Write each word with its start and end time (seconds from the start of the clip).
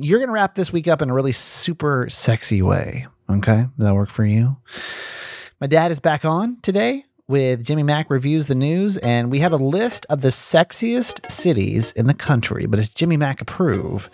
you're 0.00 0.18
going 0.18 0.28
to 0.28 0.32
wrap 0.32 0.54
this 0.54 0.72
week 0.72 0.88
up 0.88 1.02
in 1.02 1.10
a 1.10 1.14
really 1.14 1.32
super 1.32 2.08
sexy 2.08 2.62
way. 2.62 3.06
Okay. 3.30 3.66
Does 3.76 3.86
that 3.86 3.94
work 3.94 4.10
for 4.10 4.24
you? 4.24 4.56
My 5.60 5.66
dad 5.66 5.90
is 5.90 6.00
back 6.00 6.24
on 6.24 6.58
today 6.62 7.04
with 7.26 7.62
Jimmy 7.62 7.82
Mack 7.82 8.08
reviews 8.08 8.46
the 8.46 8.54
news, 8.54 8.96
and 8.98 9.30
we 9.30 9.40
have 9.40 9.52
a 9.52 9.56
list 9.56 10.06
of 10.08 10.22
the 10.22 10.28
sexiest 10.28 11.30
cities 11.30 11.92
in 11.92 12.06
the 12.06 12.14
country. 12.14 12.64
But 12.66 12.76
does 12.76 12.94
Jimmy 12.94 13.18
Mack 13.18 13.42
approve? 13.42 14.08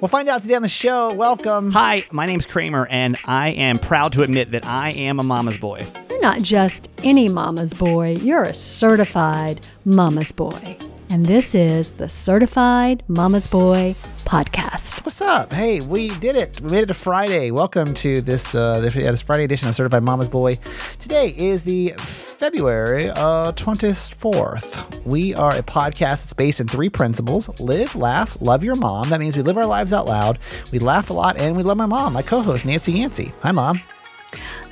We'll 0.00 0.08
find 0.08 0.28
out 0.28 0.42
today 0.42 0.54
on 0.54 0.62
the 0.62 0.68
show. 0.68 1.12
Welcome. 1.14 1.70
Hi, 1.70 2.02
my 2.10 2.26
name's 2.26 2.46
Kramer, 2.46 2.86
and 2.86 3.16
I 3.26 3.50
am 3.50 3.78
proud 3.78 4.12
to 4.14 4.22
admit 4.22 4.50
that 4.50 4.66
I 4.66 4.90
am 4.90 5.20
a 5.20 5.22
mama's 5.22 5.58
boy. 5.58 5.86
You're 6.10 6.20
not 6.20 6.42
just 6.42 6.90
any 7.04 7.28
mama's 7.28 7.72
boy, 7.72 8.16
you're 8.20 8.42
a 8.42 8.54
certified 8.54 9.64
mama's 9.84 10.32
boy. 10.32 10.76
And 11.10 11.24
this 11.24 11.54
is 11.54 11.92
the 11.92 12.06
Certified 12.06 13.02
Mama's 13.08 13.48
Boy 13.48 13.96
podcast. 14.26 15.02
What's 15.06 15.22
up? 15.22 15.50
Hey, 15.50 15.80
we 15.80 16.10
did 16.18 16.36
it. 16.36 16.60
We 16.60 16.68
made 16.68 16.82
it 16.82 16.86
to 16.86 16.94
Friday. 16.94 17.50
Welcome 17.50 17.94
to 17.94 18.20
this 18.20 18.54
uh, 18.54 18.80
this, 18.80 18.94
yeah, 18.94 19.10
this 19.10 19.22
Friday 19.22 19.44
edition 19.44 19.68
of 19.68 19.74
Certified 19.74 20.02
Mama's 20.02 20.28
Boy. 20.28 20.58
Today 20.98 21.34
is 21.38 21.64
the 21.64 21.94
February 21.96 23.08
uh, 23.08 23.52
24th. 23.52 25.02
We 25.06 25.34
are 25.34 25.56
a 25.56 25.62
podcast 25.62 26.24
that's 26.24 26.34
based 26.34 26.60
in 26.60 26.68
three 26.68 26.90
principles 26.90 27.58
live, 27.58 27.96
laugh, 27.96 28.36
love 28.42 28.62
your 28.62 28.74
mom. 28.74 29.08
That 29.08 29.18
means 29.18 29.34
we 29.34 29.42
live 29.42 29.56
our 29.56 29.64
lives 29.64 29.94
out 29.94 30.04
loud, 30.04 30.38
we 30.72 30.78
laugh 30.78 31.08
a 31.08 31.14
lot, 31.14 31.40
and 31.40 31.56
we 31.56 31.62
love 31.62 31.78
my 31.78 31.86
mom, 31.86 32.12
my 32.12 32.22
co 32.22 32.42
host, 32.42 32.66
Nancy 32.66 32.92
Yancey. 32.92 33.32
Hi, 33.42 33.52
mom. 33.52 33.80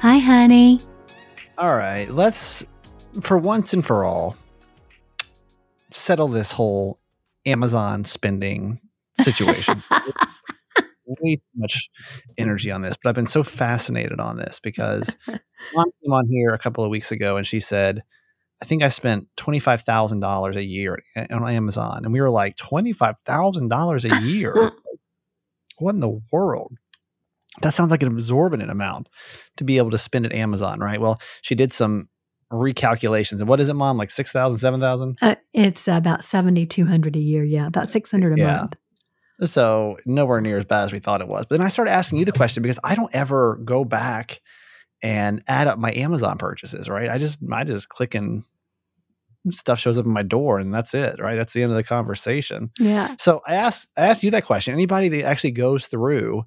Hi, 0.00 0.18
honey. 0.18 0.80
All 1.56 1.74
right, 1.74 2.10
let's, 2.10 2.66
for 3.22 3.38
once 3.38 3.72
and 3.72 3.84
for 3.84 4.04
all, 4.04 4.36
settle 5.96 6.28
this 6.28 6.52
whole 6.52 7.00
Amazon 7.44 8.04
spending 8.04 8.80
situation. 9.20 9.82
Way 11.06 11.36
too 11.36 11.42
much 11.54 11.88
energy 12.36 12.72
on 12.72 12.82
this, 12.82 12.96
but 12.96 13.08
I've 13.08 13.14
been 13.14 13.28
so 13.28 13.44
fascinated 13.44 14.18
on 14.18 14.36
this 14.36 14.58
because 14.60 15.16
mom 15.28 15.90
came 16.02 16.12
on 16.12 16.26
here 16.28 16.52
a 16.52 16.58
couple 16.58 16.82
of 16.82 16.90
weeks 16.90 17.12
ago 17.12 17.36
and 17.36 17.46
she 17.46 17.60
said, 17.60 18.02
I 18.60 18.64
think 18.64 18.82
I 18.82 18.88
spent 18.88 19.28
twenty 19.36 19.60
five 19.60 19.82
thousand 19.82 20.20
dollars 20.20 20.56
a 20.56 20.64
year 20.64 20.98
on 21.14 21.48
Amazon, 21.48 22.04
and 22.04 22.12
we 22.12 22.20
were 22.20 22.30
like 22.30 22.56
twenty 22.56 22.92
five 22.92 23.16
thousand 23.24 23.68
dollars 23.68 24.04
a 24.04 24.20
year. 24.22 24.72
what 25.78 25.94
in 25.94 26.00
the 26.00 26.20
world? 26.32 26.72
That 27.62 27.74
sounds 27.74 27.90
like 27.90 28.02
an 28.02 28.12
exorbitant 28.12 28.70
amount 28.70 29.08
to 29.58 29.64
be 29.64 29.78
able 29.78 29.90
to 29.90 29.98
spend 29.98 30.26
at 30.26 30.32
Amazon, 30.32 30.80
right? 30.80 31.00
Well, 31.00 31.20
she 31.42 31.54
did 31.54 31.72
some 31.72 32.08
recalculations. 32.52 33.40
And 33.40 33.48
what 33.48 33.60
is 33.60 33.68
it, 33.68 33.74
mom? 33.74 33.96
Like 33.98 34.10
6,000, 34.10 34.58
7,000? 34.58 35.18
Uh, 35.22 35.34
it's 35.52 35.88
about 35.88 36.24
7,200 36.24 37.16
a 37.16 37.18
year. 37.18 37.44
Yeah. 37.44 37.66
About 37.66 37.88
600 37.88 38.34
a 38.34 38.38
Yeah. 38.38 38.56
month. 38.58 38.74
So 39.44 39.98
nowhere 40.06 40.40
near 40.40 40.56
as 40.58 40.64
bad 40.64 40.84
as 40.84 40.92
we 40.92 40.98
thought 40.98 41.20
it 41.20 41.28
was. 41.28 41.44
But 41.46 41.58
then 41.58 41.66
I 41.66 41.68
started 41.68 41.90
asking 41.90 42.18
you 42.20 42.24
the 42.24 42.32
question 42.32 42.62
because 42.62 42.78
I 42.82 42.94
don't 42.94 43.14
ever 43.14 43.56
go 43.64 43.84
back 43.84 44.40
and 45.02 45.42
add 45.46 45.66
up 45.66 45.78
my 45.78 45.92
Amazon 45.92 46.38
purchases, 46.38 46.88
right? 46.88 47.10
I 47.10 47.18
just 47.18 47.38
I 47.52 47.64
just 47.64 47.88
click 47.90 48.14
and 48.14 48.44
stuff 49.50 49.78
shows 49.78 49.98
up 49.98 50.06
in 50.06 50.10
my 50.10 50.22
door 50.22 50.58
and 50.58 50.72
that's 50.72 50.94
it, 50.94 51.20
right? 51.20 51.36
That's 51.36 51.52
the 51.52 51.62
end 51.62 51.70
of 51.70 51.76
the 51.76 51.84
conversation. 51.84 52.70
Yeah. 52.78 53.14
So 53.18 53.42
I 53.46 53.56
asked 53.56 53.88
I 53.96 54.06
asked 54.06 54.22
you 54.22 54.30
that 54.30 54.46
question. 54.46 54.72
Anybody 54.72 55.08
that 55.10 55.24
actually 55.24 55.50
goes 55.50 55.86
through 55.86 56.44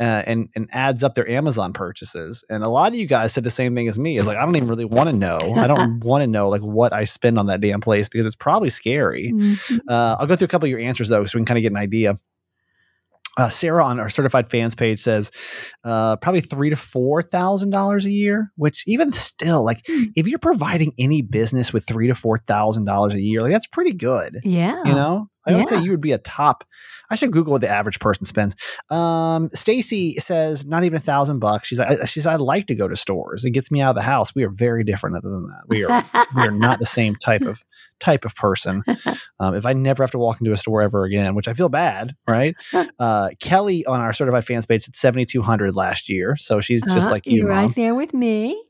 uh, 0.00 0.22
and 0.26 0.48
and 0.56 0.66
adds 0.72 1.04
up 1.04 1.14
their 1.14 1.28
Amazon 1.28 1.72
purchases, 1.74 2.42
and 2.48 2.64
a 2.64 2.68
lot 2.68 2.90
of 2.92 2.98
you 2.98 3.06
guys 3.06 3.32
said 3.34 3.44
the 3.44 3.50
same 3.50 3.74
thing 3.74 3.86
as 3.86 3.98
me. 3.98 4.16
Is 4.16 4.26
like 4.26 4.38
I 4.38 4.44
don't 4.44 4.56
even 4.56 4.68
really 4.68 4.84
want 4.86 5.08
to 5.10 5.14
know. 5.14 5.54
I 5.56 5.66
don't 5.66 6.00
want 6.04 6.22
to 6.22 6.26
know 6.26 6.48
like 6.48 6.62
what 6.62 6.92
I 6.92 7.04
spend 7.04 7.38
on 7.38 7.46
that 7.46 7.60
damn 7.60 7.80
place 7.80 8.08
because 8.08 8.26
it's 8.26 8.34
probably 8.34 8.70
scary. 8.70 9.30
Mhm. 9.32 9.78
Uh, 9.88 10.16
I'll 10.18 10.26
go 10.26 10.34
through 10.36 10.46
a 10.46 10.48
couple 10.48 10.66
of 10.66 10.70
your 10.70 10.80
answers 10.80 11.08
though, 11.10 11.24
so 11.26 11.36
we 11.36 11.40
can 11.40 11.46
kind 11.46 11.58
of 11.58 11.62
get 11.62 11.72
an 11.72 11.76
idea. 11.76 12.18
Uh, 13.36 13.48
Sarah 13.48 13.84
on 13.84 14.00
our 14.00 14.08
certified 14.10 14.50
fans 14.50 14.74
page 14.74 14.98
says 15.00 15.30
uh, 15.84 16.16
probably 16.16 16.40
three 16.40 16.68
to 16.68 16.76
four 16.76 17.22
thousand 17.22 17.70
dollars 17.70 18.04
a 18.04 18.10
year. 18.10 18.50
Which 18.56 18.82
even 18.88 19.12
still, 19.12 19.64
like 19.64 19.86
Hmm. 19.86 20.04
if 20.16 20.26
you're 20.26 20.38
providing 20.40 20.92
any 20.98 21.22
business 21.22 21.72
with 21.72 21.86
three 21.86 22.08
to 22.08 22.14
four 22.14 22.38
thousand 22.38 22.86
dollars 22.86 23.14
a 23.14 23.20
year, 23.20 23.42
like 23.42 23.52
that's 23.52 23.68
pretty 23.68 23.92
good. 23.92 24.40
Yeah. 24.44 24.82
You 24.84 24.92
know, 24.94 25.28
I 25.46 25.54
would 25.56 25.68
say 25.68 25.80
you 25.80 25.90
would 25.90 26.00
be 26.00 26.12
a 26.12 26.18
top. 26.18 26.64
I 27.12 27.16
should 27.16 27.32
Google 27.32 27.52
what 27.52 27.60
the 27.60 27.68
average 27.68 27.98
person 27.98 28.24
spends. 28.24 28.54
Um, 28.88 29.50
Stacy 29.52 30.16
says 30.18 30.64
not 30.64 30.84
even 30.84 30.96
a 30.96 31.00
thousand 31.00 31.40
bucks. 31.40 31.66
She's 31.66 31.78
like, 31.80 32.06
she's 32.08 32.26
I 32.26 32.36
like 32.36 32.68
to 32.68 32.74
go 32.76 32.86
to 32.86 32.94
stores. 32.94 33.44
It 33.44 33.50
gets 33.50 33.70
me 33.70 33.80
out 33.80 33.90
of 33.90 33.96
the 33.96 34.02
house. 34.02 34.32
We 34.34 34.44
are 34.44 34.50
very 34.50 34.84
different 34.84 35.16
other 35.16 35.28
than 35.28 35.48
that. 35.48 35.62
We 35.66 35.84
are 35.84 36.04
we 36.36 36.42
are 36.42 36.52
not 36.52 36.78
the 36.78 36.86
same 36.98 37.16
type 37.16 37.42
of 37.42 37.60
type 37.98 38.24
of 38.24 38.34
person. 38.36 38.82
Um, 39.40 39.54
if 39.56 39.66
I 39.66 39.72
never 39.72 40.02
have 40.04 40.12
to 40.12 40.18
walk 40.18 40.40
into 40.40 40.52
a 40.52 40.56
store 40.56 40.82
ever 40.82 41.04
again, 41.04 41.34
which 41.34 41.48
I 41.48 41.54
feel 41.54 41.68
bad, 41.68 42.14
right? 42.28 42.54
Uh, 43.00 43.30
Kelly 43.40 43.84
on 43.86 43.98
our 44.00 44.12
certified 44.12 44.44
fans 44.44 44.66
page 44.66 44.82
said 44.82 44.94
seventy 44.94 45.24
two 45.24 45.42
hundred 45.42 45.74
last 45.74 46.08
year, 46.10 46.36
so 46.36 46.60
she's 46.60 46.82
just 46.82 47.08
Uh, 47.08 47.12
like 47.12 47.26
you, 47.26 47.38
you're 47.38 47.48
Mom. 47.48 47.66
right 47.66 47.74
there 47.74 47.94
with 47.94 48.12
me. 48.14 48.62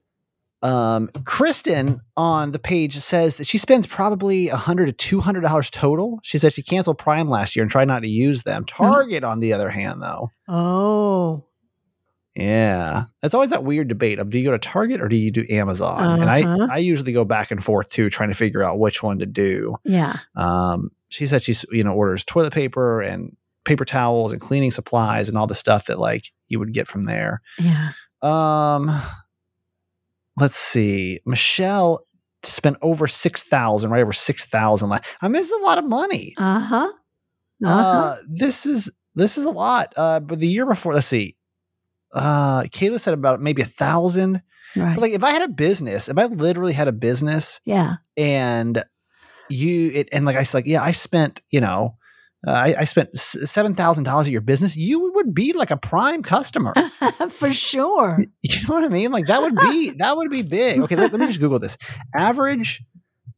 Um, 0.62 1.08
Kristen 1.24 2.00
on 2.16 2.52
the 2.52 2.58
page 2.58 2.96
says 2.98 3.36
that 3.36 3.46
she 3.46 3.56
spends 3.56 3.86
probably 3.86 4.48
a 4.48 4.56
hundred 4.56 4.86
to 4.86 4.92
two 4.92 5.20
hundred 5.20 5.40
dollars 5.40 5.70
total. 5.70 6.20
She 6.22 6.36
said 6.38 6.52
she 6.52 6.62
canceled 6.62 6.98
Prime 6.98 7.28
last 7.28 7.56
year 7.56 7.62
and 7.62 7.70
tried 7.70 7.88
not 7.88 8.00
to 8.00 8.08
use 8.08 8.42
them. 8.42 8.64
Target, 8.66 9.24
on 9.24 9.40
the 9.40 9.52
other 9.54 9.70
hand, 9.70 10.02
though, 10.02 10.30
Oh. 10.48 11.44
yeah, 12.34 13.04
that's 13.22 13.34
always 13.34 13.50
that 13.50 13.64
weird 13.64 13.88
debate 13.88 14.18
of 14.18 14.30
do 14.30 14.38
you 14.38 14.44
go 14.44 14.50
to 14.52 14.58
Target 14.58 15.00
or 15.00 15.08
do 15.08 15.16
you 15.16 15.30
do 15.30 15.46
Amazon? 15.50 16.20
And 16.20 16.30
I 16.30 16.42
Uh-huh. 16.42 16.68
I 16.70 16.78
usually 16.78 17.12
go 17.12 17.24
back 17.24 17.50
and 17.50 17.62
forth 17.64 17.90
too, 17.90 18.10
trying 18.10 18.28
to 18.30 18.36
figure 18.36 18.62
out 18.62 18.78
which 18.78 19.02
one 19.02 19.18
to 19.20 19.26
do. 19.26 19.76
Yeah. 19.84 20.16
Um, 20.36 20.90
she 21.08 21.26
said 21.26 21.42
she's 21.42 21.64
you 21.72 21.82
know 21.82 21.92
orders 21.92 22.22
toilet 22.24 22.52
paper 22.52 23.00
and 23.00 23.36
paper 23.64 23.84
towels 23.84 24.32
and 24.32 24.40
cleaning 24.40 24.70
supplies 24.70 25.28
and 25.28 25.36
all 25.36 25.46
the 25.46 25.54
stuff 25.54 25.86
that 25.86 25.98
like 25.98 26.30
you 26.48 26.58
would 26.58 26.72
get 26.72 26.86
from 26.86 27.02
there. 27.04 27.40
Yeah. 27.58 27.92
Um, 28.22 28.90
let's 30.40 30.56
see. 30.56 31.20
Michelle 31.26 32.04
spent 32.42 32.76
over 32.82 33.06
six 33.06 33.42
thousand, 33.42 33.90
right 33.90 34.02
over 34.02 34.12
six 34.12 34.46
thousand. 34.46 34.92
I 34.92 35.28
mean, 35.28 35.36
it's 35.36 35.52
a 35.52 35.56
lot 35.56 35.78
of 35.78 35.84
money. 35.84 36.34
Uh 36.36 36.60
huh. 36.60 36.92
Uh. 37.64 37.68
Uh, 37.68 38.18
this 38.28 38.66
is 38.66 38.90
this 39.14 39.38
is 39.38 39.44
a 39.44 39.50
lot. 39.50 39.92
Uh, 39.96 40.20
but 40.20 40.40
the 40.40 40.48
year 40.48 40.66
before, 40.66 40.94
let's 40.94 41.06
see. 41.06 41.36
Uh, 42.12 42.62
Kayla 42.62 42.98
said 42.98 43.14
about 43.14 43.40
maybe 43.40 43.62
a 43.62 43.66
thousand. 43.66 44.42
right. 44.76 44.94
But 44.94 45.02
like, 45.02 45.12
if 45.12 45.22
I 45.22 45.30
had 45.30 45.42
a 45.42 45.48
business, 45.48 46.08
if 46.08 46.18
I 46.18 46.24
literally 46.26 46.72
had 46.72 46.88
a 46.88 46.92
business, 46.92 47.60
yeah. 47.64 47.96
and 48.16 48.82
you 49.48 49.90
it 49.94 50.08
and 50.12 50.24
like 50.24 50.36
I 50.36 50.44
said, 50.44 50.58
like, 50.58 50.66
yeah, 50.66 50.82
I 50.82 50.92
spent 50.92 51.42
you 51.50 51.60
know. 51.60 51.96
Uh, 52.46 52.52
I, 52.52 52.74
I 52.78 52.84
spent 52.84 53.16
seven 53.16 53.74
thousand 53.74 54.04
dollars 54.04 54.26
at 54.26 54.32
your 54.32 54.40
business. 54.40 54.76
You 54.76 55.12
would 55.14 55.34
be 55.34 55.52
like 55.52 55.70
a 55.70 55.76
prime 55.76 56.22
customer. 56.22 56.72
For 57.28 57.52
sure. 57.52 58.24
You 58.42 58.66
know 58.66 58.74
what 58.74 58.84
I 58.84 58.88
mean? 58.88 59.12
Like 59.12 59.26
that 59.26 59.42
would 59.42 59.56
be 59.56 59.90
that 59.98 60.16
would 60.16 60.30
be 60.30 60.42
big. 60.42 60.80
Okay, 60.80 60.96
let, 60.96 61.12
let 61.12 61.20
me 61.20 61.26
just 61.26 61.40
Google 61.40 61.58
this. 61.58 61.76
Average 62.16 62.82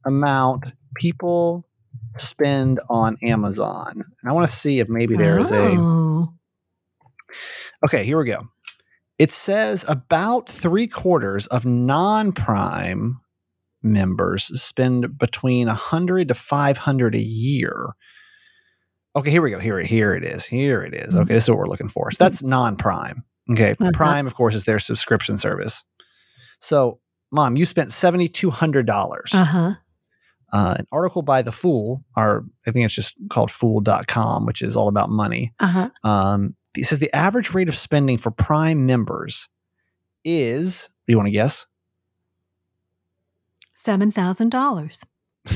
amount 0.05 0.73
people 0.95 1.67
spend 2.15 2.79
on 2.89 3.17
Amazon, 3.23 4.03
and 4.21 4.29
I 4.29 4.31
want 4.31 4.49
to 4.49 4.55
see 4.55 4.79
if 4.79 4.87
maybe 4.87 5.15
there 5.15 5.39
is 5.39 5.51
a. 5.51 5.75
Oh. 5.77 6.33
Okay, 7.85 8.05
here 8.05 8.17
we 8.17 8.25
go. 8.25 8.47
It 9.19 9.31
says 9.31 9.83
about 9.87 10.49
three 10.49 10.87
quarters 10.87 11.47
of 11.47 11.65
non-prime 11.65 13.19
members 13.81 14.45
spend 14.61 15.17
between 15.17 15.67
a 15.67 15.73
hundred 15.73 16.29
to 16.29 16.33
five 16.33 16.77
hundred 16.77 17.15
a 17.15 17.21
year. 17.21 17.95
Okay, 19.15 19.29
here 19.29 19.41
we 19.41 19.51
go. 19.51 19.59
Here, 19.59 19.79
here 19.81 20.13
it 20.15 20.23
is. 20.23 20.45
Here 20.45 20.81
it 20.83 20.93
is. 20.95 21.15
Okay, 21.15 21.33
this 21.33 21.43
is 21.43 21.49
what 21.49 21.59
we're 21.59 21.67
looking 21.67 21.89
for. 21.89 22.09
So 22.11 22.23
that's 22.23 22.41
non-prime. 22.41 23.23
Okay, 23.51 23.71
Uh-huh. 23.79 23.91
Prime, 23.93 24.25
of 24.25 24.33
course, 24.35 24.55
is 24.55 24.63
their 24.65 24.79
subscription 24.79 25.37
service. 25.37 25.83
So, 26.59 26.99
mom, 27.31 27.55
you 27.57 27.65
spent 27.65 27.91
seventy 27.91 28.27
two 28.29 28.49
hundred 28.49 28.85
dollars. 28.87 29.31
Uh 29.33 29.43
huh. 29.43 29.73
Uh, 30.51 30.75
an 30.79 30.87
article 30.91 31.21
by 31.23 31.41
the 31.41 31.51
Fool, 31.51 32.03
or 32.15 32.45
I 32.67 32.71
think 32.71 32.85
it's 32.85 32.93
just 32.93 33.15
called 33.29 33.49
Fool.com, 33.51 34.45
which 34.45 34.61
is 34.61 34.77
all 34.77 34.87
about 34.87 35.09
money. 35.09 35.53
Uh 35.59 35.67
huh. 35.67 35.89
Um, 36.09 36.55
it 36.77 36.85
says 36.85 36.99
the 36.99 37.13
average 37.15 37.53
rate 37.53 37.69
of 37.69 37.75
spending 37.75 38.17
for 38.17 38.31
Prime 38.31 38.85
members 38.85 39.49
is. 40.23 40.89
Do 41.05 41.11
you 41.13 41.17
want 41.17 41.27
to 41.27 41.31
guess? 41.33 41.65
Seven 43.75 44.11
thousand 44.11 44.49
dollars. 44.49 45.03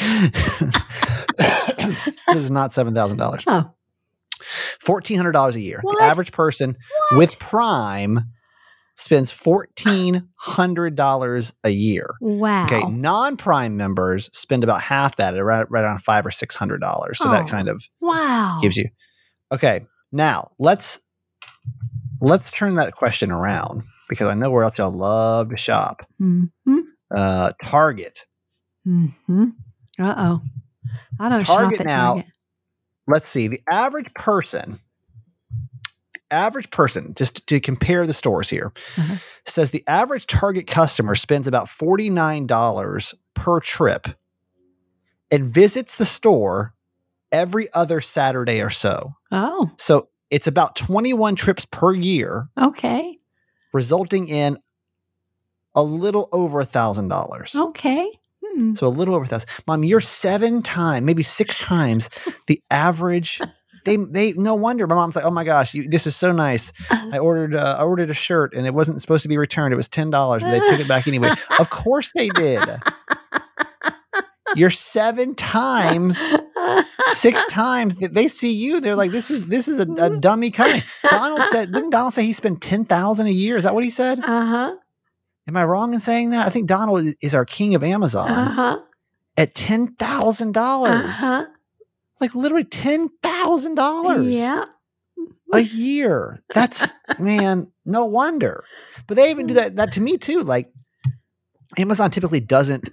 this 1.38 2.36
is 2.36 2.50
not 2.50 2.72
seven 2.72 2.94
thousand 2.94 3.16
dollars. 3.18 3.44
Oh. 3.46 3.70
Fourteen 4.80 5.16
hundred 5.16 5.32
dollars 5.32 5.56
a 5.56 5.60
year. 5.60 5.80
What? 5.82 5.98
The 5.98 6.04
average 6.04 6.32
person 6.32 6.76
with 7.12 7.38
Prime 7.38 8.20
spends 8.96 9.30
fourteen 9.30 10.28
hundred 10.36 10.94
dollars 10.96 11.52
a 11.64 11.70
year. 11.70 12.14
Wow. 12.20 12.64
Okay, 12.66 12.82
non-Prime 12.90 13.76
members 13.76 14.30
spend 14.36 14.64
about 14.64 14.80
half 14.82 15.16
that, 15.16 15.32
right, 15.32 15.70
right 15.70 15.84
around 15.84 15.98
five 16.00 16.24
or 16.26 16.30
six 16.30 16.56
hundred 16.56 16.80
dollars. 16.80 17.18
So 17.18 17.28
that 17.30 17.44
Oh. 17.44 17.48
kind 17.48 17.68
of 17.68 17.82
Wow. 18.00 18.58
gives 18.62 18.76
you. 18.76 18.88
Okay, 19.52 19.84
now 20.12 20.50
let's 20.58 21.00
let's 22.20 22.50
turn 22.50 22.74
that 22.76 22.94
question 22.94 23.30
around 23.30 23.82
because 24.08 24.28
I 24.28 24.34
know 24.34 24.50
where 24.50 24.64
else 24.64 24.78
y'all 24.78 24.90
love 24.90 25.50
to 25.50 25.56
shop. 25.56 26.06
Mm-hmm. 26.20 26.78
Uh, 27.14 27.52
Target. 27.62 28.24
Mm-hmm. 28.86 29.46
Uh 30.00 30.14
oh. 30.16 30.42
I 31.18 31.28
don't 31.28 31.44
Target 31.44 31.84
now- 31.84 32.14
Target. 32.14 32.26
let's 33.06 33.30
see. 33.30 33.48
The 33.48 33.60
average 33.70 34.12
person, 34.14 34.80
the 36.14 36.20
average 36.30 36.70
person, 36.70 37.12
just 37.14 37.46
to 37.48 37.60
compare 37.60 38.06
the 38.06 38.12
stores 38.14 38.48
here, 38.48 38.72
Uh-huh. 38.96 39.16
says 39.46 39.70
the 39.70 39.84
average 39.86 40.26
Target 40.26 40.66
customer 40.66 41.14
spends 41.14 41.46
about 41.46 41.66
$49 41.66 43.14
per 43.34 43.60
trip 43.60 44.08
and 45.30 45.52
visits 45.52 45.96
the 45.96 46.04
store 46.04 46.74
every 47.32 47.68
other 47.74 48.00
Saturday 48.00 48.60
or 48.60 48.70
so. 48.70 49.14
Oh, 49.30 49.70
So 49.76 50.08
it's 50.30 50.46
about 50.46 50.74
21 50.76 51.36
trips 51.36 51.64
per 51.66 51.92
year, 51.92 52.48
okay. 52.58 53.18
resulting 53.72 54.26
in 54.28 54.58
a 55.74 55.82
little 55.82 56.28
over 56.32 56.60
a 56.60 56.64
thousand 56.64 57.08
dollars. 57.08 57.54
Okay. 57.54 58.10
Hmm. 58.52 58.74
So 58.74 58.86
a 58.86 58.88
little 58.88 59.14
over 59.14 59.24
a 59.24 59.28
thousand. 59.28 59.48
Mom, 59.66 59.84
you're 59.84 60.00
seven 60.00 60.62
times, 60.62 61.04
maybe 61.04 61.22
six 61.22 61.58
times 61.58 62.10
the 62.46 62.62
average. 62.70 63.40
They 63.84 63.96
they 63.96 64.32
no 64.32 64.54
wonder. 64.54 64.86
My 64.86 64.94
mom's 64.94 65.16
like, 65.16 65.24
oh 65.24 65.30
my 65.30 65.44
gosh, 65.44 65.72
you, 65.74 65.88
this 65.88 66.06
is 66.06 66.14
so 66.14 66.32
nice. 66.32 66.72
I 66.90 67.18
ordered 67.18 67.54
uh, 67.54 67.76
I 67.78 67.82
ordered 67.82 68.10
a 68.10 68.14
shirt 68.14 68.54
and 68.54 68.66
it 68.66 68.74
wasn't 68.74 69.00
supposed 69.00 69.22
to 69.22 69.28
be 69.28 69.38
returned. 69.38 69.72
It 69.72 69.76
was 69.76 69.88
ten 69.88 70.10
dollars, 70.10 70.42
but 70.42 70.50
they 70.50 70.60
took 70.60 70.80
it 70.80 70.88
back 70.88 71.08
anyway. 71.08 71.30
of 71.58 71.70
course 71.70 72.12
they 72.14 72.28
did. 72.28 72.62
You're 74.56 74.70
seven 74.70 75.34
times, 75.36 76.20
six 77.06 77.44
times 77.46 77.96
that 77.96 78.14
they 78.14 78.26
see 78.26 78.52
you. 78.52 78.80
They're 78.80 78.96
like, 78.96 79.12
this 79.12 79.30
is 79.30 79.46
this 79.46 79.68
is 79.68 79.78
a, 79.78 79.86
a 79.92 80.16
dummy 80.20 80.50
coming. 80.50 80.82
Donald 81.08 81.42
said, 81.46 81.72
didn't 81.72 81.90
Donald 81.90 82.12
say 82.12 82.24
he 82.24 82.32
spent 82.32 82.60
ten 82.60 82.84
thousand 82.84 83.28
a 83.28 83.32
year? 83.32 83.56
Is 83.56 83.64
that 83.64 83.74
what 83.74 83.84
he 83.84 83.90
said? 83.90 84.20
Uh 84.20 84.46
huh. 84.46 84.76
Am 85.48 85.56
I 85.56 85.64
wrong 85.64 85.94
in 85.94 86.00
saying 86.00 86.30
that? 86.30 86.46
I 86.46 86.50
think 86.50 86.68
Donald 86.68 87.04
is 87.20 87.34
our 87.34 87.44
king 87.44 87.74
of 87.74 87.82
Amazon 87.82 88.30
Uh 88.30 88.52
huh. 88.52 88.80
at 89.36 89.54
ten 89.54 89.94
thousand 89.94 90.52
dollars. 90.52 91.16
huh. 91.18 91.46
Like 92.20 92.34
literally 92.34 92.64
ten 92.64 93.08
thousand 93.22 93.74
dollars 93.76 94.36
Yeah. 94.36 94.64
a 95.52 95.60
year. 95.60 96.40
That's 96.54 96.92
man, 97.18 97.72
no 97.84 98.04
wonder. 98.04 98.64
But 99.06 99.16
they 99.16 99.30
even 99.30 99.46
do 99.46 99.54
that 99.54 99.76
that 99.76 99.92
to 99.92 100.00
me 100.00 100.18
too. 100.18 100.40
Like 100.42 100.70
Amazon 101.78 102.10
typically 102.10 102.40
doesn't 102.40 102.90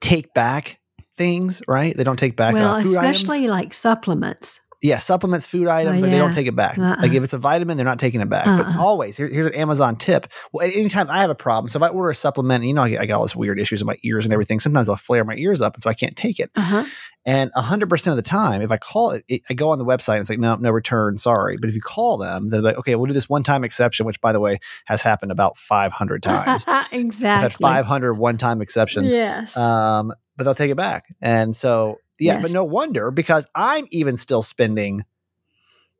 take 0.00 0.32
back 0.34 0.80
things, 1.16 1.62
right? 1.68 1.96
They 1.96 2.04
don't 2.04 2.18
take 2.18 2.36
back 2.36 2.54
well, 2.54 2.74
uh, 2.76 2.82
food 2.82 2.96
especially 2.96 3.38
items. 3.38 3.50
like 3.50 3.74
supplements. 3.74 4.60
Yeah, 4.84 4.98
supplements, 4.98 5.46
food 5.46 5.66
items, 5.66 6.02
Oh, 6.02 6.06
like 6.06 6.12
they 6.12 6.18
don't 6.18 6.34
take 6.34 6.46
it 6.46 6.54
back. 6.54 6.76
Uh-uh. 6.78 6.96
Like 7.00 7.12
if 7.12 7.22
it's 7.24 7.32
a 7.32 7.38
vitamin, 7.38 7.78
they're 7.78 7.86
not 7.86 7.98
taking 7.98 8.20
it 8.20 8.28
back. 8.28 8.44
But 8.44 8.66
Uh-uh. 8.66 8.78
always, 8.82 9.16
here- 9.16 9.28
here's 9.28 9.46
an 9.46 9.54
Amazon 9.54 9.96
tip. 9.96 10.26
Well, 10.52 10.66
at 10.68 10.74
any 10.74 10.90
time 10.90 11.08
I 11.08 11.22
have 11.22 11.30
a 11.30 11.34
problem, 11.34 11.70
so 11.70 11.78
if 11.78 11.82
I 11.82 11.88
order 11.88 12.10
a 12.10 12.14
supplement, 12.14 12.64
you 12.64 12.74
know, 12.74 12.82
I 12.82 12.90
get, 12.90 13.00
I 13.00 13.06
got 13.06 13.16
all 13.16 13.22
this 13.22 13.34
weird 13.34 13.58
issues 13.58 13.80
in 13.80 13.86
my 13.86 13.96
ears 14.04 14.26
and 14.26 14.34
everything. 14.34 14.60
Sometimes 14.60 14.90
I'll 14.90 14.96
flare 14.96 15.24
my 15.24 15.36
ears 15.36 15.62
up, 15.62 15.72
and 15.72 15.82
so 15.82 15.88
I 15.88 15.94
can't 15.94 16.14
take 16.16 16.38
it. 16.38 16.50
Uh 16.54 16.60
huh. 16.60 16.84
And 17.26 17.50
100% 17.56 18.06
of 18.08 18.16
the 18.16 18.22
time, 18.22 18.60
if 18.60 18.70
I 18.70 18.76
call 18.76 19.12
it, 19.12 19.24
it, 19.26 19.40
I 19.48 19.54
go 19.54 19.70
on 19.70 19.78
the 19.78 19.84
website 19.86 20.16
and 20.16 20.20
it's 20.20 20.28
like, 20.28 20.38
no, 20.38 20.56
no 20.56 20.70
return, 20.70 21.16
sorry. 21.16 21.56
But 21.58 21.70
if 21.70 21.74
you 21.74 21.80
call 21.80 22.18
them, 22.18 22.48
they're 22.48 22.60
like, 22.60 22.76
okay, 22.76 22.94
we'll 22.96 23.06
do 23.06 23.14
this 23.14 23.30
one 23.30 23.42
time 23.42 23.64
exception, 23.64 24.04
which 24.04 24.20
by 24.20 24.32
the 24.32 24.40
way 24.40 24.58
has 24.84 25.00
happened 25.00 25.32
about 25.32 25.56
500 25.56 26.22
times. 26.22 26.66
exactly. 26.92 27.26
I've 27.26 27.40
had 27.40 27.52
500 27.54 28.14
one 28.18 28.36
time 28.36 28.60
exceptions. 28.60 29.14
Yes. 29.14 29.56
Um, 29.56 30.12
but 30.36 30.44
they'll 30.44 30.54
take 30.54 30.70
it 30.70 30.76
back. 30.76 31.04
And 31.22 31.56
so, 31.56 31.96
yeah, 32.24 32.40
but 32.42 32.50
no 32.50 32.64
wonder 32.64 33.10
because 33.10 33.46
I'm 33.54 33.86
even 33.90 34.16
still 34.16 34.42
spending 34.42 35.04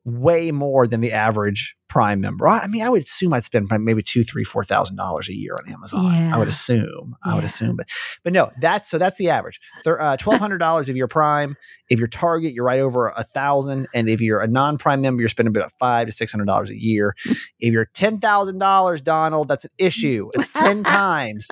way 0.03 0.51
more 0.51 0.85
than 0.85 1.01
the 1.01 1.11
average 1.13 1.75
Prime 1.87 2.19
member. 2.21 2.47
I 2.47 2.59
I 2.59 2.67
mean, 2.67 2.83
I 2.83 2.89
would 2.89 3.01
assume 3.03 3.33
I'd 3.33 3.43
spend 3.43 3.69
maybe 3.79 4.03
two, 4.03 4.23
three, 4.23 4.43
four 4.43 4.63
thousand 4.63 4.97
dollars 4.97 5.29
a 5.29 5.33
year 5.33 5.55
on 5.59 5.71
Amazon. 5.71 6.05
I 6.05 6.37
would 6.37 6.47
Yeah. 6.47 6.49
assume. 6.49 7.15
I 7.23 7.33
would 7.35 7.43
assume, 7.43 7.75
but 7.75 7.87
but 8.23 8.33
no, 8.33 8.51
that's 8.59 8.89
so 8.89 8.97
that's 8.97 9.17
the 9.17 9.29
average. 9.29 9.59
Uh, 9.85 10.17
Twelve 10.17 10.39
hundred 10.39 10.57
dollars 10.59 10.89
if 10.89 10.95
you're 10.95 11.07
Prime. 11.07 11.55
If 11.89 11.99
you're 11.99 12.07
Target, 12.07 12.53
you're 12.53 12.65
right 12.65 12.79
over 12.81 13.07
a 13.15 13.23
thousand, 13.23 13.87
and 13.93 14.09
if 14.09 14.19
you're 14.21 14.41
a 14.41 14.47
non-Prime 14.47 15.01
member, 15.01 15.21
you're 15.21 15.29
spending 15.29 15.55
about 15.55 15.71
five 15.79 16.07
to 16.07 16.11
six 16.11 16.31
hundred 16.31 16.45
dollars 16.45 16.69
a 16.69 16.77
year. 16.79 17.15
if 17.25 17.71
you're 17.73 17.85
ten 17.93 18.19
thousand 18.19 18.57
dollars, 18.59 19.01
Donald, 19.01 19.47
that's 19.47 19.65
an 19.65 19.71
issue. 19.77 20.29
It's 20.33 20.49
ten 20.49 20.83
times. 20.83 21.47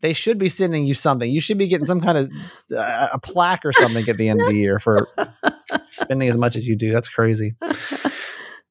They 0.00 0.12
should 0.12 0.38
be 0.38 0.48
sending 0.48 0.86
you 0.86 0.94
something. 0.94 1.30
You 1.30 1.40
should 1.40 1.58
be 1.58 1.66
getting 1.66 1.86
some 1.86 2.00
kind 2.00 2.18
of 2.18 2.30
uh, 2.76 3.08
a 3.12 3.18
plaque 3.18 3.64
or 3.64 3.72
something 3.72 4.08
at 4.08 4.16
the 4.16 4.28
end 4.28 4.40
of 4.40 4.48
the 4.48 4.54
year 4.56 4.78
for 4.78 5.08
spending 5.90 6.28
as 6.28 6.36
much 6.36 6.54
as 6.56 6.66
you 6.68 6.76
do. 6.76 6.92
That's 6.92 7.08
crazy. 7.08 7.54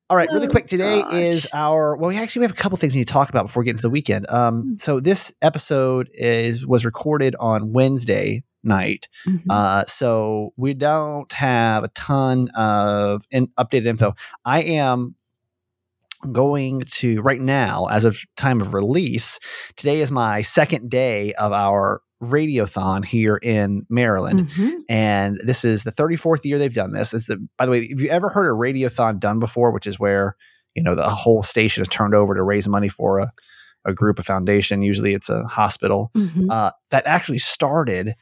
All 0.09 0.15
right, 0.15 0.29
really 0.31 0.47
Oh, 0.47 0.49
quick. 0.51 0.67
Today 0.67 1.01
gosh. 1.01 1.13
is 1.13 1.47
our 1.53 1.97
well. 1.97 2.07
We 2.09 2.17
actually 2.17 2.41
we 2.41 2.43
have 2.45 2.51
a 2.53 2.55
couple 2.55 2.77
things 2.77 2.93
we 2.93 2.99
need 2.99 3.07
to 3.07 3.13
talk 3.13 3.29
about 3.29 3.47
before 3.47 3.61
we 3.61 3.65
get 3.65 3.71
into 3.71 3.81
the 3.81 3.89
weekend. 3.89 4.25
Hmm. 4.29 4.35
Um, 4.35 4.75
so 4.77 5.01
this 5.01 5.33
episode 5.41 6.09
is 6.13 6.65
was 6.65 6.85
recorded 6.85 7.35
on 7.41 7.73
Wednesday 7.73 8.43
night. 8.63 9.09
Mhm. 9.27 9.41
Uh, 9.49 9.83
so 9.85 10.53
we 10.55 10.73
don't 10.73 11.31
have 11.33 11.83
a 11.83 11.89
ton 11.89 12.47
of 12.55 13.25
in, 13.31 13.47
updated 13.59 13.87
info. 13.87 14.13
I 14.45 14.61
am 14.63 15.15
going 16.31 16.81
to 16.81 17.21
right 17.21 17.41
now, 17.41 17.87
as 17.87 18.05
of 18.05 18.19
time 18.35 18.61
of 18.61 18.73
release. 18.73 19.39
Today 19.75 20.01
is 20.01 20.11
my 20.11 20.41
second 20.41 20.89
day 20.89 21.33
of 21.33 21.51
our 21.51 22.01
radiothon 22.23 23.05
here 23.05 23.37
in 23.37 23.85
Maryland. 23.89 24.47
Mhm. 24.49 24.79
And 24.89 25.39
this 25.43 25.63
is 25.63 25.83
the 25.83 25.91
34th 25.91 26.45
year 26.45 26.57
they've 26.57 26.73
done 26.73 26.91
this. 26.93 27.13
Is 27.13 27.27
the, 27.27 27.37
by 27.57 27.65
the 27.65 27.71
way, 27.71 27.87
have 27.89 28.01
you 28.01 28.09
ever 28.09 28.29
heard 28.29 28.49
a 28.49 28.55
radiothon 28.55 29.19
done 29.19 29.39
before, 29.39 29.71
which 29.71 29.85
is 29.85 29.99
where, 29.99 30.35
you 30.73 30.81
know, 30.81 30.95
the 30.95 31.09
whole 31.09 31.43
station 31.43 31.83
is 31.83 31.87
turned 31.89 32.15
over 32.15 32.33
to 32.33 32.41
raise 32.41 32.67
money 32.67 32.89
for 32.89 33.19
a, 33.19 33.31
a 33.85 33.93
group, 33.93 34.17
a 34.17 34.23
foundation. 34.23 34.81
Usually 34.81 35.13
it's 35.13 35.29
a 35.29 35.43
hospital. 35.43 36.09
Mhm. 36.15 36.49
Uh, 36.49 36.71
that 36.89 37.05
actually 37.05 37.37
started 37.37 38.15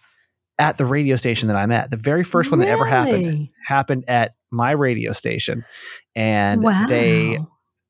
at 0.60 0.78
the 0.78 0.86
radio 0.86 1.16
station 1.16 1.48
that 1.48 1.58
I'm 1.58 1.72
at. 1.72 1.92
The 1.92 1.98
very 1.98 2.24
first 2.24 2.52
one 2.52 2.60
that 2.60 2.70
ever 2.70 2.86
happened 2.86 3.50
happened 3.66 4.06
at 4.08 4.34
my 4.52 4.72
radio 4.72 5.12
station. 5.12 5.66
And 6.16 6.64
wow. 6.64 6.86
they 6.88 7.40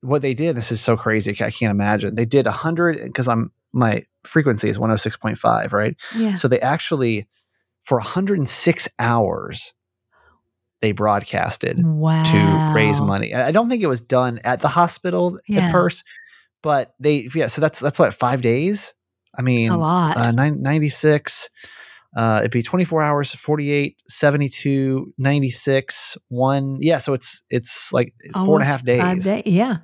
what 0.05 0.21
they 0.21 0.33
did, 0.33 0.55
this 0.55 0.71
is 0.71 0.81
so 0.81 0.95
crazy. 0.97 1.31
I 1.31 1.51
can't 1.51 1.71
imagine. 1.71 2.15
They 2.15 2.25
did 2.25 2.45
100 2.45 3.03
because 3.05 3.27
I'm 3.27 3.51
my 3.73 4.03
frequency 4.23 4.69
is 4.69 4.77
106.5, 4.77 5.73
right? 5.73 5.95
yeah. 6.15 6.35
So 6.35 6.47
they 6.47 6.59
actually, 6.61 7.27
for 7.83 7.97
106 7.97 8.89
hours, 8.99 9.73
they 10.81 10.91
broadcasted 10.93 11.85
wow. 11.85 12.23
to 12.23 12.73
raise 12.75 13.01
money. 13.01 13.33
I 13.33 13.51
don't 13.51 13.69
think 13.69 13.83
it 13.83 13.87
was 13.87 14.01
done 14.01 14.39
at 14.43 14.59
the 14.61 14.67
hospital 14.67 15.37
Yeah. 15.47 15.65
at 15.67 15.71
first, 15.71 16.03
but 16.61 16.93
they, 16.99 17.27
yeah. 17.35 17.47
So 17.47 17.59
that's 17.61 17.79
that's 17.79 17.99
what 17.99 18.13
five 18.13 18.41
days. 18.41 18.93
I 19.37 19.41
mean, 19.41 19.61
It's 19.61 19.69
a 19.69 19.75
lot. 19.77 20.15
uh, 20.15 20.31
nine- 20.31 20.61
96. 20.61 21.49
Uh, 22.15 22.37
it'd 22.39 22.51
be 22.51 22.63
24 22.63 23.03
hours, 23.03 23.35
48, 23.35 24.01
72, 24.07 25.13
96, 25.17 26.17
one. 26.29 26.77
Yeah. 26.79 26.99
So 26.99 27.13
it's 27.13 27.43
it's 27.49 27.91
like 27.91 28.13
four 28.33 28.55
and 28.55 28.63
a 28.63 28.65
half 28.65 28.87
Almost 28.87 29.25
days. 29.25 29.25
day- 29.25 29.43
Yeah. 29.45 29.77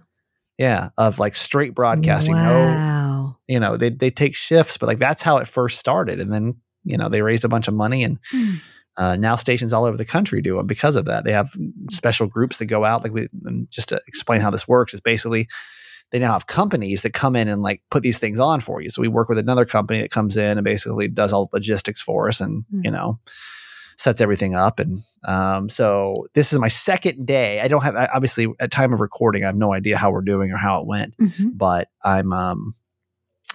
Yeah. 0.62 0.90
Of 0.98 1.20
like 1.20 1.36
straight 1.36 1.74
broadcasting. 1.76 2.36
No, 2.36 2.66
Wow. 2.66 3.38
you 3.48 3.60
know 3.60 3.78
they 3.78 3.90
they 3.90 4.12
take 4.12 4.36
shifts 4.36 4.78
but 4.78 4.88
like 4.88 5.00
that's 5.00 5.22
how 5.22 5.38
it 5.38 5.48
first 5.48 5.80
started 5.80 6.20
and 6.20 6.32
then 6.34 6.56
you 6.84 6.98
know 6.98 7.10
they 7.10 7.22
raised 7.22 7.44
a 7.46 7.50
bunch 7.50 7.68
of 7.68 7.74
money 7.74 8.04
and 8.04 8.18
Hmm. 8.32 8.54
uh, 8.98 9.16
now 9.16 9.36
stations 9.38 9.74
all 9.74 9.86
over 9.86 9.98
the 9.98 10.06
country 10.06 10.42
do 10.42 10.58
them 10.58 10.68
because 10.68 10.96
of 10.96 11.06
that 11.06 11.24
they 11.24 11.32
have 11.34 11.50
special 11.90 12.28
groups 12.28 12.58
that 12.58 12.66
go 12.66 12.84
out 12.86 13.04
like 13.04 13.14
we 13.14 13.28
and 13.46 13.70
just 13.72 13.90
to 13.90 14.02
explain 14.08 14.42
how 14.42 14.50
this 14.52 14.68
works 14.68 14.94
is 14.94 15.00
basically 15.02 15.48
they 16.12 16.20
now 16.20 16.34
have 16.34 16.48
companies 16.48 17.02
that 17.04 17.14
come 17.14 17.36
in 17.38 17.48
and 17.48 17.62
like 17.62 17.82
put 17.90 18.04
these 18.04 18.20
things 18.20 18.40
on 18.40 18.60
for 18.62 18.82
you 18.82 18.90
so 18.90 19.02
we 19.02 19.08
work 19.08 19.30
with 19.30 19.38
another 19.38 19.66
company 19.66 20.02
that 20.02 20.12
comes 20.12 20.36
in 20.38 20.58
and 20.58 20.66
basically 20.66 21.08
does 21.08 21.32
all 21.34 21.46
the 21.46 21.56
logistics 21.58 22.02
for 22.02 22.28
us 22.28 22.42
and 22.42 22.66
Hmm. 22.72 22.82
you 22.84 22.92
know 22.92 23.20
sets 24.02 24.22
everything 24.22 24.56
up 24.56 24.80
and 24.80 25.00
um, 25.28 25.70
so 25.70 26.28
this 26.34 26.52
is 26.52 26.60
my 26.60 26.68
second 26.68 27.26
day. 27.26 27.62
I 27.62 27.68
don't 27.68 27.84
have 27.84 27.96
I- 27.96 28.10
obviously 28.14 28.48
at 28.60 28.72
time 28.72 28.94
of 28.94 29.00
recording 29.00 29.44
i 29.44 29.48
have 29.48 29.56
no 29.56 29.74
idea 29.74 29.98
how 29.98 30.12
we're 30.12 30.22
doing 30.34 30.52
or 30.52 30.58
how 30.58 30.82
it 30.82 30.88
went 30.88 31.16
Mhm. 31.18 31.52
but 31.58 31.88
I'm 32.04 32.34
um 32.34 32.76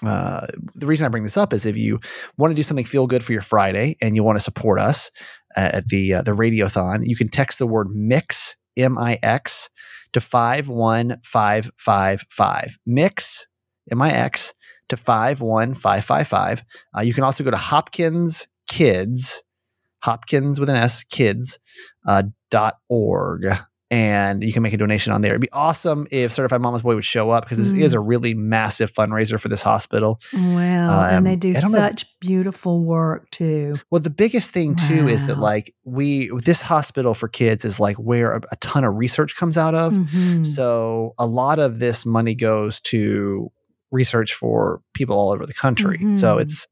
uh 0.04 0.46
the 0.74 0.86
reason 0.86 1.06
I 1.06 1.08
bring 1.08 1.24
this 1.24 1.36
up 1.38 1.52
is 1.52 1.64
if 1.66 1.76
you 1.76 1.98
want 2.38 2.50
to 2.50 2.54
do 2.54 2.62
something 2.62 2.84
feel 2.84 3.06
good 3.06 3.24
for 3.24 3.32
your 3.32 3.42
Friday 3.42 3.96
and 4.02 4.14
you 4.14 4.22
want 4.22 4.38
to 4.38 4.44
support 4.44 4.78
us 4.78 5.10
at 5.56 5.86
the 5.86 6.14
uh, 6.14 6.22
the 6.22 6.32
radiothon, 6.32 7.06
you 7.08 7.16
can 7.16 7.28
text 7.28 7.58
the 7.58 7.66
word 7.66 7.88
mix 7.94 8.56
M 8.76 8.98
I 8.98 9.18
X 9.22 9.70
to 10.12 10.20
51555 10.20 12.78
mix 12.86 13.46
M 13.90 14.02
I 14.02 14.10
X 14.12 14.52
to 14.88 14.96
51555 14.96 16.62
uh, 16.96 17.00
you 17.00 17.12
can 17.14 17.24
also 17.24 17.42
go 17.44 17.50
to 17.50 17.56
Hopkins 17.56 18.46
Kids 18.68 19.42
Hopkins 20.06 20.60
with 20.60 20.70
an 20.70 20.76
S 20.76 21.02
kids 21.04 21.58
uh, 22.06 22.22
dot 22.50 22.78
org 22.88 23.44
and 23.88 24.42
you 24.42 24.52
can 24.52 24.64
make 24.64 24.72
a 24.72 24.76
donation 24.76 25.12
on 25.12 25.20
there. 25.20 25.30
It'd 25.30 25.40
be 25.40 25.48
awesome 25.52 26.08
if 26.10 26.32
Certified 26.32 26.60
Mama's 26.60 26.82
Boy 26.82 26.96
would 26.96 27.04
show 27.04 27.30
up 27.30 27.44
because 27.44 27.58
this 27.58 27.72
Mm. 27.72 27.80
is 27.82 27.94
a 27.94 28.00
really 28.00 28.34
massive 28.34 28.92
fundraiser 28.92 29.38
for 29.38 29.48
this 29.48 29.62
hospital. 29.62 30.20
Wow. 30.34 30.40
Um, 31.08 31.14
and 31.18 31.26
they 31.26 31.36
do 31.36 31.52
don't 31.54 31.70
know- 31.70 31.78
such 31.78 32.04
beautiful 32.20 32.82
work 32.84 33.30
too. 33.30 33.76
Well, 33.90 34.00
the 34.00 34.10
biggest 34.10 34.50
thing 34.50 34.74
too 34.74 35.06
is 35.08 35.26
that 35.28 35.38
like 35.38 35.72
we 35.84 36.30
this 36.44 36.62
hospital 36.62 37.14
for 37.14 37.28
kids 37.28 37.64
is 37.64 37.78
like 37.78 37.96
where 37.96 38.32
a, 38.32 38.40
a 38.50 38.56
ton 38.56 38.82
of 38.84 38.94
research 38.96 39.36
comes 39.36 39.56
out 39.56 39.74
of. 39.76 39.92
Mhm. 39.92 40.44
So 40.44 41.14
a 41.18 41.26
lot 41.26 41.58
of 41.60 41.78
this 41.78 42.04
money 42.04 42.34
goes 42.34 42.80
to 42.92 43.50
research 43.92 44.34
for 44.34 44.80
people 44.94 45.16
all 45.16 45.30
over 45.30 45.46
the 45.46 45.54
country. 45.54 45.98
So 46.14 46.36
Mhm. 46.36 46.42
it's 46.42 46.66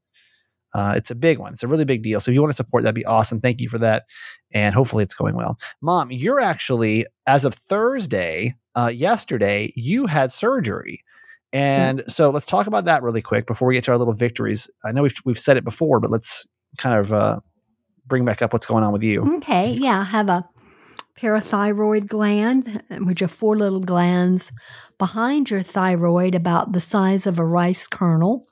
Uh, 0.75 0.93
it's 0.97 1.09
a 1.09 1.15
big 1.15 1.39
one. 1.39 1.53
It's 1.53 1.63
a 1.63 1.69
really 1.69 1.85
big 1.85 2.03
deal. 2.03 2.19
So 2.19 2.31
if 2.31 2.35
you 2.35 2.41
want 2.41 2.51
to 2.51 2.55
support, 2.57 2.83
that'd 2.83 2.93
be 2.93 3.05
awesome. 3.05 3.39
Thank 3.39 3.61
you 3.61 3.69
for 3.69 3.77
that, 3.79 4.03
and 4.51 4.75
hopefully 4.75 5.03
it's 5.03 5.15
going 5.15 5.35
well. 5.35 5.57
Mom, 5.81 6.11
you're 6.11 6.41
actually 6.41 7.05
as 7.25 7.45
of 7.45 7.53
Thursday, 7.53 8.53
uh, 8.75 8.91
yesterday, 8.93 9.71
you 9.77 10.05
had 10.05 10.33
surgery. 10.33 11.01
And 11.53 12.03
so 12.09 12.29
let's 12.29 12.45
talk 12.45 12.67
about 12.67 12.83
that 12.85 13.03
really 13.03 13.21
quick 13.21 13.47
before 13.47 13.69
we 13.69 13.75
get 13.75 13.85
to 13.85 13.91
our 13.91 13.97
little 13.97 14.13
victories. 14.13 14.69
I 14.83 14.91
know 14.91 15.03
we've 15.03 15.15
we've 15.23 15.39
said 15.39 15.55
it 15.55 15.63
before, 15.63 16.01
but 16.01 16.11
let's 16.11 16.45
kind 16.77 16.99
of 16.99 17.13
uh, 17.13 17.39
bring 18.05 18.25
back 18.25 18.41
up 18.41 18.51
what's 18.51 18.65
going 18.65 18.83
on 18.83 18.91
with 18.91 19.03
you. 19.03 19.37
Okay, 19.37 19.71
yeah, 19.71 20.01
I 20.01 20.03
have 20.03 20.27
a 20.27 20.49
parathyroid 21.17 22.07
gland, 22.07 22.83
which 22.99 23.21
are 23.21 23.29
four 23.29 23.55
little 23.55 23.79
glands 23.79 24.51
behind 24.97 25.49
your 25.49 25.61
thyroid, 25.61 26.35
about 26.35 26.73
the 26.73 26.81
size 26.81 27.25
of 27.25 27.39
a 27.39 27.45
rice 27.45 27.87
kernel. 27.87 28.45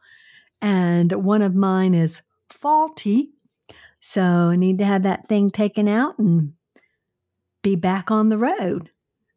And 0.64 1.12
one 1.12 1.42
of 1.42 1.54
mine 1.54 1.94
is 1.94 2.22
faulty. 2.50 3.34
So 4.00 4.22
I 4.22 4.56
need 4.56 4.78
to 4.78 4.86
have 4.86 5.04
that 5.04 5.28
thing 5.28 5.50
taken 5.50 5.90
out 5.90 6.18
and 6.18 6.54
be 7.62 7.76
back 7.76 8.10
on 8.10 8.30
the 8.30 8.38
road. 8.38 8.90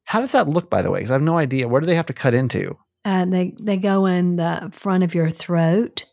How 0.05 0.21
does 0.21 0.33
that 0.33 0.49
look, 0.49 0.71
by 0.71 0.83
the 0.83 0.91
way? 0.91 1.01
Because 1.01 1.11
I 1.11 1.15
have 1.15 1.23
no 1.23 1.37
idea. 1.37 1.67
Where 1.67 1.81
do 1.81 1.87
they 1.87 1.97
have 1.97 2.07
to 2.07 2.13
cut 2.13 2.33
into? 2.33 2.79
Uh, 3.05 3.25
they 3.25 3.55
they 3.61 3.77
go 3.77 4.07
in 4.07 4.37
the 4.37 4.69
front 4.73 5.03
of 5.05 5.15
your 5.15 5.31
throat, 5.31 6.05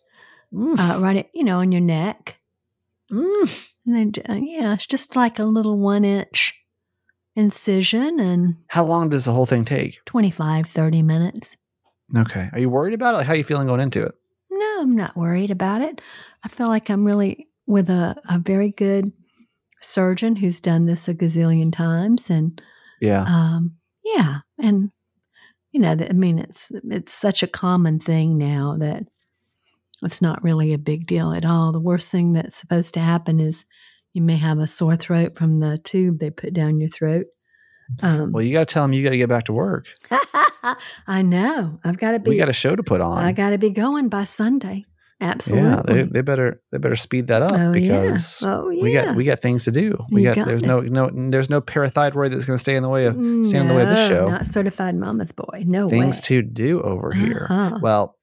uh, 0.56 0.98
right, 1.00 1.18
at, 1.18 1.30
you 1.34 1.44
know, 1.44 1.60
on 1.60 1.72
your 1.72 1.82
neck. 1.82 2.40
Mm. 3.12 3.70
And 3.86 3.96
then, 3.96 4.24
uh, 4.30 4.40
yeah, 4.42 4.74
it's 4.74 4.88
just 4.88 5.16
like 5.16 5.38
a 5.38 5.44
little 5.44 5.78
one 5.78 6.06
inch 6.06 6.60
incision 7.36 8.20
and 8.20 8.56
How 8.68 8.84
long 8.84 9.10
does 9.10 9.26
the 9.26 9.34
whole 9.34 9.46
thing 9.46 9.66
take? 9.66 10.00
25, 10.06 10.68
30 10.68 11.02
minutes. 11.04 11.56
Okay. 12.16 12.50
Are 12.52 12.60
you 12.60 12.70
worried 12.70 12.94
about 12.94 13.16
it? 13.16 13.18
Like, 13.18 13.28
how 13.28 13.34
are 13.34 13.38
you 13.38 13.44
feeling 13.44 13.68
going 13.68 13.80
into 13.80 14.04
it? 14.04 14.14
I'm 14.84 14.96
not 14.96 15.18
worried 15.18 15.52
about 15.52 15.82
it. 15.82 16.02
I 16.44 16.48
feel 16.48 16.68
like 16.68 16.90
I'm 16.90 17.06
really 17.06 17.48
with 17.66 17.90
a, 17.90 18.16
a 18.30 18.40
very 18.40 18.70
good 18.70 19.12
surgeon 19.82 20.36
who's 20.36 20.60
done 20.60 20.86
this 20.86 21.08
a 21.08 21.14
gazillion 21.14 21.72
times. 21.74 22.30
And 22.30 22.62
Yeah. 23.02 23.24
um, 23.24 23.76
yeah, 24.04 24.40
and 24.60 24.92
you 25.72 25.80
know, 25.80 25.92
I 25.92 26.14
mean, 26.14 26.38
it's 26.40 26.72
it's 26.84 27.12
such 27.12 27.42
a 27.42 27.48
common 27.48 28.00
thing 28.00 28.38
now 28.38 28.78
that 28.80 29.04
it's 30.04 30.22
not 30.22 30.44
really 30.44 30.74
a 30.74 30.78
big 30.78 31.08
deal 31.08 31.32
at 31.34 31.46
all. 31.46 31.72
The 31.72 31.80
worst 31.80 32.12
thing 32.12 32.34
that's 32.34 32.58
supposed 32.58 32.94
to 32.94 33.00
happen 33.00 33.40
is 33.40 33.66
you 34.14 34.22
may 34.22 34.36
have 34.38 34.60
a 34.60 34.68
sore 34.68 34.96
throat 34.96 35.36
from 35.36 35.60
the 35.60 35.80
tube 35.80 36.20
they 36.20 36.30
put 36.30 36.54
down 36.54 36.80
your 36.80 36.90
throat. 36.90 37.26
Um, 38.02 38.32
well, 38.32 38.44
you 38.44 38.54
got 38.54 38.68
to 38.68 38.74
tell 38.74 38.84
them 38.84 38.94
you 38.94 39.04
got 39.04 39.12
to 39.12 39.18
get 39.18 39.30
back 39.30 39.46
to 39.46 39.54
work. 39.54 39.88
I 41.08 41.22
know. 41.22 41.80
I've 41.84 41.98
got 41.98 42.12
to 42.12 42.20
be. 42.20 42.32
We 42.32 42.38
got 42.38 42.50
a 42.50 42.54
show 42.54 42.76
to 42.76 42.84
put 42.84 43.02
on. 43.02 43.24
I 43.24 43.32
got 43.32 43.52
to 43.52 43.58
be 43.58 43.70
going 43.70 44.10
by 44.10 44.24
Sunday. 44.24 44.86
yeah, 45.20 45.28
Absolutely. 45.28 45.94
they, 45.94 46.04
they 46.04 46.22
better 46.22 46.62
they 46.72 46.78
better 46.78 46.96
speed 46.96 47.28
that 47.28 47.42
up 47.42 47.52
oh 47.54 47.72
because 47.72 48.42
yeah. 48.42 48.56
Oh 48.56 48.70
yeah. 48.70 48.84
we 48.84 48.94
got 48.94 49.16
we 49.16 49.24
got 49.24 49.40
things 49.42 49.66
to 49.66 49.72
do. 49.72 49.98
We 50.12 50.24
got, 50.24 50.36
got 50.36 50.48
there's 50.48 50.64
it. 50.64 50.68
no 50.68 50.82
no 50.82 51.10
there's 51.30 51.50
no 51.50 51.62
parathyroid 51.62 52.32
that's 52.32 52.46
going 52.46 52.56
to 52.56 52.62
stay 52.62 52.76
in 52.76 52.84
the 52.84 52.90
way 52.90 53.06
of 53.06 53.16
stand 53.16 53.54
in 53.56 53.68
the 53.68 53.76
way 53.76 53.84
of 53.84 53.90
this 53.90 54.08
show. 54.08 54.30
Not 54.30 54.46
certified 54.46 54.96
mama's 54.96 55.32
boy. 55.32 55.64
No 55.66 55.86
way. 55.86 55.92
things 55.92 56.18
way. 56.18 56.22
to 56.22 56.42
do 56.42 56.82
over 56.82 57.12
here. 57.12 57.48
Uh-huh. 57.50 57.80
Well, 57.82 58.18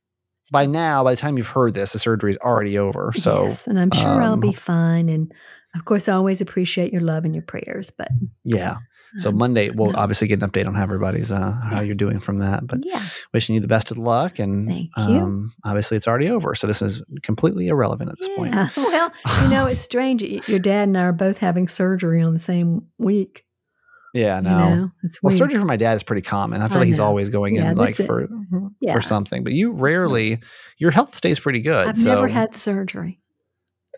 by 0.50 0.66
now, 0.66 1.04
by 1.04 1.12
the 1.12 1.16
time 1.16 1.36
you've 1.36 1.46
heard 1.46 1.74
this, 1.74 1.92
the 1.92 1.98
surgery 1.98 2.30
is 2.30 2.38
already 2.38 2.76
over. 2.76 3.12
So 3.14 3.44
yes, 3.44 3.66
and 3.66 3.78
I'm 3.78 3.90
sure 3.92 4.22
I'll 4.22 4.34
um, 4.34 4.40
be 4.40 4.52
fine. 4.52 5.08
And 5.08 5.32
of 5.74 5.84
course, 5.84 6.08
I 6.08 6.14
always 6.14 6.40
appreciate 6.40 6.92
your 6.92 7.02
love 7.02 7.24
and 7.24 7.34
your 7.34 7.44
prayers. 7.44 7.90
But 7.90 8.08
yeah. 8.44 8.78
So 9.16 9.30
um, 9.30 9.38
Monday 9.38 9.70
we'll 9.70 9.96
obviously 9.96 10.28
get 10.28 10.42
an 10.42 10.48
update 10.48 10.66
on 10.66 10.74
how 10.74 10.82
everybody's 10.84 11.32
uh, 11.32 11.52
how 11.62 11.80
you're 11.80 11.94
doing 11.94 12.20
from 12.20 12.38
that. 12.38 12.66
But 12.66 12.80
yeah, 12.84 13.02
wishing 13.34 13.54
you 13.56 13.60
the 13.60 13.66
best 13.68 13.90
of 13.90 13.98
luck. 13.98 14.38
And 14.38 14.70
you. 14.72 14.88
um, 14.96 15.52
obviously, 15.64 15.96
it's 15.96 16.06
already 16.06 16.28
over. 16.28 16.54
So 16.54 16.66
this 16.66 16.80
is 16.80 17.02
completely 17.22 17.68
irrelevant 17.68 18.10
at 18.10 18.18
this 18.18 18.28
point. 18.36 18.54
well, 18.76 19.12
you 19.42 19.48
know, 19.48 19.66
it's 19.66 19.80
strange. 19.80 20.22
Your 20.22 20.58
dad 20.60 20.88
and 20.88 20.96
I 20.96 21.02
are 21.04 21.12
both 21.12 21.38
having 21.38 21.66
surgery 21.68 22.22
on 22.22 22.32
the 22.32 22.38
same 22.38 22.86
week. 22.98 23.44
Yeah, 24.12 24.36
You 24.38 24.42
no. 24.42 24.74
know, 24.74 24.90
it's 25.04 25.22
Well, 25.22 25.32
surgery 25.32 25.60
for 25.60 25.66
my 25.66 25.76
dad 25.76 25.94
is 25.94 26.02
pretty 26.02 26.22
common. 26.22 26.62
I 26.62 26.66
feel 26.68 26.78
I 26.78 26.80
like 26.80 26.86
he's 26.88 26.98
know. 26.98 27.04
always 27.06 27.30
going 27.30 27.56
in 27.56 27.76
like 27.76 27.94
for 27.94 28.28
Yeah. 28.80 28.92
for 28.94 29.00
something. 29.00 29.44
But 29.44 29.52
you 29.52 29.70
rarely, 29.72 30.40
your 30.78 30.90
health 30.90 31.14
stays 31.14 31.38
pretty 31.38 31.60
good. 31.60 31.86
I've 31.86 31.96
so 31.98 32.14
never 32.14 32.26
had 32.28 32.56
surgery. 32.56 33.20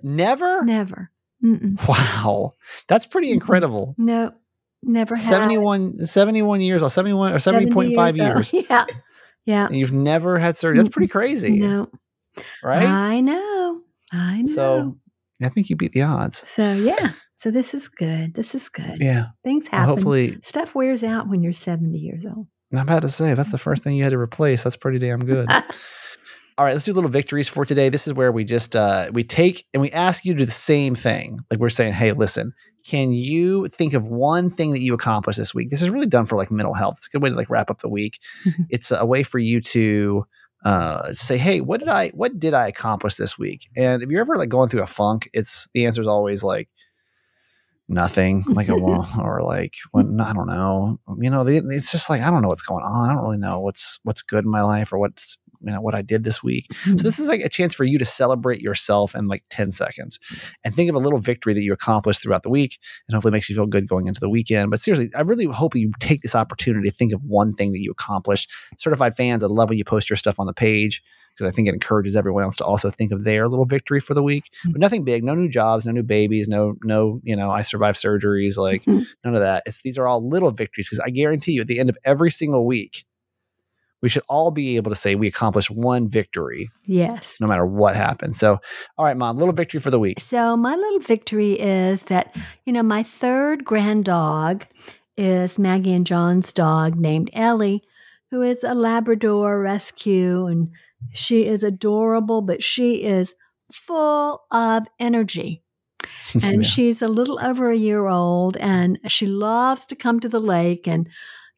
never. 0.03 0.65
Never. 0.65 1.11
Mm-mm. 1.45 1.77
Wow, 1.89 2.55
that's 2.89 3.05
pretty 3.07 3.33
incredible. 3.33 3.95
No, 3.99 4.33
never 4.83 5.15
had. 5.15 5.25
71, 5.25 6.07
71 6.07 6.61
years 6.61 6.83
or 6.83 6.91
71 6.91 7.33
or 7.33 7.39
70 7.39 7.67
70.5 7.67 8.17
years 8.17 8.53
years. 8.53 8.55
old. 8.55 8.67
Yeah. 8.71 8.87
Yeah. 9.45 9.67
And 9.67 9.77
you've 9.77 9.93
never 9.93 10.39
had 10.39 10.57
surgery. 10.57 10.79
That's 10.83 10.89
pretty 10.93 11.09
crazy. 11.09 11.59
No. 11.59 11.89
Right? 12.63 12.87
I 12.87 13.21
know. 13.21 13.81
I 14.13 14.43
know. 14.43 14.53
so 14.53 14.99
I 15.43 15.49
think 15.49 15.69
you 15.69 15.77
beat 15.77 15.93
the 15.93 16.03
odds. 16.03 16.49
So 16.49 16.73
yeah. 16.75 17.13
So 17.35 17.51
this 17.51 17.75
is 17.75 17.89
good. 17.89 18.35
This 18.35 18.55
is 18.55 18.69
good. 18.69 18.99
Yeah. 19.01 19.27
Things 19.43 19.69
Well, 19.73 19.81
happen. 19.81 19.95
hopefully, 19.95 20.39
Stuff 20.43 20.77
wears 20.77 21.03
out 21.03 21.29
when 21.29 21.43
you're 21.43 21.53
70 21.53 21.99
years 21.99 22.25
old. 22.25 22.47
I'm 22.73 22.81
about 22.81 23.03
to 23.03 23.09
say, 23.09 23.35
that's 23.35 23.51
the 23.51 23.59
first 23.59 23.83
thing 23.83 23.97
you 23.97 24.05
had 24.05 24.11
to 24.11 24.19
replace. 24.19 24.63
That's 24.63 24.77
pretty 24.77 24.99
damn 25.01 25.25
good. 25.27 25.51
All 26.59 26.65
right, 26.67 26.73
let's 26.75 26.85
do 26.85 26.93
little 26.93 27.11
victories 27.11 27.49
for 27.49 27.65
today. 27.65 27.89
This 27.89 28.07
is 28.07 28.15
where 28.15 28.31
we 28.31 28.45
just 28.45 28.77
uh, 28.77 29.11
we 29.13 29.25
take 29.25 29.67
and 29.75 29.81
we 29.81 29.91
ask 29.91 30.25
you 30.25 30.35
to 30.35 30.39
do 30.39 30.45
the 30.45 30.53
same 30.53 30.95
thing. 30.95 31.41
Like 31.51 31.59
we're 31.59 31.69
saying, 31.71 31.95
hey, 31.95 32.13
listen, 32.13 32.53
can 32.87 33.13
you 33.13 33.69
think 33.69 33.95
of 33.95 34.07
one 34.07 34.51
thing 34.51 34.73
that 34.73 34.81
you 34.81 34.95
accomplished 34.95 35.39
this 35.39 35.55
week? 35.55 35.71
This 35.71 35.83
is 35.83 35.91
really 35.91 36.07
done 36.07 36.27
for 36.27 36.37
like 36.37 36.51
mental 36.51 36.75
health. 36.75 36.97
It's 36.99 37.07
a 37.09 37.11
good 37.11 37.23
way 37.23 37.31
to 37.31 37.37
like 37.37 37.51
wrap 37.51 37.71
up 37.71 37.79
the 37.79 37.89
week. 37.89 38.19
Mhm. 38.45 38.67
It's 38.71 38.91
a 38.91 39.07
way 39.07 39.23
for 39.23 39.39
you 39.39 39.61
to 39.61 40.27
uh, 40.65 41.13
say, 41.13 41.39
hey, 41.39 41.61
what 41.61 41.81
did 41.81 41.89
I 41.89 42.09
what 42.11 42.39
did 42.39 42.55
I 42.55 42.69
accomplish 42.69 43.17
this 43.17 43.39
week? 43.39 43.69
And 43.77 44.03
if 44.03 44.09
you're 44.09 44.21
ever 44.21 44.37
like 44.37 44.49
going 44.49 44.69
through 44.69 44.83
a 44.83 44.87
funk, 44.87 45.29
it's 45.33 45.69
the 45.75 45.87
answer 45.87 46.01
is 46.01 46.09
always 46.09 46.45
like 46.45 46.69
nothing, 47.89 48.45
like 48.49 48.69
a 48.69 48.77
well, 48.77 49.09
or 49.21 49.43
like 49.43 49.75
well, 49.93 50.05
I 50.21 50.33
don't 50.33 50.47
know. 50.47 50.99
You 51.21 51.31
know, 51.31 51.45
the, 51.45 51.57
it's 51.71 51.93
just 51.93 52.09
like 52.11 52.21
I 52.21 52.31
don't 52.31 52.43
know 52.43 52.49
what's 52.49 52.63
going 52.63 52.85
on. 52.85 53.11
I 53.11 53.15
don't 53.15 53.23
really 53.23 53.39
know 53.39 53.61
what's 53.61 53.99
what's 54.05 54.23
good 54.23 54.45
in 54.45 54.51
my 54.51 54.63
life 54.63 54.93
or 54.93 54.99
what's 54.99 55.39
you 55.65 55.73
know 55.73 55.81
what 55.81 55.95
I 55.95 56.03
did 56.03 56.25
this 56.25 56.43
week. 56.43 56.67
Hmm. 56.85 56.97
So 56.97 57.03
this 57.05 57.19
is 57.19 57.29
like 57.29 57.41
a 57.41 57.49
chance 57.49 57.75
for 57.75 57.85
you 57.85 57.99
to 57.99 58.05
celebrate 58.05 58.61
yourself 58.61 59.15
in 59.15 59.29
like 59.29 59.45
10 59.51 59.73
seconds 59.73 60.19
and 60.65 60.75
think 60.75 60.91
of 60.91 60.97
a 60.97 60.99
little 60.99 61.19
victory 61.19 61.55
that 61.55 61.63
you 61.63 61.73
accomplished 61.73 62.23
throughout 62.23 62.43
the 62.43 62.51
week 62.51 62.79
and 63.09 63.15
hopefully 63.15 63.33
makes 63.33 63.49
you 63.49 63.55
feel 63.57 63.67
good 63.67 63.89
going 63.89 64.07
into 64.09 64.21
the 64.21 64.29
weekend. 64.31 64.71
But 64.71 64.81
seriously, 64.81 65.11
I 65.15 65.21
really 65.23 65.45
hope 65.47 65.75
you 65.75 65.93
take 66.01 66.23
this 66.23 66.35
opportunity 66.35 66.89
to 66.91 66.95
think 66.95 67.13
of 67.13 67.23
one 67.23 67.55
thing 67.55 67.73
that 67.73 67.81
you 67.81 67.91
accomplished. 67.91 68.51
Certified 68.79 69.17
fans, 69.17 69.43
I 69.43 69.47
love 69.47 69.69
when 69.69 69.79
you 69.79 69.85
post 69.85 70.11
your 70.11 70.17
stuff 70.17 70.39
on 70.39 70.47
the 70.47 70.53
page 70.55 71.03
because 71.37 71.51
I 71.51 71.55
think 71.55 71.67
it 71.67 71.73
encourages 71.75 72.15
everyone 72.15 72.43
else 72.45 72.57
to 72.57 72.65
also 72.65 72.91
think 72.91 73.11
of 73.11 73.25
their 73.25 73.49
little 73.49 73.65
victory 73.65 74.01
for 74.01 74.13
the 74.13 74.23
week. 74.23 74.51
But 74.67 74.81
nothing 74.81 75.03
big, 75.03 75.25
no 75.25 75.35
new 75.35 75.49
jobs, 75.49 75.87
no 75.87 75.93
new 75.93 76.03
babies, 76.03 76.47
no 76.47 76.75
no, 76.85 77.21
you 77.23 77.35
know, 77.35 77.51
I 77.51 77.63
survived 77.63 77.97
surgeries, 77.99 78.59
like 78.59 78.85
Mhm. 78.85 79.07
none 79.25 79.35
of 79.35 79.41
that. 79.41 79.63
It's 79.65 79.81
these 79.81 79.97
are 79.97 80.07
all 80.07 80.29
little 80.29 80.51
victories 80.51 80.89
because 80.91 81.01
I 81.01 81.09
guarantee 81.09 81.53
you 81.53 81.63
at 81.63 81.69
the 81.69 81.79
end 81.79 81.89
of 81.89 81.97
every 82.05 82.31
single 82.31 82.67
week 82.67 83.05
we 84.03 84.09
should 84.09 84.23
all 84.29 84.51
be 84.51 84.77
able 84.77 84.91
to 84.91 84.97
say 84.97 85.15
we 85.15 85.29
accomplished 85.29 85.71
one 85.71 86.09
victory 86.09 86.69
yes. 86.85 87.41
no 87.41 87.47
matter 87.47 87.65
what 87.65 87.95
happened. 87.97 88.37
So, 88.37 88.59
all 88.99 89.05
right, 89.05 89.17
mom, 89.17 89.39
little 89.39 89.55
victory 89.55 89.81
for 89.81 89.91
the 89.91 89.99
week. 89.99 90.21
So 90.21 90.57
my 90.57 90.75
little 90.75 90.99
victory 90.99 91.53
is 91.59 92.03
that, 92.05 92.35
you 92.67 92.73
know, 92.73 92.83
my 92.83 93.03
third 93.03 93.65
grand 93.65 94.05
dog 94.05 94.67
is 95.17 95.59
Maggie 95.59 95.93
and 95.93 96.07
John's 96.07 96.53
dog 96.53 96.97
named 96.97 97.31
Ellie, 97.33 97.83
who 98.31 98.43
is 98.43 98.65
a 98.65 98.75
Labrador 98.75 99.61
rescue 99.61 100.47
and 100.47 100.71
she 101.13 101.47
is 101.47 101.63
adorable, 101.63 102.43
but 102.43 102.63
she 102.63 103.05
is 103.05 103.35
full 103.73 104.43
of 104.51 104.87
energy. 104.99 105.63
and 106.43 106.63
Yeah. 106.65 106.69
she's 106.69 107.03
a 107.03 107.09
little 107.09 107.39
over 107.41 107.71
a 107.71 107.77
year 107.77 108.07
old 108.09 108.57
and 108.57 108.99
she 109.07 109.27
loves 109.27 109.85
to 109.87 109.95
come 109.95 110.19
to 110.21 110.29
the 110.29 110.41
lake 110.41 110.89
and 110.89 111.09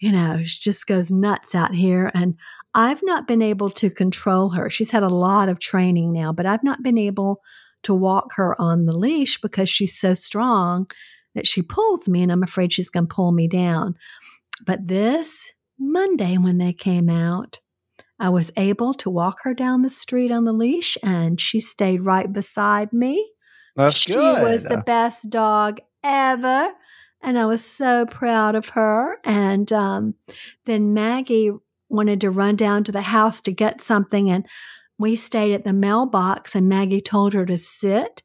you 0.04 0.12
know 0.12 0.42
she 0.44 0.60
just 0.60 0.86
goes 0.86 1.10
nuts 1.10 1.54
out 1.54 1.74
here 1.74 2.10
and 2.14 2.34
i've 2.74 3.00
not 3.02 3.26
been 3.26 3.40
able 3.40 3.70
to 3.70 3.88
control 3.88 4.50
her 4.50 4.68
she's 4.68 4.90
had 4.90 5.02
a 5.02 5.08
lot 5.08 5.48
of 5.48 5.58
training 5.58 6.12
now 6.12 6.30
but 6.30 6.44
i've 6.44 6.62
not 6.62 6.82
been 6.82 6.98
able 6.98 7.40
to 7.82 7.94
walk 7.94 8.34
her 8.34 8.60
on 8.60 8.84
the 8.84 8.92
leash 8.92 9.40
because 9.40 9.68
she's 9.68 9.98
so 9.98 10.12
strong 10.12 10.86
that 11.34 11.46
she 11.46 11.62
pulls 11.62 12.06
me 12.06 12.22
and 12.22 12.30
i'm 12.30 12.42
afraid 12.42 12.70
she's 12.70 12.90
going 12.90 13.06
to 13.06 13.14
pull 13.14 13.32
me 13.32 13.48
down 13.48 13.94
but 14.66 14.86
this 14.86 15.52
monday 15.78 16.36
when 16.36 16.58
they 16.58 16.72
came 16.74 17.08
out 17.08 17.60
i 18.20 18.28
was 18.28 18.52
able 18.58 18.92
to 18.92 19.08
walk 19.08 19.38
her 19.42 19.54
down 19.54 19.80
the 19.80 19.88
street 19.88 20.30
on 20.30 20.44
the 20.44 20.52
leash 20.52 20.98
and 21.02 21.40
she 21.40 21.60
stayed 21.60 22.02
right 22.02 22.30
beside 22.30 22.92
me 22.92 23.26
That's 23.74 23.96
she 23.96 24.12
good. 24.12 24.42
was 24.42 24.64
the 24.64 24.82
best 24.84 25.30
dog 25.30 25.80
ever. 26.04 26.68
And 27.24 27.38
I 27.38 27.46
was 27.46 27.64
so 27.64 28.04
proud 28.06 28.54
of 28.54 28.70
her. 28.70 29.16
And 29.24 29.72
um, 29.72 30.14
then 30.66 30.92
Maggie 30.92 31.52
wanted 31.88 32.20
to 32.20 32.30
run 32.30 32.56
down 32.56 32.84
to 32.84 32.92
the 32.92 33.02
house 33.02 33.40
to 33.42 33.52
get 33.52 33.80
something. 33.80 34.30
And 34.30 34.46
we 34.98 35.16
stayed 35.16 35.54
at 35.54 35.64
the 35.64 35.72
mailbox, 35.72 36.54
and 36.54 36.68
Maggie 36.68 37.00
told 37.00 37.32
her 37.32 37.46
to 37.46 37.56
sit. 37.56 38.22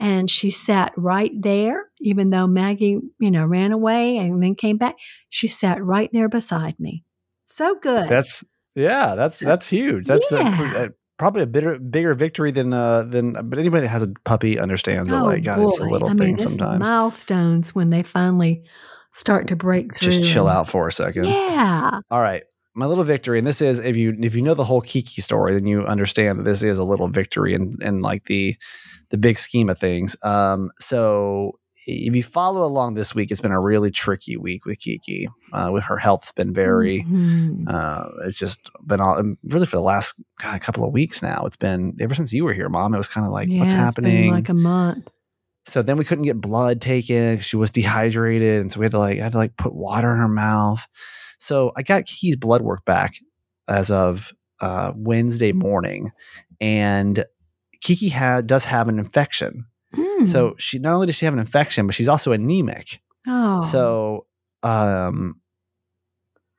And 0.00 0.30
she 0.30 0.52
sat 0.52 0.92
right 0.96 1.32
there, 1.36 1.86
even 2.00 2.30
though 2.30 2.46
Maggie, 2.46 3.00
you 3.18 3.30
know, 3.32 3.44
ran 3.44 3.72
away 3.72 4.16
and 4.16 4.40
then 4.40 4.54
came 4.54 4.78
back. 4.78 4.94
She 5.28 5.48
sat 5.48 5.84
right 5.84 6.08
there 6.12 6.28
beside 6.28 6.78
me. 6.78 7.04
So 7.44 7.74
good. 7.74 8.08
That's 8.08 8.44
yeah, 8.76 9.16
that's 9.16 9.40
that's 9.40 9.68
huge. 9.68 10.06
That's 10.06 10.30
Yeah. 10.30 10.72
uh, 10.76 10.88
probably 11.18 11.42
a 11.42 11.46
bigger 11.46 11.78
bigger 11.78 12.14
victory 12.14 12.50
than 12.50 12.72
uh 12.72 13.02
than 13.02 13.32
but 13.48 13.58
anybody 13.58 13.82
that 13.82 13.88
has 13.88 14.02
a 14.02 14.12
puppy 14.24 14.58
understands 14.58 15.10
that 15.10 15.22
like 15.22 15.42
God, 15.44 15.60
it's 15.60 15.80
a 15.80 15.84
Oh, 15.84 15.86
little 15.88 16.10
I 16.10 16.14
thing 16.14 16.34
it's 16.34 16.44
sometimes. 16.44 16.80
milestones 16.80 17.74
when 17.74 17.90
they 17.90 18.02
finally 18.02 18.62
start 19.12 19.48
to 19.48 19.56
break 19.56 19.94
through. 19.94 20.12
Just 20.12 20.24
chill 20.32 20.48
out 20.48 20.68
for 20.68 20.86
a 20.86 20.92
second. 20.92 21.24
Yeah. 21.26 22.00
All 22.10 22.20
right. 22.20 22.44
My 22.74 22.86
little 22.86 23.02
victory, 23.02 23.38
and 23.38 23.46
this 23.46 23.60
is 23.60 23.80
if 23.80 23.96
you 23.96 24.16
if 24.20 24.36
you 24.36 24.42
know 24.42 24.54
the 24.54 24.62
whole 24.64 24.80
Kiki 24.80 25.20
story, 25.20 25.52
then 25.54 25.66
you 25.66 25.82
understand 25.84 26.38
that 26.38 26.44
this 26.44 26.62
is 26.62 26.78
a 26.78 26.84
little 26.84 27.08
victory 27.08 27.52
in 27.54 27.76
in 27.82 28.02
like 28.02 28.26
the 28.26 28.56
the 29.10 29.18
big 29.18 29.38
scheme 29.40 29.68
of 29.68 29.78
things. 29.78 30.16
Um, 30.22 30.70
so 30.78 31.57
if 31.90 32.14
you 32.14 32.22
follow 32.22 32.64
along 32.64 32.94
this 32.94 33.14
week, 33.14 33.30
it's 33.30 33.40
been 33.40 33.50
a 33.52 33.60
really 33.60 33.90
tricky 33.90 34.36
week 34.36 34.66
with 34.66 34.78
Kiki. 34.78 35.28
Uh, 35.52 35.70
with 35.72 35.84
her 35.84 35.96
health's 35.96 36.30
been 36.32 36.52
very. 36.52 37.02
Mhm. 37.04 37.64
Uh, 37.66 38.08
it's 38.26 38.38
just 38.38 38.70
been 38.86 39.00
all 39.00 39.18
um, 39.18 39.36
really 39.44 39.64
for 39.66 39.76
the 39.76 39.82
last 39.82 40.14
God, 40.42 40.60
couple 40.60 40.84
of 40.84 40.92
weeks 40.92 41.22
now. 41.22 41.44
It's 41.46 41.56
been 41.56 41.96
ever 42.00 42.14
since 42.14 42.32
you 42.32 42.44
were 42.44 42.52
here, 42.52 42.68
Mom. 42.68 42.92
It 42.94 42.98
was 42.98 43.08
kind 43.08 43.26
of 43.26 43.32
like, 43.32 43.48
what's 43.48 43.72
Yeah, 43.72 43.76
been 43.76 44.04
happening? 44.04 44.30
like 44.32 44.48
a 44.50 44.54
month. 44.54 45.08
so 45.66 45.82
then 45.82 45.96
we 45.96 46.04
couldn't 46.04 46.24
get 46.24 46.40
blood 46.40 46.80
taken. 46.80 47.38
she 47.40 47.56
was 47.56 47.70
dehydrated 47.70 48.60
and 48.60 48.72
so 48.72 48.80
we 48.80 48.84
had 48.84 48.92
to 48.92 48.98
like 48.98 49.18
I 49.18 49.22
had 49.24 49.32
to 49.32 49.38
like 49.38 49.56
put 49.56 49.74
water 49.74 50.12
in 50.12 50.18
her 50.18 50.28
mouth 50.28 50.86
so 51.38 51.72
i 51.76 51.82
got 51.82 52.04
kiki's 52.06 52.36
blood 52.36 52.62
work 52.62 52.84
back 52.84 53.14
as 53.68 53.90
of 53.90 54.32
uh, 54.60 54.92
wednesday 54.96 55.52
morning 55.52 56.10
and 56.60 57.24
kiki 57.82 58.08
had 58.08 58.46
does 58.46 58.64
have 58.64 58.88
an 58.88 58.98
infection 58.98 59.66
Mm. 60.20 60.26
so 60.26 60.54
she 60.58 60.78
not 60.78 60.94
only 60.94 61.06
does 61.06 61.16
she 61.16 61.24
have 61.24 61.34
an 61.34 61.40
infection 61.40 61.86
but 61.86 61.94
she's 61.94 62.08
also 62.08 62.32
anemic 62.32 63.00
oh. 63.26 63.60
so 63.60 64.26
um 64.62 65.40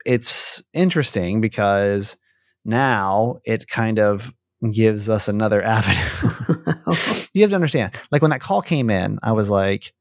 it's 0.06 0.62
interesting 0.72 1.40
because 1.40 2.16
now 2.64 3.36
it 3.44 3.68
kind 3.68 3.98
of 3.98 4.32
gives 4.72 5.08
us 5.08 5.28
another 5.28 5.62
avenue 5.76 6.64
you 7.34 7.42
have 7.42 7.50
to 7.50 7.56
understand 7.56 7.94
like 8.10 8.22
when 8.22 8.30
that 8.30 8.40
call 8.40 8.62
came 8.62 8.90
in 8.90 9.18
i 9.22 9.32
was 9.32 9.48
like 9.50 9.92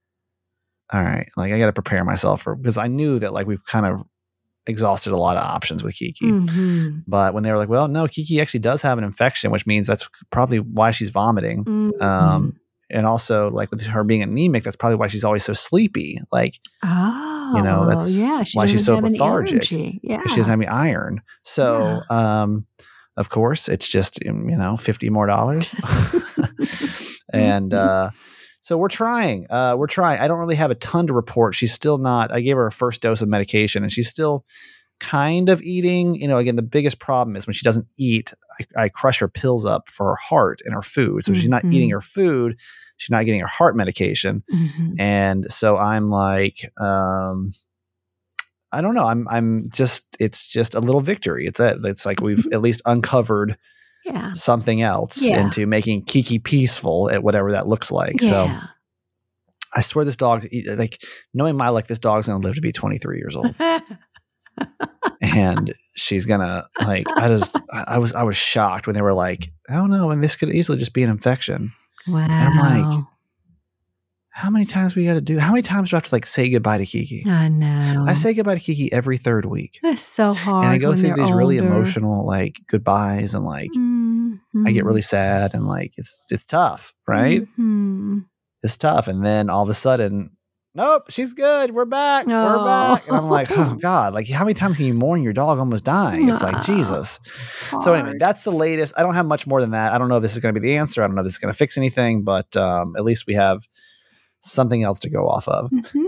all 0.92 1.01
right 1.01 1.30
like 1.38 1.51
i 1.54 1.60
got 1.60 1.68
to 1.68 1.74
prepare 1.74 2.04
myself 2.04 2.42
for 2.42 2.56
because 2.56 2.78
i 2.78 2.88
knew 2.88 3.20
that 3.20 3.34
like 3.34 3.48
we've 3.48 3.63
kind 3.66 3.86
of 3.86 4.01
exhausted 4.68 5.13
a 5.13 5.18
lot 5.18 5.36
of 5.38 5.44
options 5.44 5.84
with 5.84 5.96
kiki 5.96 6.25
Mhm. 6.25 7.04
but 7.08 7.34
when 7.34 7.44
they 7.44 7.51
were 7.51 7.58
like 7.58 7.70
well 7.70 7.88
no 7.88 8.08
kiki 8.08 8.39
actually 8.42 8.60
does 8.60 8.82
have 8.82 8.98
an 8.98 9.04
infection 9.04 9.50
which 9.51 9.66
means 9.66 9.88
that's 9.88 10.08
probably 10.32 10.60
why 10.60 10.92
she's 10.92 11.10
vomiting 11.10 11.63
Mhm. 11.63 12.01
um 12.01 12.59
and 12.89 13.05
also 13.05 13.50
like 13.50 13.72
with 13.72 13.86
her 13.86 14.03
being 14.03 14.22
anemic 14.22 14.63
that's 14.63 14.75
probably 14.75 14.96
why 14.96 15.08
she's 15.08 15.24
always 15.24 15.43
so 15.43 15.53
sleepy. 15.53 16.19
Like 16.31 16.60
oh, 16.84 17.53
you 17.55 17.63
know, 17.63 17.88
that's 17.88 18.17
yeah, 18.17 18.43
she 18.43 18.58
why 18.58 18.65
she's 18.65 18.86
so 18.86 18.98
lethargic. 18.98 19.69
Yeah. 19.72 20.22
she 20.22 20.36
doesn't 20.36 20.50
have 20.50 20.60
any 20.60 20.67
iron. 20.67 21.22
So 21.43 22.01
um 22.10 22.65
of 23.17 23.29
course 23.29 23.67
it's 23.67 23.88
just 23.88 24.19
um, 24.27 24.50
you 24.50 24.58
know 24.58 24.77
50 24.77 25.10
more 25.10 25.27
dollars. 25.27 25.74
And 27.31 27.75
uh 27.75 28.10
so 28.62 28.75
we're 28.77 28.88
trying 28.88 29.46
uh 29.51 29.75
we're 29.77 29.88
trying. 29.88 30.19
I 30.19 30.27
don't 30.27 30.39
really 30.39 30.55
have 30.55 30.72
a 30.72 30.75
ton 30.75 31.08
to 31.08 31.13
report. 31.13 31.53
She's 31.53 31.74
still 31.74 32.00
not 32.00 32.31
i 32.31 32.41
gave 32.41 32.55
her 32.55 32.65
a 32.65 32.72
first 32.72 33.01
dose 33.01 33.22
of 33.22 33.29
medication 33.29 33.84
and 33.84 33.91
she's 33.91 34.10
still 34.10 34.46
kind 35.00 35.50
of 35.50 35.62
eating. 35.62 36.15
You 36.15 36.27
know 36.27 36.38
again 36.39 36.55
the 36.55 36.63
biggest 36.63 37.00
problem 37.00 37.36
is 37.36 37.46
when 37.46 37.53
she 37.53 37.63
doesn't 37.63 37.88
eat 37.98 38.34
i, 38.60 38.84
I 38.86 38.89
crush 38.89 39.20
her 39.20 39.28
pills 39.28 39.66
up 39.66 39.89
for 39.89 40.08
her 40.12 40.16
heart 40.16 40.62
and 40.66 40.74
her 40.74 40.82
food 40.82 41.25
so 41.25 41.34
she's 41.34 41.48
not 41.50 41.66
eating 41.66 41.89
Mhm. 41.89 41.94
her 41.94 42.01
food 42.01 42.58
she's 42.98 43.10
not 43.10 43.25
getting 43.25 43.42
her 43.42 43.48
heart 43.48 43.75
medication 43.75 44.44
Mhm. 44.51 45.00
and 45.00 45.51
so 45.51 45.78
i'm 45.78 46.10
like 46.10 46.70
um 46.80 47.51
i 48.72 48.82
don't 48.82 48.94
know 48.96 49.06
i'm 49.06 49.28
i'm 49.30 49.70
just 49.74 50.16
it's 50.20 50.48
just 50.48 50.75
a 50.75 50.80
little 50.80 51.01
victory 51.01 51.46
it's 51.48 51.60
a, 51.60 51.80
it's 51.86 52.06
like 52.06 52.22
we've 52.22 52.46
at 52.51 52.62
least 52.62 52.82
uncovered 52.86 53.58
Yeah. 54.06 54.34
something 54.34 54.82
else 54.82 55.22
Yeah. 55.22 55.42
into 55.42 55.66
making 55.66 56.04
kiki 56.06 56.39
peaceful 56.39 57.10
at 57.10 57.24
whatever 57.24 57.51
that 57.54 57.68
looks 57.68 57.92
like 57.92 58.22
so 58.22 58.50
i 59.75 59.82
swear 59.82 60.04
this 60.06 60.16
dog 60.16 60.48
like 60.66 61.01
knowing 61.34 61.56
my 61.58 61.70
luck 61.70 61.88
this 61.88 62.00
dog's 62.00 62.28
gonna 62.28 62.39
live 62.44 62.56
to 62.56 62.62
be 62.62 62.72
23 62.72 63.18
years 63.18 63.36
old 63.36 63.54
and 65.22 65.74
she's 66.00 66.25
gonna 66.25 66.68
like 66.82 67.06
i 67.18 67.27
just 67.27 67.55
i 67.74 67.98
was 67.98 68.14
i 68.14 68.24
was 68.24 68.35
shocked 68.38 68.88
when 68.88 68.94
they 68.96 69.01
were 69.01 69.14
like 69.14 69.51
oh 69.70 69.85
no 69.85 70.09
and 70.12 70.24
this 70.24 70.35
could 70.35 70.50
easily 70.50 70.77
just 70.77 70.94
be 70.94 71.03
an 71.03 71.09
infection 71.09 71.72
wow. 72.07 72.25
I'm 72.29 72.57
like, 72.57 73.03
how 74.31 74.50
many 74.50 74.66
times 74.66 74.96
we 74.96 75.05
got 75.05 75.16
to 75.16 75.22
do 75.22 75.38
how 75.38 75.51
many 75.51 75.62
times 75.62 75.90
do 75.90 75.96
i 75.96 75.98
have 75.98 76.07
to 76.07 76.16
like 76.16 76.25
say 76.25 76.50
goodbye 76.50 76.77
to 76.77 76.85
kiki 76.85 77.25
I 77.27 77.50
know. 77.50 78.05
I 78.07 78.14
say 78.14 78.33
goodbye 78.33 78.55
to 78.55 78.59
Kiki 78.62 78.92
every 78.94 79.18
third 79.18 79.46
week. 79.46 79.79
it's 79.83 80.01
so 80.01 80.33
hard. 80.33 80.66
And 80.66 80.74
I 80.74 80.77
go 80.77 80.96
through 80.96 81.14
these 81.16 81.31
really 81.31 81.57
emotional 81.57 82.25
like 82.25 82.55
goodbyes 82.68 83.35
and 83.35 83.44
like 83.46 83.70
I 83.75 84.72
get 84.72 84.83
Mhm. 84.83 84.88
really 84.88 85.01
sad 85.01 85.53
and 85.53 85.68
like 85.68 85.94
it's 85.98 86.18
it's 86.31 86.46
tough, 86.46 86.94
right? 87.07 87.42
Mhm. 87.59 88.25
It's 88.64 88.77
tough. 88.77 89.07
And 89.07 89.25
then 89.25 89.50
all 89.50 89.64
of 89.64 89.70
a 89.70 89.74
sudden, 89.74 90.31
nope, 90.75 91.03
she's 91.10 91.34
good. 91.34 91.72
We're 91.74 91.86
back. 91.86 92.25
We're 92.27 92.64
back. 92.66 93.08
And 93.08 93.16
I'm 93.18 93.29
like, 93.29 93.48
oh 93.51 93.75
God, 93.82 94.14
like 94.14 94.27
how 94.29 94.44
many 94.44 94.53
times 94.53 94.77
can 94.77 94.86
you 94.86 94.94
mourn 94.94 95.24
your 95.24 95.34
dog 95.34 95.60
almost 95.60 95.84
dying? 95.84 96.29
It's 96.29 96.44
like 96.44 96.64
Jesus. 96.64 97.20
It's 97.74 97.84
So 97.84 97.94
anyway, 97.94 98.16
that's 98.20 98.44
the 98.44 98.51
latest. 98.51 98.94
I 98.98 99.01
don't 99.03 99.16
have 99.16 99.25
much 99.25 99.46
more 99.48 99.62
than 99.62 99.72
that. 99.72 99.94
I 99.94 99.98
don't 99.98 100.10
know 100.10 100.18
if 100.18 100.22
this 100.22 100.34
is 100.34 100.40
going 100.40 100.53
to 100.53 100.60
be 100.60 100.68
the 100.68 100.77
answer. 100.77 101.03
I 101.03 101.08
don't 101.08 101.16
know 101.16 101.22
if 101.22 101.25
this 101.25 101.34
is 101.34 101.40
going 101.40 101.53
to 101.53 101.58
fix 101.58 101.77
anything, 101.77 102.24
but 102.24 102.55
um, 102.55 102.96
at 102.98 103.03
least 103.03 103.25
we 103.27 103.34
have 103.36 103.68
something 104.42 104.84
else 104.84 105.00
to 105.01 105.10
go 105.10 105.27
off 105.27 105.48
of. 105.48 105.70
Mhm. 105.72 106.05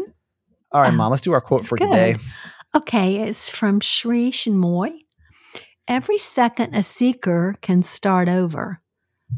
All 0.72 0.82
right, 0.82 0.94
Oh, 0.94 0.96
mom, 0.96 1.12
let's 1.12 1.22
do 1.22 1.34
our 1.34 1.42
quote 1.42 1.62
that's 1.62 1.70
for 1.70 1.78
good. 1.78 1.90
today. 1.90 2.16
Okay, 2.74 3.18
it's 3.18 3.50
from 3.50 3.82
Sri 3.82 4.32
Chinmoy. 4.32 4.92
Every 5.88 6.18
second 6.18 6.74
a 6.74 6.84
seeker 6.84 7.56
can 7.62 7.84
start 7.84 8.30
over, 8.30 8.80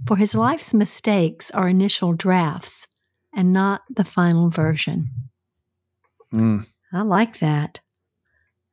for 0.06 0.18
his 0.18 0.36
life's 0.36 0.74
mistakes 0.76 1.50
are 1.52 1.68
initial 1.68 2.14
drafts 2.14 2.86
and 3.36 3.54
not 3.54 3.82
the 3.89 4.04
final 4.04 4.50
version. 4.50 5.10
Mm, 6.34 6.65
I 6.91 7.02
like 7.02 7.39
that. 7.39 7.80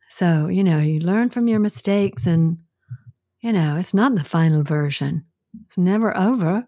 So, 0.09 0.49
you 0.49 0.65
know, 0.65 0.79
you 0.79 1.01
learn 1.01 1.31
from 1.31 1.47
your 1.47 1.61
mistakes 1.61 2.27
and, 2.27 2.59
you 3.41 3.53
know, 3.53 3.77
it's 3.77 3.95
not 3.95 4.15
the 4.15 4.25
final 4.25 4.63
version. 4.63 5.25
It's 5.63 5.79
never 5.79 6.17
over. 6.17 6.67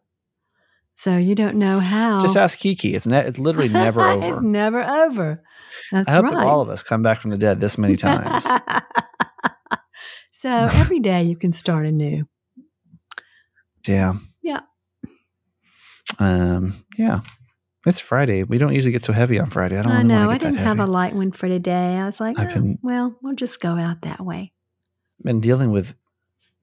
So 0.95 1.17
you 1.17 1.35
don't 1.35 1.57
know 1.57 1.81
how. 1.81 2.21
Just 2.21 2.37
ask 2.37 2.59
Kiki. 2.59 2.95
It's 2.95 3.07
ne- 3.07 3.27
it's 3.27 3.39
literally 3.39 3.69
never 3.69 4.01
over. 4.09 4.27
it's 4.27 4.41
never 4.41 4.83
over. 4.83 5.43
That's 5.91 6.09
I 6.09 6.13
hope 6.13 6.25
right. 6.25 6.35
that 6.35 6.47
all 6.47 6.61
of 6.61 6.69
us 6.69 6.83
come 6.83 7.03
back 7.03 7.21
from 7.21 7.31
the 7.31 7.39
dead 7.39 7.61
this 7.61 7.79
many 7.79 7.97
times. 7.97 8.45
so 10.31 10.51
every 10.51 11.01
day 11.01 11.23
you 11.25 11.37
can 11.37 11.53
start 11.53 11.87
anew. 11.87 12.27
yeah. 13.87 14.15
Yeah. 14.43 14.61
Um. 16.19 16.85
Yeah. 16.97 17.21
It's 17.85 17.99
Friday. 17.99 18.45
We 18.45 18.59
don't 18.59 18.75
usually 18.75 18.93
get 18.93 19.05
so 19.05 19.13
heavy 19.13 19.41
on 19.41 19.51
Friday. 19.51 19.77
I 19.77 19.83
don't. 19.83 19.93
I, 19.93 20.03
know. 20.03 20.31
I 20.31 20.39
didn't 20.39 20.59
have 20.59 20.79
a 20.79 20.87
light 20.87 21.15
one 21.15 21.33
for 21.33 21.49
today. 21.49 21.97
I 21.97 22.07
was 22.07 22.21
like, 22.21 22.39
oh, 22.39 22.45
been- 22.45 22.79
well, 22.83 23.17
we'll 23.23 23.35
just 23.35 23.61
go 23.61 23.77
out 23.77 24.03
that 24.03 24.25
way. 24.25 24.53
been 25.23 25.41
dealing 25.41 25.71
with 25.73 25.95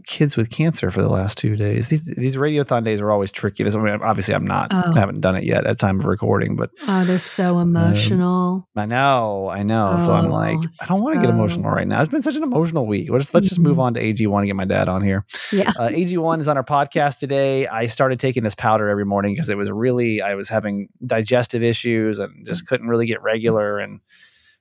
kids 0.08 0.36
with 0.38 0.50
cancer 0.50 0.92
for 0.92 1.02
the 1.02 1.10
last 1.10 1.38
two 1.38 1.56
days. 1.56 1.90
These 1.90 2.06
these 2.06 2.36
radiothon 2.36 2.84
days 2.84 3.02
are 3.02 3.12
always 3.12 3.32
tricky. 3.32 3.64
This 3.64 3.76
I 3.76 3.80
mean, 3.80 4.00
obviously 4.02 4.34
I'm 4.34 4.46
not 4.48 4.68
Oh. 4.72 4.94
I 4.96 5.00
haven't 5.00 5.22
done 5.22 5.36
it 5.36 5.44
yet 5.44 5.66
at 5.66 5.78
time 5.80 6.00
of 6.00 6.06
recording, 6.06 6.56
but 6.56 6.70
Oh, 6.88 7.04
they're 7.06 7.20
so 7.20 7.60
emotional. 7.60 8.68
I 8.76 8.86
know, 8.86 9.50
I 9.50 9.64
know. 9.64 9.98
so 9.98 10.14
I'm 10.14 10.26
Oh, 10.26 10.30
like, 10.34 10.58
I 10.82 10.86
don't 10.86 11.02
want 11.04 11.16
to 11.16 11.22
get 11.22 11.30
emotional 11.30 11.70
right 11.72 11.88
now. 11.88 12.02
It's 12.02 12.12
been 12.12 12.22
such 12.22 12.36
an 12.36 12.44
emotional 12.44 12.86
week. 12.86 13.10
Let's 13.10 13.34
let's 13.34 13.48
just 13.48 13.60
move 13.60 13.78
Mhm. 13.78 13.82
on 13.82 13.94
to 13.96 14.00
AG1 14.02 14.40
and 14.40 14.48
get 14.48 14.56
my 14.56 14.66
dad 14.66 14.88
on 14.90 15.04
here. 15.04 15.26
yeah. 15.52 15.72
Uh, 15.78 15.90
AG1 15.90 16.42
is 16.42 16.48
on 16.48 16.58
our 16.58 16.64
podcast 16.64 17.20
today. 17.20 17.68
I 17.68 17.86
started 17.88 18.20
taking 18.20 18.44
this 18.44 18.56
powder 18.56 18.90
every 18.90 19.06
morning 19.06 19.34
because 19.34 19.50
it 19.50 19.58
was 19.58 19.70
really 19.72 20.22
I 20.22 20.36
was 20.36 20.50
having 20.50 20.90
digestive 21.06 21.64
issues 21.64 22.20
and 22.20 22.46
just 22.46 22.68
couldn't 22.68 22.88
really 22.88 23.06
get 23.06 23.22
regular 23.22 23.80
and 23.80 24.00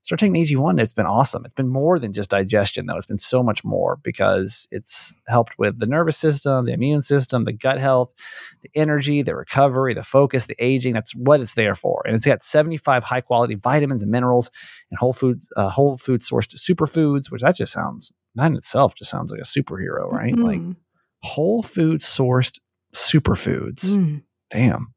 started 0.08 0.32
taking 0.32 0.42
AG1. 0.58 0.80
It's 0.80 0.94
been 0.94 1.06
awesome. 1.06 1.44
It's 1.44 1.52
been 1.52 1.68
more 1.68 1.98
than 1.98 2.14
just 2.14 2.30
digestion 2.30 2.86
though. 2.86 2.96
It's 2.96 3.04
been 3.04 3.18
so 3.18 3.42
much 3.42 3.62
more 3.62 3.96
because 4.02 4.66
it's 4.70 5.14
helped 5.26 5.58
with 5.58 5.78
the 5.78 5.86
nervous 5.86 6.16
system, 6.16 6.64
the 6.64 6.72
immune 6.72 7.02
system, 7.02 7.44
the 7.44 7.52
gut 7.52 7.78
health, 7.78 8.14
the 8.62 8.70
energy, 8.74 9.20
the 9.20 9.36
recovery, 9.36 9.92
the 9.92 10.02
focus, 10.02 10.46
the 10.46 10.56
aging. 10.58 10.94
That's 10.94 11.14
what 11.14 11.40
it's 11.40 11.52
there 11.54 11.74
for. 11.74 12.02
And 12.06 12.16
it's 12.16 12.24
got 12.24 12.42
75 12.42 13.04
high 13.04 13.20
quality 13.20 13.54
vitamins 13.54 14.02
and 14.02 14.10
minerals 14.10 14.50
and 14.90 14.98
whole 14.98 15.12
foods, 15.12 15.50
uh, 15.56 15.68
whole 15.68 15.98
food 15.98 16.22
sourced 16.22 16.54
superfoods, 16.56 17.30
which 17.30 17.42
that 17.42 17.56
just 17.56 17.72
sounds 17.74 18.10
that 18.34 18.46
in 18.46 18.56
itself 18.56 18.94
just 18.94 19.10
sounds 19.10 19.30
like 19.30 19.40
a 19.40 19.44
superhero, 19.44 20.10
right? 20.10 20.36
Like 20.38 20.60
Mm, 20.60 20.76
whole 21.22 21.62
food 21.62 22.00
sourced 22.00 22.58
superfoods. 22.94 23.84
mm. 23.94 24.22
Damn. 24.50 24.94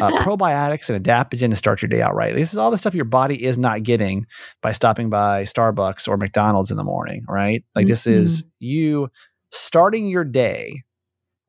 Uh, 0.00 0.10
probiotics 0.22 0.88
and 0.88 1.04
adaptogen 1.04 1.50
to 1.50 1.56
start 1.56 1.82
your 1.82 1.88
day 1.88 2.00
out 2.00 2.14
right. 2.14 2.34
This 2.34 2.52
is 2.52 2.58
all 2.58 2.70
the 2.70 2.78
stuff 2.78 2.94
your 2.94 3.04
body 3.04 3.44
is 3.44 3.58
not 3.58 3.82
getting 3.82 4.26
by 4.62 4.72
stopping 4.72 5.10
by 5.10 5.42
Starbucks 5.42 6.08
or 6.08 6.16
McDonald's 6.16 6.70
in 6.70 6.76
the 6.76 6.84
morning, 6.84 7.24
right? 7.28 7.64
Like 7.74 7.86
this 7.86 8.06
is 8.06 8.44
you 8.58 9.08
starting 9.50 10.08
your 10.08 10.24
day. 10.24 10.82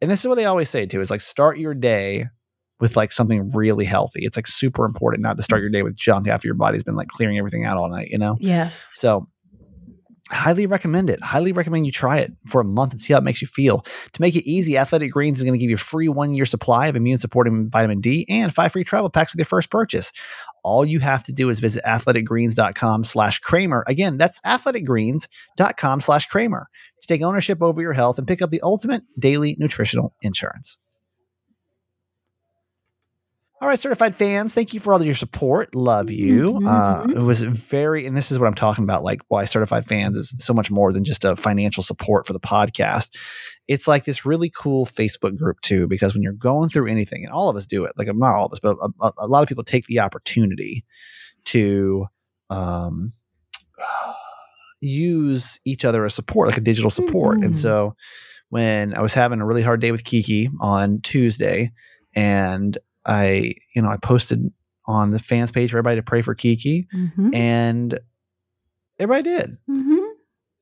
And 0.02 0.12
this 0.12 0.20
is 0.20 0.28
what 0.28 0.36
they 0.36 0.46
always 0.46 0.70
say 0.70 0.86
too 0.86 1.02
is 1.02 1.10
like 1.10 1.22
start 1.22 1.58
your 1.58 1.74
day 1.74 2.26
with 2.80 2.96
like 2.96 3.12
something 3.12 3.52
really 3.52 3.86
healthy. 3.86 4.20
It's 4.24 4.38
like 4.38 4.48
super 4.48 4.86
important 4.86 5.24
not 5.24 5.38
to 5.38 5.44
start 5.44 5.62
your 5.62 5.72
day 5.72 5.84
with 5.84 5.96
junk 5.96 6.28
after 6.28 6.48
your 6.48 6.56
body's 6.56 6.84
been 6.84 6.96
like 6.96 7.08
clearing 7.08 7.38
everything 7.38 7.66
out 7.66 7.78
all 7.78 7.90
night, 7.90 8.10
you 8.12 8.18
know? 8.18 8.38
Yes. 8.40 8.88
So 8.92 9.28
highly 10.30 10.66
recommend 10.66 11.10
it. 11.10 11.22
Highly 11.22 11.52
recommend 11.52 11.86
you 11.86 11.92
try 11.92 12.20
it 12.20 12.32
for 12.48 12.62
a 12.62 12.66
month 12.66 12.92
and 12.92 13.02
see 13.02 13.14
how 13.14 13.20
it 13.20 13.24
makes 13.24 13.42
you 13.42 13.48
feel. 13.48 13.86
To 14.14 14.22
make 14.22 14.36
it 14.36 14.50
easy, 14.50 14.78
Athletic 14.78 15.12
Greens 15.12 15.38
is 15.38 15.44
going 15.44 15.54
to 15.54 15.60
give 15.60 15.70
you 15.70 15.76
a 15.76 15.80
free 15.80 16.10
one 16.10 16.34
year 16.34 16.46
supply 16.46 16.88
of 16.88 16.96
immune 16.96 17.20
supporting 17.20 17.70
vitamin 17.70 18.02
D 18.02 18.26
and 18.30 18.54
five 18.54 18.72
free 18.72 18.84
travel 18.84 19.10
packs 19.10 19.34
with 19.34 19.40
your 19.40 19.46
first 19.46 19.70
purchase. 19.70 20.12
All 20.64 20.86
you 20.86 21.00
have 21.00 21.24
to 21.24 21.32
do 21.32 21.50
is 21.50 21.60
visit 21.60 21.84
athleticgreens.com 21.86 23.04
slash 23.06 23.40
Kramer. 23.40 23.84
Again, 23.88 24.18
that's 24.18 24.40
athleticgreens.com 24.42 26.02
slash 26.02 26.26
Kramer 26.26 26.68
to 27.00 27.08
take 27.08 27.22
ownership 27.22 27.62
over 27.62 27.82
your 27.82 27.94
health 27.94 28.18
and 28.18 28.28
pick 28.28 28.42
up 28.42 28.50
the 28.50 28.62
ultimate 28.62 29.04
daily 29.18 29.56
nutritional 29.60 30.14
insurance. 30.22 30.80
All 33.60 33.68
right, 33.68 33.80
certified 33.80 34.14
fans, 34.16 34.54
thank 34.54 34.76
you 34.76 34.80
for 34.80 34.94
all 34.94 35.00
of 35.00 35.06
your 35.06 35.16
support. 35.16 35.74
Love 35.74 36.12
you. 36.12 36.54
Mhm, 36.54 36.68
Uh, 36.68 37.06
mhm. 37.08 37.16
it 37.16 37.22
was 37.22 37.42
very, 37.42 38.06
and 38.06 38.16
this 38.16 38.32
is 38.32 38.38
what 38.38 38.46
I'm 38.46 38.54
talking 38.54 38.84
about, 38.84 39.02
like 39.02 39.22
why 39.30 39.46
certified 39.46 39.84
fans 39.84 40.16
is 40.16 40.32
so 40.38 40.54
much 40.54 40.70
more 40.70 40.94
than 40.94 41.04
just 41.04 41.26
a 41.26 41.36
financial 41.36 41.82
support 41.82 42.28
for 42.28 42.34
the 42.34 42.40
podcast. 42.40 43.16
It's 43.68 43.88
like 43.88 44.06
this 44.06 44.28
really 44.28 44.52
cool 44.56 44.86
Facebook 44.86 45.36
group 45.38 45.60
too, 45.62 45.88
because 45.88 46.14
when 46.14 46.22
you're 46.22 46.34
going 46.34 46.70
through 46.70 46.88
anything, 46.88 47.24
and 47.26 47.34
all 47.34 47.50
of 47.50 47.56
us 47.56 47.66
do 47.66 47.84
it, 47.84 47.94
like 47.98 48.08
I'm 48.08 48.20
not 48.20 48.36
all 48.36 48.46
of 48.46 48.52
us, 48.52 48.60
but 48.60 48.78
a, 49.02 49.12
a, 49.18 49.26
lot 49.28 49.42
of 49.42 49.50
people 49.50 49.64
take 49.64 49.88
the 49.88 50.02
opportunity 50.02 50.86
to 51.46 52.06
um, 52.52 53.12
use 54.82 55.60
each 55.66 55.84
other 55.84 56.06
as 56.06 56.14
support, 56.14 56.48
like 56.50 56.58
a 56.58 56.62
digital 56.62 56.92
support. 56.92 57.40
And 57.40 57.54
Mhm. 57.56 57.58
so 57.58 57.96
when 58.50 58.94
I 58.94 59.02
was 59.02 59.16
having 59.16 59.42
a 59.42 59.46
really 59.48 59.64
hard 59.64 59.82
day 59.82 59.92
with 59.92 60.04
Kiki 60.04 60.50
on 60.62 61.02
Tuesday, 61.02 61.72
and 62.14 62.78
I, 63.08 63.54
you 63.76 63.82
know, 63.82 63.90
I 63.90 63.98
posted 63.98 64.52
on 64.86 65.12
the 65.12 65.20
fans 65.20 65.52
page 65.52 65.72
for 65.72 65.78
everybody 65.78 65.96
to 65.98 66.04
pray 66.04 66.22
for 66.22 66.36
Kiki, 66.36 66.88
Mhm. 66.96 67.34
and 67.36 68.00
everybody 69.00 69.24
did. 69.24 69.58
Mhm. 69.70 70.08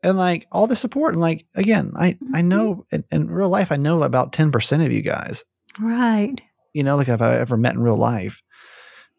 And 0.03 0.17
like 0.17 0.45
all 0.51 0.67
the 0.67 0.75
support, 0.75 1.13
and 1.13 1.21
like 1.21 1.45
again, 1.55 1.91
I 1.95 2.17
I 2.34 2.41
Mhm. 2.41 2.45
know 2.45 2.86
in, 2.91 3.03
in 3.12 3.29
real 3.29 3.49
life, 3.49 3.71
I 3.71 3.77
know 3.77 4.03
about 4.03 4.34
ten 4.34 4.51
percent 4.51 4.84
of 4.84 4.91
you 4.91 5.01
guys. 5.01 5.43
Right. 5.79 6.39
You 6.73 6.84
know, 6.84 6.95
like 6.97 7.08
if 7.08 7.21
I 7.21 7.38
ever 7.38 7.58
met 7.58 7.73
in 7.75 7.81
real 7.81 7.97
life. 7.97 8.41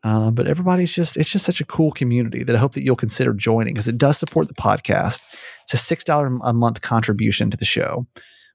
Uh, 0.04 0.30
but 0.30 0.46
everybody's 0.46 0.92
just 0.92 1.16
it's 1.16 1.30
just 1.30 1.44
such 1.44 1.60
a 1.60 1.64
cool 1.64 1.90
community 1.90 2.44
that 2.44 2.54
I 2.54 2.58
hope 2.58 2.74
that 2.74 2.84
you'll 2.84 2.94
consider 2.96 3.32
joining 3.32 3.74
because 3.74 3.88
it 3.88 3.98
does 3.98 4.16
support 4.18 4.46
the 4.46 4.54
podcast. 4.54 5.20
It's 5.62 5.74
a 5.74 5.78
six 5.78 6.04
dollar 6.04 6.26
a 6.42 6.52
month 6.52 6.80
contribution 6.82 7.50
to 7.50 7.56
the 7.56 7.64
show, 7.64 8.06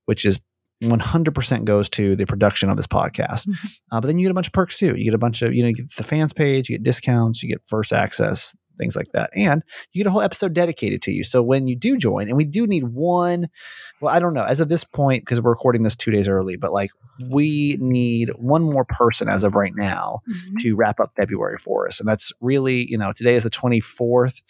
which 0.05 0.23
is 0.25 0.39
100% 0.81 1.63
goes 1.65 1.89
to 1.89 2.15
the 2.15 2.25
production 2.25 2.69
of 2.69 2.77
this 2.77 2.87
podcast. 2.87 3.47
Mhm. 3.47 3.55
Uh, 3.91 4.01
but 4.01 4.07
then 4.07 4.17
you 4.17 4.25
get 4.25 4.31
a 4.31 4.35
bunch 4.35 4.47
of 4.47 4.53
perks 4.53 4.77
too. 4.77 4.95
You 4.95 5.05
get 5.05 5.13
a 5.13 5.17
bunch 5.19 5.41
of, 5.41 5.53
you 5.53 5.61
know, 5.63 5.69
you 5.69 5.75
get 5.75 5.95
the 5.95 6.03
fans 6.03 6.33
page, 6.33 6.69
you 6.69 6.75
get 6.77 6.83
discounts, 6.83 7.41
you 7.43 7.49
get 7.49 7.61
first 7.67 7.93
access, 7.93 8.55
things 8.79 8.95
like 8.95 9.07
that. 9.13 9.29
And 9.35 9.61
you 9.93 10.03
get 10.03 10.07
a 10.07 10.11
whole 10.11 10.21
episode 10.21 10.53
dedicated 10.53 11.01
to 11.03 11.11
you. 11.11 11.23
So 11.23 11.43
when 11.43 11.67
you 11.67 11.75
do 11.75 11.97
join, 11.97 12.27
and 12.29 12.35
we 12.37 12.45
do 12.45 12.65
need 12.65 12.85
one, 12.85 13.47
well, 14.01 14.13
I 14.13 14.17
don't 14.19 14.33
know, 14.33 14.43
as 14.43 14.59
of 14.59 14.69
this 14.69 14.83
point, 14.83 15.23
because 15.23 15.39
we're 15.39 15.51
recording 15.51 15.83
this 15.83 15.95
two 15.95 16.09
days 16.09 16.27
early, 16.27 16.55
but 16.55 16.73
like 16.73 16.89
we 17.29 17.77
need 17.79 18.31
one 18.37 18.63
more 18.63 18.85
person 18.85 19.29
as 19.29 19.43
of 19.43 19.53
right 19.53 19.73
now 19.75 20.21
Mhm. 20.27 20.59
to 20.61 20.75
wrap 20.75 20.99
up 20.99 21.11
February 21.15 21.57
for 21.59 21.85
us. 21.85 21.99
And 21.99 22.09
that's 22.09 22.31
really, 22.41 22.89
you 22.89 22.97
know, 22.97 23.13
today 23.15 23.35
is 23.35 23.43
the 23.43 23.51
24th. 23.51 24.41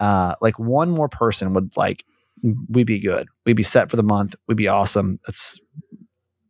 Uh, 0.00 0.34
like 0.40 0.58
one 0.58 0.90
more 0.90 1.08
person 1.08 1.52
would 1.54 1.70
like, 1.76 2.04
we'd 2.68 2.86
be 2.86 2.98
good. 3.00 3.28
We'd 3.46 3.56
be 3.56 3.62
set 3.62 3.90
for 3.90 3.96
the 3.96 4.02
month. 4.02 4.34
We'd 4.48 4.56
be 4.56 4.68
awesome. 4.68 5.18
That's 5.26 5.58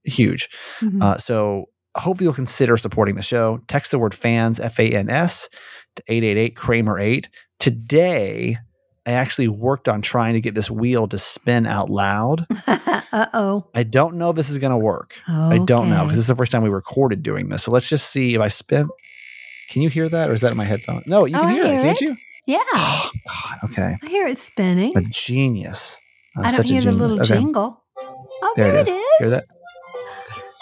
huge. 0.04 0.48
Mhm. 0.80 1.02
Uh, 1.02 1.18
so 1.18 1.66
hopefully 1.96 2.26
you'll 2.26 2.34
consider 2.34 2.76
supporting 2.76 3.14
the 3.14 3.22
show. 3.22 3.60
Text 3.68 3.90
the 3.92 3.98
word 3.98 4.14
fans, 4.14 4.60
F 4.60 4.78
A 4.80 4.90
N 4.90 5.08
S, 5.08 5.48
to 5.96 6.02
888 6.08 6.56
Kramer 6.56 6.98
8. 6.98 7.28
Today, 7.60 8.58
I 9.06 9.12
actually 9.12 9.48
worked 9.48 9.88
on 9.88 10.02
trying 10.02 10.34
to 10.34 10.40
get 10.40 10.54
this 10.54 10.70
wheel 10.70 11.06
to 11.08 11.18
spin 11.18 11.66
out 11.66 11.90
loud. 11.90 12.46
uh 12.66 13.26
oh. 13.34 13.68
I 13.74 13.82
don't 13.82 14.16
know 14.16 14.30
if 14.30 14.36
this 14.36 14.50
is 14.50 14.58
going 14.58 14.72
to 14.72 14.78
work. 14.78 15.18
I 15.28 15.58
don't 15.58 15.90
know 15.90 16.02
because 16.04 16.16
this 16.16 16.24
is 16.24 16.26
the 16.26 16.34
first 16.34 16.50
time 16.52 16.62
we 16.62 16.70
recorded 16.70 17.22
doing 17.22 17.48
this. 17.48 17.62
So 17.62 17.70
let's 17.70 17.88
just 17.88 18.10
see 18.10 18.34
if 18.34 18.40
I 18.40 18.48
spin. 18.48 18.88
Can 19.70 19.82
you 19.82 19.88
hear 19.88 20.08
that 20.08 20.30
or 20.30 20.34
is 20.34 20.40
that 20.40 20.50
in 20.50 20.56
my 20.56 20.64
headphone? 20.64 21.02
No, 21.06 21.24
you 21.24 21.36
Oh, 21.36 21.40
can 21.40 21.48
I 21.48 21.52
hear, 21.52 21.64
it, 21.64 21.70
hear 21.70 21.82
can't 21.82 22.00
you? 22.00 22.16
Yeah. 22.46 22.58
Oh, 22.74 23.10
God. 23.26 23.70
Okay. 23.70 23.96
I 24.02 24.06
hear 24.08 24.26
it 24.26 24.38
spinning. 24.38 24.96
A 24.96 25.02
genius. 25.02 25.98
I'm 26.36 26.44
I 26.44 26.48
don't 26.48 26.56
such 26.56 26.70
a 26.70 26.72
hear 26.74 26.82
the 26.82 26.92
little 26.92 27.20
Okay. 27.20 27.34
jingle. 27.34 27.82
Oh, 27.96 28.52
There 28.56 28.66
there, 28.72 28.76
it 28.76 28.80
is. 28.80 28.88
it 28.88 29.02
Hear 29.20 29.30
that? 29.30 29.44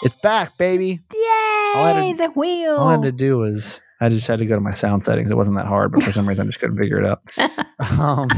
It's 0.03 0.15
back, 0.17 0.57
baby. 0.57 0.99
I 1.11 1.93
Yay, 1.95 2.07
had 2.09 2.17
the 2.19 2.27
wheel. 2.31 2.75
All 2.77 2.87
I 2.89 2.91
had 2.93 3.01
to 3.03 3.11
do 3.11 3.37
was 3.37 3.81
I 4.01 4.09
just 4.09 4.27
had 4.27 4.39
to 4.39 4.45
go 4.45 4.55
to 4.55 4.61
my 4.61 4.73
sound 4.73 5.05
settings. 5.05 5.31
It 5.31 5.35
wasn't 5.35 5.57
that 5.57 5.65
hard, 5.65 5.91
but 5.93 6.03
for 6.03 6.11
some 6.11 6.27
reason 6.27 6.45
I 6.45 6.47
just 6.49 6.59
couldn't 6.59 6.77
figure 6.77 6.99
it 7.01 7.05
out. 7.05 7.21
Um, 7.99 8.29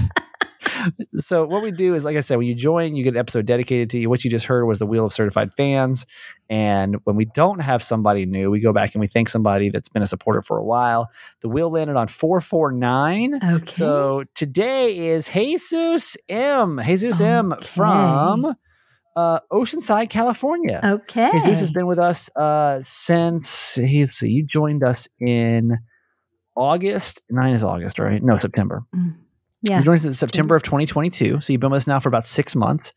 so 1.15 1.45
what 1.45 1.61
we 1.61 1.71
do 1.71 1.95
is, 1.95 2.03
like 2.05 2.17
I 2.17 2.21
said, 2.21 2.37
when 2.37 2.47
you 2.47 2.55
join, 2.55 2.95
you 2.95 3.03
get 3.03 3.13
an 3.13 3.19
episode 3.19 3.45
dedicated 3.45 3.89
to 3.91 3.99
you. 3.99 4.09
What 4.09 4.23
you 4.23 4.31
just 4.31 4.45
heard 4.45 4.65
was 4.65 4.79
the 4.79 4.85
Wheel 4.85 5.05
of 5.05 5.13
Certified 5.13 5.53
Fans, 5.55 6.05
and 6.49 6.97
when 7.03 7.15
we 7.15 7.25
don't 7.25 7.59
have 7.61 7.81
somebody 7.81 8.25
new, 8.25 8.51
we 8.51 8.59
go 8.59 8.73
back 8.73 8.93
and 8.93 9.01
we 9.01 9.07
thank 9.07 9.29
somebody 9.29 9.69
that's 9.69 9.89
been 9.89 10.01
a 10.01 10.05
supporter 10.05 10.41
for 10.41 10.57
a 10.57 10.63
while. 10.63 11.09
The 11.41 11.49
wheel 11.49 11.71
landed 11.71 11.95
on 11.95 12.07
four 12.07 12.41
four 12.41 12.71
nine. 12.71 13.39
okay. 13.43 13.71
So 13.71 14.23
today 14.35 15.09
is 15.09 15.27
Jesus 15.27 16.17
M. 16.29 16.79
Jesus 16.85 17.19
M. 17.21 17.53
From 17.63 18.55
uh, 19.15 19.39
Oceanside, 19.51 20.09
California. 20.09 20.79
okay. 20.83 21.31
Jesus 21.33 21.59
has 21.61 21.71
been 21.71 21.87
with 21.87 21.99
us 21.99 22.29
uh, 22.35 22.81
since 22.83 23.77
let's 23.77 24.17
see, 24.17 24.29
you 24.29 24.45
joined 24.45 24.83
us 24.83 25.07
in 25.19 25.77
August. 26.55 27.21
Nine 27.29 27.53
is 27.53 27.63
August, 27.63 27.99
right? 27.99 28.21
No, 28.21 28.37
September. 28.39 28.83
Yeah. 29.65 29.79
You 29.79 29.85
joined 29.85 29.99
us 29.99 30.05
in 30.05 30.13
September 30.13 30.55
of 30.55 30.63
2022. 30.63 31.41
So 31.41 31.51
you've 31.53 31.59
been 31.59 31.71
with 31.71 31.83
us 31.83 31.87
now 31.87 31.99
for 31.99 32.09
about 32.09 32.25
six 32.27 32.55
months. 32.55 32.93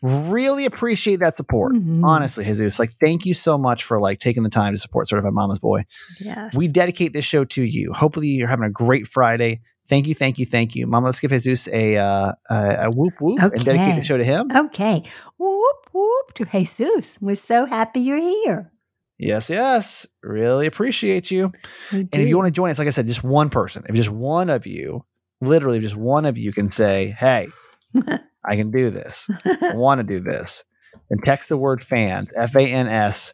Really 0.00 0.64
appreciate 0.64 1.16
that 1.20 1.36
support. 1.36 1.74
Mhm. 1.74 2.04
Honestly, 2.04 2.44
Jesus, 2.44 2.78
like 2.78 2.90
thank 2.92 3.26
you 3.26 3.34
so 3.34 3.58
much 3.58 3.82
for 3.82 4.00
like 4.00 4.20
taking 4.20 4.44
the 4.44 4.48
time 4.48 4.72
to 4.72 4.78
support 4.78 5.08
Certified 5.08 5.32
Mama's 5.32 5.58
Boy. 5.58 5.84
Yes. 6.20 6.54
We 6.54 6.68
dedicate 6.68 7.12
this 7.12 7.24
show 7.24 7.44
to 7.46 7.62
you. 7.64 7.92
Hopefully, 7.92 8.28
you're 8.28 8.46
having 8.48 8.66
a 8.66 8.70
great 8.70 9.06
Friday. 9.08 9.60
Thank 9.88 10.06
you, 10.06 10.14
thank 10.14 10.38
you, 10.38 10.46
thank 10.46 10.76
you, 10.76 10.86
Mama. 10.86 11.06
Let's 11.06 11.18
give 11.18 11.30
Jesus 11.32 11.66
a 11.68 11.96
uh, 11.96 12.32
a, 12.48 12.76
a 12.82 12.90
whoop 12.90 13.14
whoop 13.20 13.40
and 13.40 13.64
dedicate 13.64 13.96
the 13.96 14.04
show 14.04 14.18
to 14.18 14.24
him. 14.24 14.50
Okay. 14.54 15.02
Whoop 15.38 15.76
whoop 15.92 16.34
to 16.34 16.44
Jesus. 16.44 17.18
We're 17.20 17.34
so 17.34 17.66
happy 17.66 18.00
you're 18.00 18.18
here. 18.20 18.70
Yes, 19.18 19.50
yes. 19.50 20.06
Really 20.22 20.66
appreciate 20.68 21.30
you. 21.32 21.52
And 21.90 22.08
if 22.14 22.28
you 22.28 22.36
want 22.36 22.46
to 22.46 22.52
join 22.52 22.70
us, 22.70 22.78
like 22.78 22.86
I 22.86 22.92
said, 22.92 23.08
just 23.08 23.24
one 23.24 23.50
person, 23.50 23.84
if 23.88 23.96
just 23.96 24.10
one 24.10 24.48
of 24.48 24.64
you, 24.64 25.04
literally 25.40 25.80
just 25.80 25.96
one 25.96 26.24
of 26.26 26.36
you 26.38 26.52
can 26.52 26.70
say, 26.70 27.14
Hey, 27.18 27.48
I 28.44 28.56
can 28.56 28.70
do 28.70 28.90
this. 28.90 29.28
I 29.44 29.72
want 29.74 30.00
to 30.00 30.06
do 30.06 30.20
this. 30.20 30.64
And 31.10 31.22
text 31.24 31.48
the 31.48 31.56
word 31.56 31.82
fans, 31.82 32.30
F 32.36 32.54
A 32.56 32.60
N 32.60 32.86
S, 32.88 33.32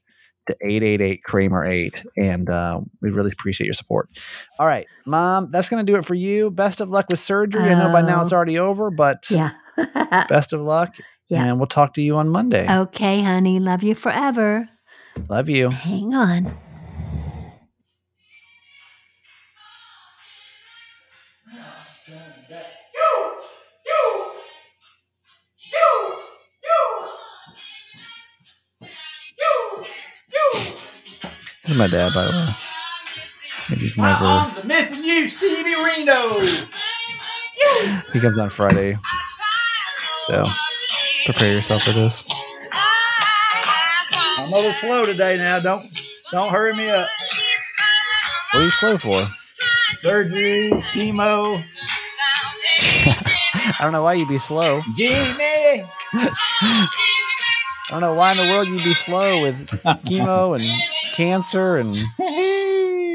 to 0.49 0.57
888 0.63 1.23
Kramer 1.25 1.65
8. 1.65 2.05
And 2.17 2.49
uh, 2.51 2.81
we 3.03 3.11
really 3.11 3.33
appreciate 3.33 3.67
your 3.67 3.75
support. 3.75 4.09
All 4.59 4.67
right, 4.67 4.87
Mom, 5.07 5.51
that's 5.51 5.69
going 5.69 5.85
to 5.85 5.91
do 5.93 5.99
it 5.99 6.05
for 6.05 6.15
you. 6.15 6.51
Best 6.51 6.81
of 6.81 6.89
luck 6.91 7.07
with 7.11 7.19
surgery. 7.19 7.63
I 7.71 7.75
know 7.75 7.93
by 7.93 8.03
now 8.03 8.23
it's 8.23 8.33
Oh. 8.33 8.37
already 8.37 8.59
over, 8.59 8.91
but 8.91 9.25
yeah. 9.31 9.53
best 10.29 10.53
of 10.53 10.61
luck. 10.61 10.95
Yeah. 11.29 11.47
And 11.47 11.59
we'll 11.59 11.67
talk 11.67 11.95
to 11.95 12.03
you 12.03 12.17
on 12.17 12.29
Monday. 12.29 12.67
okay, 12.71 13.23
honey. 13.23 13.59
Love 13.59 13.83
you 13.83 13.95
forever. 13.95 14.69
Love 15.29 15.49
you. 15.49 15.71
Hang 15.71 16.13
on. 16.15 16.57
This 31.65 31.73
is 31.73 31.79
my 31.79 31.87
dad, 31.89 32.13
by 32.15 32.25
the 32.25 32.31
way. 32.31 32.49
If 33.71 33.83
you've 33.83 33.97
My 33.97 34.13
never, 34.13 34.25
are 34.25 34.67
missing 34.67 35.03
you, 35.03 35.27
Stevie 35.27 35.75
Reno. 35.75 36.41
he 38.13 38.21
comes 38.21 38.39
on 38.39 38.51
Friday. 38.51 38.99
So 40.27 40.47
prepare 41.25 41.55
yourself 41.55 41.83
for 41.85 41.93
this. 41.93 42.23
I'm 42.73 44.49
a 44.53 44.55
little 44.55 44.73
slow 44.73 45.07
today 45.07 45.39
now. 45.39 45.61
Don't 45.61 45.83
don't 46.33 46.51
hurry 46.51 46.77
me 46.77 46.91
up. 46.91 47.09
What 48.53 48.61
are 48.61 48.65
you 48.67 48.71
slow 48.73 48.99
for? 48.99 49.23
Surgery, 50.01 50.71
chemo, 50.93 51.65
I 53.07 53.77
don't 53.81 53.93
know 53.93 54.03
why 54.03 54.13
you'd 54.15 54.29
be 54.29 54.37
slow. 54.39 54.81
Jimmy. 54.97 55.85
I 56.13 56.81
don't 57.89 58.01
know 58.03 58.13
why 58.15 58.33
in 58.33 58.37
the 58.37 58.53
world 58.53 58.69
you'd 58.69 58.85
be 58.85 58.93
slow 58.95 59.43
with 59.43 59.67
chemo 59.69 60.57
and 60.61 60.65
cancer 61.15 61.77
and 61.77 61.97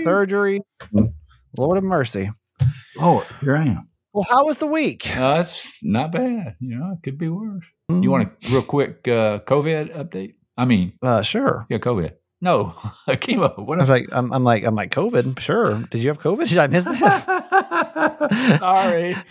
surgery. 0.04 0.62
Lord 1.58 1.78
of 1.78 1.84
mercy. 1.84 2.30
Lord, 2.98 3.26
here 3.42 3.58
I 3.58 3.66
am. 3.68 3.90
Well, 4.14 4.26
how 4.30 4.46
was 4.46 4.58
the 4.58 4.68
week? 4.68 5.06
Uh, 5.16 5.40
it's 5.42 5.84
not 5.84 6.12
bad. 6.12 6.56
You 6.60 6.78
know, 6.80 6.94
it 6.94 7.04
could 7.04 7.18
be 7.18 7.30
worse. 7.30 7.64
Mm. 7.92 8.04
You 8.04 8.12
want 8.12 8.28
a 8.28 8.32
real 8.52 8.62
quick 8.64 9.08
uh, 9.08 9.40
COVID 9.40 9.96
update? 9.96 10.34
I 10.58 10.66
mean, 10.66 10.94
Uh, 11.02 11.22
sure. 11.22 11.66
yeah, 11.70 11.78
COVID. 11.78 12.14
No, 12.42 12.74
chemo. 13.08 13.58
What 13.66 13.80
I 13.80 13.82
was 13.82 13.90
like, 13.90 14.08
I'm, 14.12 14.32
I'm 14.32 14.44
like, 14.44 14.64
I'm 14.64 14.76
like, 14.76 14.92
COVID. 14.92 15.40
Sure. 15.40 15.84
Did 15.92 16.02
you 16.02 16.08
have 16.10 16.20
COVID? 16.20 16.48
Did 16.48 16.58
I 16.58 16.68
miss 16.68 16.86
this? 16.86 17.24
Sorry. 18.60 19.16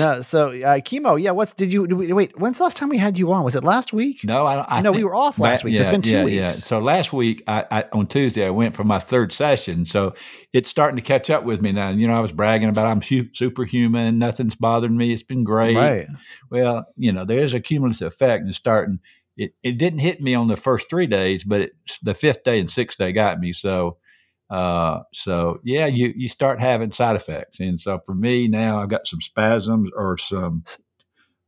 No, 0.00 0.20
so 0.22 0.48
uh, 0.48 0.78
chemo. 0.80 1.20
Yeah, 1.20 1.32
what's 1.32 1.52
did 1.52 1.72
you 1.72 1.84
we, 1.84 2.12
wait? 2.12 2.38
When's 2.38 2.58
the 2.58 2.64
last 2.64 2.76
time 2.76 2.88
we 2.88 2.98
had 2.98 3.18
you 3.18 3.32
on? 3.32 3.44
Was 3.44 3.56
it 3.56 3.64
last 3.64 3.92
week? 3.92 4.24
No, 4.24 4.46
I, 4.46 4.78
I 4.78 4.82
no, 4.82 4.92
we 4.92 5.04
were 5.04 5.14
off 5.14 5.38
last 5.38 5.64
week. 5.64 5.74
so 5.74 5.82
it's 5.82 5.90
been 5.90 6.02
two 6.02 6.24
weeks. 6.24 6.36
Yeah. 6.36 6.48
So 6.48 6.78
last 6.78 7.12
week, 7.12 7.42
I, 7.46 7.64
I 7.70 7.84
on 7.92 8.06
Tuesday, 8.06 8.46
I 8.46 8.50
went 8.50 8.74
for 8.74 8.84
my 8.84 8.98
third 8.98 9.32
session. 9.32 9.86
So 9.86 10.14
it's 10.52 10.68
starting 10.68 10.96
to 10.96 11.02
catch 11.02 11.30
up 11.30 11.44
with 11.44 11.60
me 11.60 11.72
now. 11.72 11.90
You 11.90 12.08
know, 12.08 12.14
I 12.14 12.20
was 12.20 12.32
bragging 12.32 12.68
about 12.68 12.86
I'm 12.86 13.02
su- 13.02 13.28
superhuman. 13.34 14.18
Nothing's 14.18 14.54
bothered 14.54 14.92
me. 14.92 15.12
It's 15.12 15.22
been 15.22 15.44
great. 15.44 15.76
Right. 15.76 16.06
Well, 16.50 16.86
you 16.96 17.12
know, 17.12 17.24
there 17.24 17.38
is 17.38 17.54
a 17.54 17.60
cumulative 17.60 18.08
effect 18.08 18.40
and 18.40 18.48
it's 18.48 18.58
starting. 18.58 19.00
It, 19.36 19.52
it 19.62 19.78
didn't 19.78 19.98
hit 19.98 20.20
me 20.20 20.34
on 20.34 20.46
the 20.46 20.56
first 20.56 20.88
three 20.88 21.08
days, 21.08 21.42
but 21.42 21.60
it, 21.60 21.72
the 22.02 22.14
fifth 22.14 22.44
day 22.44 22.60
and 22.60 22.70
sixth 22.70 22.98
day 22.98 23.12
got 23.12 23.40
me. 23.40 23.52
So, 23.52 23.98
uh, 24.50 25.00
so 25.12 25.60
yeah, 25.64 25.86
you, 25.86 26.12
you 26.16 26.28
start 26.28 26.60
having 26.60 26.92
side 26.92 27.16
effects. 27.16 27.60
And 27.60 27.80
so 27.80 28.00
for 28.06 28.14
me 28.14 28.46
now, 28.48 28.80
I've 28.80 28.88
got 28.90 29.06
some 29.06 29.20
spasms 29.20 29.90
or 29.96 30.16
some, 30.18 30.64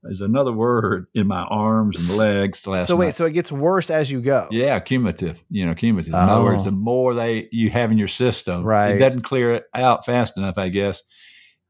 is 0.04 0.20
another 0.20 0.52
word 0.52 1.06
in 1.14 1.26
my 1.26 1.42
arms 1.42 2.10
and 2.10 2.18
legs. 2.20 2.66
Last 2.66 2.86
So 2.86 2.94
wait, 2.96 3.06
night. 3.06 3.14
so 3.16 3.26
it 3.26 3.32
gets 3.32 3.50
worse 3.50 3.90
as 3.90 4.10
you 4.10 4.20
go. 4.20 4.46
Yeah, 4.52 4.78
cumulative. 4.80 5.42
You 5.50 5.66
know, 5.66 5.74
cumulative. 5.74 6.14
In 6.14 6.18
other 6.20 6.44
words, 6.44 6.62
Oh. 6.62 6.66
the 6.66 6.70
more 6.72 7.12
they 7.14 7.48
you 7.50 7.70
have 7.70 7.90
in 7.90 7.98
your 7.98 8.06
system, 8.08 8.62
Right. 8.64 8.94
it 8.94 8.98
doesn't 8.98 9.22
clear 9.22 9.54
it 9.54 9.64
out 9.74 10.04
fast 10.06 10.36
enough, 10.38 10.58
I 10.58 10.68
guess, 10.68 11.02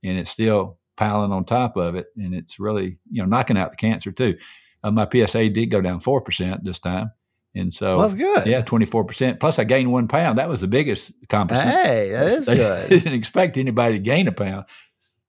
and 0.04 0.18
it's 0.18 0.30
still 0.30 0.78
piling 0.96 1.32
on 1.32 1.44
top 1.44 1.76
of 1.76 1.94
it, 1.94 2.06
and 2.16 2.34
it's 2.34 2.58
really 2.60 2.98
you 3.10 3.22
know 3.22 3.26
knocking 3.26 3.56
out 3.56 3.70
the 3.70 3.76
cancer 3.76 4.12
too. 4.12 4.36
Uh, 4.84 4.90
my 4.90 5.06
PSA 5.10 5.48
did 5.48 5.66
go 5.70 5.80
down 5.80 6.00
four 6.00 6.20
percent 6.20 6.62
this 6.62 6.78
time, 6.78 7.10
and 7.56 7.72
so 7.74 7.98
Well, 7.98 8.08
that's 8.08 8.14
good. 8.20 8.46
yeah, 8.46 8.60
twenty 8.62 8.86
four 8.86 9.04
percent. 9.04 9.40
Plus, 9.40 9.58
I 9.58 9.64
gained 9.64 9.90
one 9.92 10.08
pound. 10.08 10.38
That 10.38 10.48
was 10.48 10.60
the 10.60 10.68
biggest 10.68 11.12
accomplishment. 11.22 11.70
Hey, 11.70 12.10
that 12.12 12.26
is 12.28 12.46
They 12.46 12.56
good. 12.56 12.88
didn't 12.90 13.14
expect 13.14 13.56
anybody 13.56 13.94
to 13.94 13.98
gain 14.00 14.28
a 14.28 14.32
pound. 14.32 14.64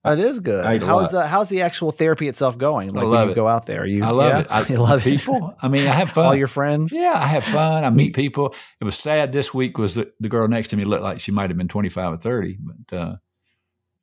That 0.04 0.20
is 0.20 0.40
good. 0.40 0.64
I 0.66 0.78
How's 0.80 1.12
the 1.12 1.28
how's 1.28 1.50
the 1.50 1.62
actual 1.64 1.92
therapy 1.92 2.30
itself 2.30 2.58
going? 2.58 2.94
Like 2.94 3.08
when 3.08 3.26
you 3.26 3.32
it. 3.32 3.36
go 3.36 3.46
out 3.48 3.66
there, 3.66 3.86
you 3.86 4.06
I 4.06 4.12
love 4.12 4.32
yeah? 4.32 4.40
it. 4.40 4.48
I 4.50 4.66
you 4.74 4.78
love 4.78 5.02
it. 5.06 5.10
people. 5.18 5.54
I 5.62 5.68
mean, 5.68 5.86
I 5.86 5.92
have 5.92 6.12
fun. 6.14 6.26
All 6.28 6.36
your 6.36 6.48
friends. 6.48 6.94
Yeah, 6.94 7.14
I 7.16 7.26
have 7.28 7.44
fun. 7.44 7.84
I 7.84 7.90
meet 7.90 8.16
people. 8.16 8.56
It 8.80 8.86
was 8.86 8.96
sad 8.98 9.34
this 9.34 9.54
week 9.54 9.78
was 9.78 9.96
the, 9.96 10.10
the 10.22 10.30
girl 10.30 10.48
next 10.48 10.70
to 10.70 10.78
me 10.78 10.86
looked 10.86 11.04
like 11.04 11.20
she 11.20 11.32
might 11.34 11.50
have 11.50 11.58
been 11.58 11.68
25 11.68 12.14
or 12.14 12.18
30, 12.18 12.58
but 12.90 12.98
uh, 12.98 13.16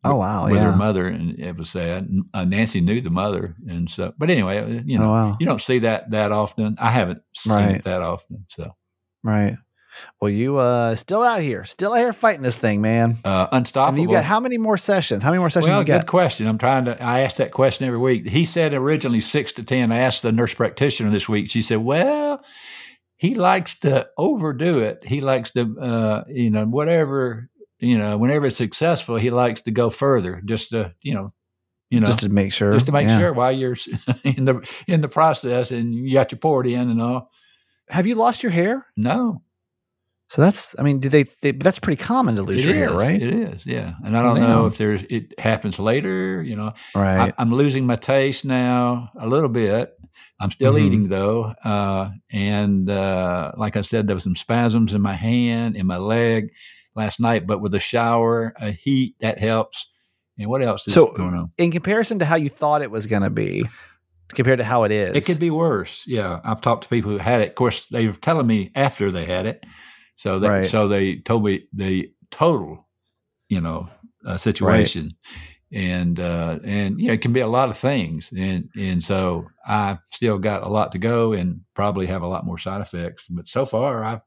Oh 0.04 0.16
wow, 0.16 0.44
with 0.46 0.56
yeah. 0.56 0.70
her 0.72 0.76
mother, 0.76 1.06
and 1.08 1.38
it 1.38 1.56
was 1.56 1.70
sad. 1.70 2.08
Uh, 2.34 2.44
Nancy 2.44 2.80
knew 2.80 3.00
the 3.00 3.10
mother, 3.10 3.56
and 3.68 3.88
so. 3.90 4.12
But 4.18 4.30
anyway, 4.30 4.58
uh, 4.58 4.82
you 4.84 4.98
know, 4.98 5.06
oh 5.06 5.10
wow. 5.12 5.36
you 5.40 5.46
don't 5.46 5.60
see 5.60 5.80
that 5.80 6.10
that 6.10 6.30
often. 6.32 6.76
I 6.78 6.90
haven't 6.90 7.22
seen 7.36 7.52
Right. 7.54 7.76
it 7.76 7.84
that 7.84 8.02
often. 8.02 8.44
So 8.48 8.74
Right. 9.22 9.56
Well, 10.20 10.30
you 10.30 10.56
uh 10.58 10.96
still 10.96 11.22
out 11.22 11.40
here, 11.40 11.64
still 11.64 11.92
out 11.92 11.98
here 11.98 12.12
fighting 12.12 12.42
this 12.42 12.56
thing, 12.56 12.80
man. 12.80 13.18
uh, 13.24 13.46
And 13.52 13.58
unstoppable. 13.60 14.02
you 14.02 14.08
got 14.10 14.24
how 14.24 14.40
many 14.40 14.58
more 14.58 14.76
sessions? 14.76 15.22
How 15.22 15.30
many 15.30 15.38
more 15.38 15.48
sessions 15.50 15.68
well, 15.70 15.78
you 15.80 15.84
good 15.86 15.98
got? 16.00 16.06
question. 16.06 16.46
I'm 16.48 16.58
trying 16.58 16.84
to. 16.86 17.00
I 17.02 17.20
ask 17.20 17.36
that 17.36 17.52
question 17.52 17.86
every 17.86 18.00
week. 18.00 18.26
He 18.28 18.44
said 18.44 18.74
originally 18.74 19.20
six 19.20 19.52
to 19.52 19.62
ten. 19.62 19.92
I 19.92 19.98
asked 20.00 20.22
the 20.22 20.32
nurse 20.32 20.52
practitioner 20.52 21.10
this 21.10 21.28
week. 21.28 21.48
She 21.48 21.62
said, 21.62 21.78
"Well, 21.78 22.42
he 23.16 23.36
likes 23.36 23.78
to 23.80 24.08
overdo 24.18 24.80
it. 24.80 25.06
He 25.06 25.20
likes 25.20 25.52
to, 25.52 25.78
uh, 25.80 26.24
you 26.28 26.50
know, 26.50 26.64
whatever, 26.66 27.48
you 27.80 27.98
know, 27.98 28.16
whenever 28.18 28.46
it's 28.46 28.56
successful, 28.56 29.16
he 29.16 29.30
likes 29.30 29.62
to 29.62 29.70
go 29.70 29.90
further, 29.90 30.40
just 30.44 30.70
to, 30.70 30.94
you 31.02 31.14
know, 31.14 31.32
you 31.90 32.00
know, 32.00 32.06
Just 32.06 32.20
to 32.20 32.28
make 32.28 32.52
sure. 32.52 32.72
just 32.72 32.86
to 32.86 32.92
make 32.92 33.08
Yeah. 33.08 33.18
sure 33.18 33.32
while 33.32 33.52
you're 33.52 33.76
in 34.24 34.44
the 34.44 34.68
in 34.88 35.00
the 35.00 35.08
process 35.08 35.70
and 35.70 35.94
you 35.94 36.14
got 36.14 36.32
your 36.32 36.38
port 36.38 36.66
in 36.66 36.90
and 36.90 37.00
all. 37.00 37.30
Have 37.90 38.06
you 38.06 38.14
lost 38.14 38.42
your 38.42 38.50
hair? 38.52 38.86
No, 38.96 39.42
So 40.30 40.40
that's. 40.42 40.74
I 40.78 40.82
mean, 40.82 40.98
do 41.00 41.08
they? 41.10 41.24
they 41.42 41.52
that's 41.52 41.78
pretty 41.78 42.02
common 42.02 42.36
to 42.36 42.42
lose 42.42 42.60
it 42.60 42.64
your 42.64 42.74
hair, 42.74 42.92
right? 42.92 43.20
It 43.22 43.34
is, 43.34 43.66
yeah. 43.66 43.94
And 44.04 44.16
I 44.16 44.22
don't 44.22 44.40
know 44.40 44.66
if 44.66 44.78
there's 44.78 45.02
it 45.10 45.38
happens 45.38 45.78
later. 45.78 46.42
You 46.42 46.56
know, 46.56 46.72
Right. 46.94 47.32
I, 47.36 47.42
I'm 47.42 47.52
losing 47.52 47.86
my 47.86 47.96
taste 47.96 48.44
now 48.44 49.10
a 49.20 49.28
little 49.28 49.50
bit. 49.50 49.92
I'm 50.40 50.50
still 50.50 50.74
Mhm. 50.74 50.80
eating 50.86 51.08
though, 51.08 51.52
uh, 51.64 52.10
and 52.32 52.88
uh, 52.90 53.52
like 53.56 53.76
I 53.76 53.82
said, 53.82 54.06
there 54.06 54.16
was 54.16 54.24
some 54.24 54.34
spasms 54.34 54.94
in 54.94 55.02
my 55.02 55.14
hand, 55.14 55.76
in 55.76 55.86
my 55.86 55.98
leg 55.98 56.50
last 56.94 57.20
night. 57.20 57.46
But 57.46 57.60
with 57.60 57.74
a 57.74 57.80
shower, 57.80 58.54
a 58.60 58.70
heat 58.70 59.16
that 59.20 59.38
helps. 59.38 59.88
And 60.38 60.48
what 60.48 60.62
else 60.62 60.86
is 60.88 60.94
So, 60.94 61.12
going 61.12 61.34
on? 61.34 61.52
In 61.58 61.70
comparison 61.70 62.18
to 62.18 62.24
how 62.24 62.36
you 62.36 62.48
thought 62.48 62.82
it 62.82 62.90
was 62.90 63.06
going 63.06 63.22
to 63.22 63.30
be, 63.30 63.68
compared 64.30 64.58
to 64.58 64.64
how 64.64 64.82
it 64.84 64.90
is, 64.90 65.16
It 65.16 65.26
could 65.26 65.38
be 65.38 65.50
worse. 65.50 66.02
Yeah, 66.06 66.40
I've 66.44 66.60
talked 66.60 66.82
to 66.84 66.88
people 66.88 67.10
who 67.12 67.18
had 67.18 67.40
it. 67.40 67.50
Of 67.50 67.54
course, 67.54 67.86
they 67.86 68.06
were 68.06 68.14
telling 68.14 68.46
me 68.46 68.72
after 68.74 69.12
they 69.12 69.24
had 69.26 69.46
it, 69.46 69.64
so 70.16 70.38
they 70.38 70.48
Right. 70.48 70.66
so 70.66 70.88
they 70.88 71.16
told 71.16 71.44
me 71.44 71.68
the 71.72 72.10
total, 72.30 72.88
you 73.48 73.60
know, 73.60 73.88
uh, 74.26 74.36
situation, 74.36 75.12
and 75.72 76.20
uh, 76.20 76.58
and 76.64 77.00
yeah, 77.00 77.12
it 77.12 77.20
can 77.20 77.32
be 77.32 77.40
a 77.40 77.46
lot 77.46 77.68
of 77.68 77.76
things, 77.76 78.32
and 78.36 78.68
and 78.76 79.02
so 79.02 79.46
I 79.66 79.98
still 80.10 80.38
got 80.38 80.62
a 80.62 80.68
lot 80.68 80.92
to 80.92 80.98
go, 80.98 81.32
and 81.32 81.60
probably 81.74 82.06
have 82.06 82.22
a 82.22 82.26
lot 82.26 82.46
more 82.46 82.58
side 82.58 82.80
effects. 82.80 83.26
But 83.28 83.48
so 83.48 83.66
far, 83.66 84.04
I've 84.04 84.20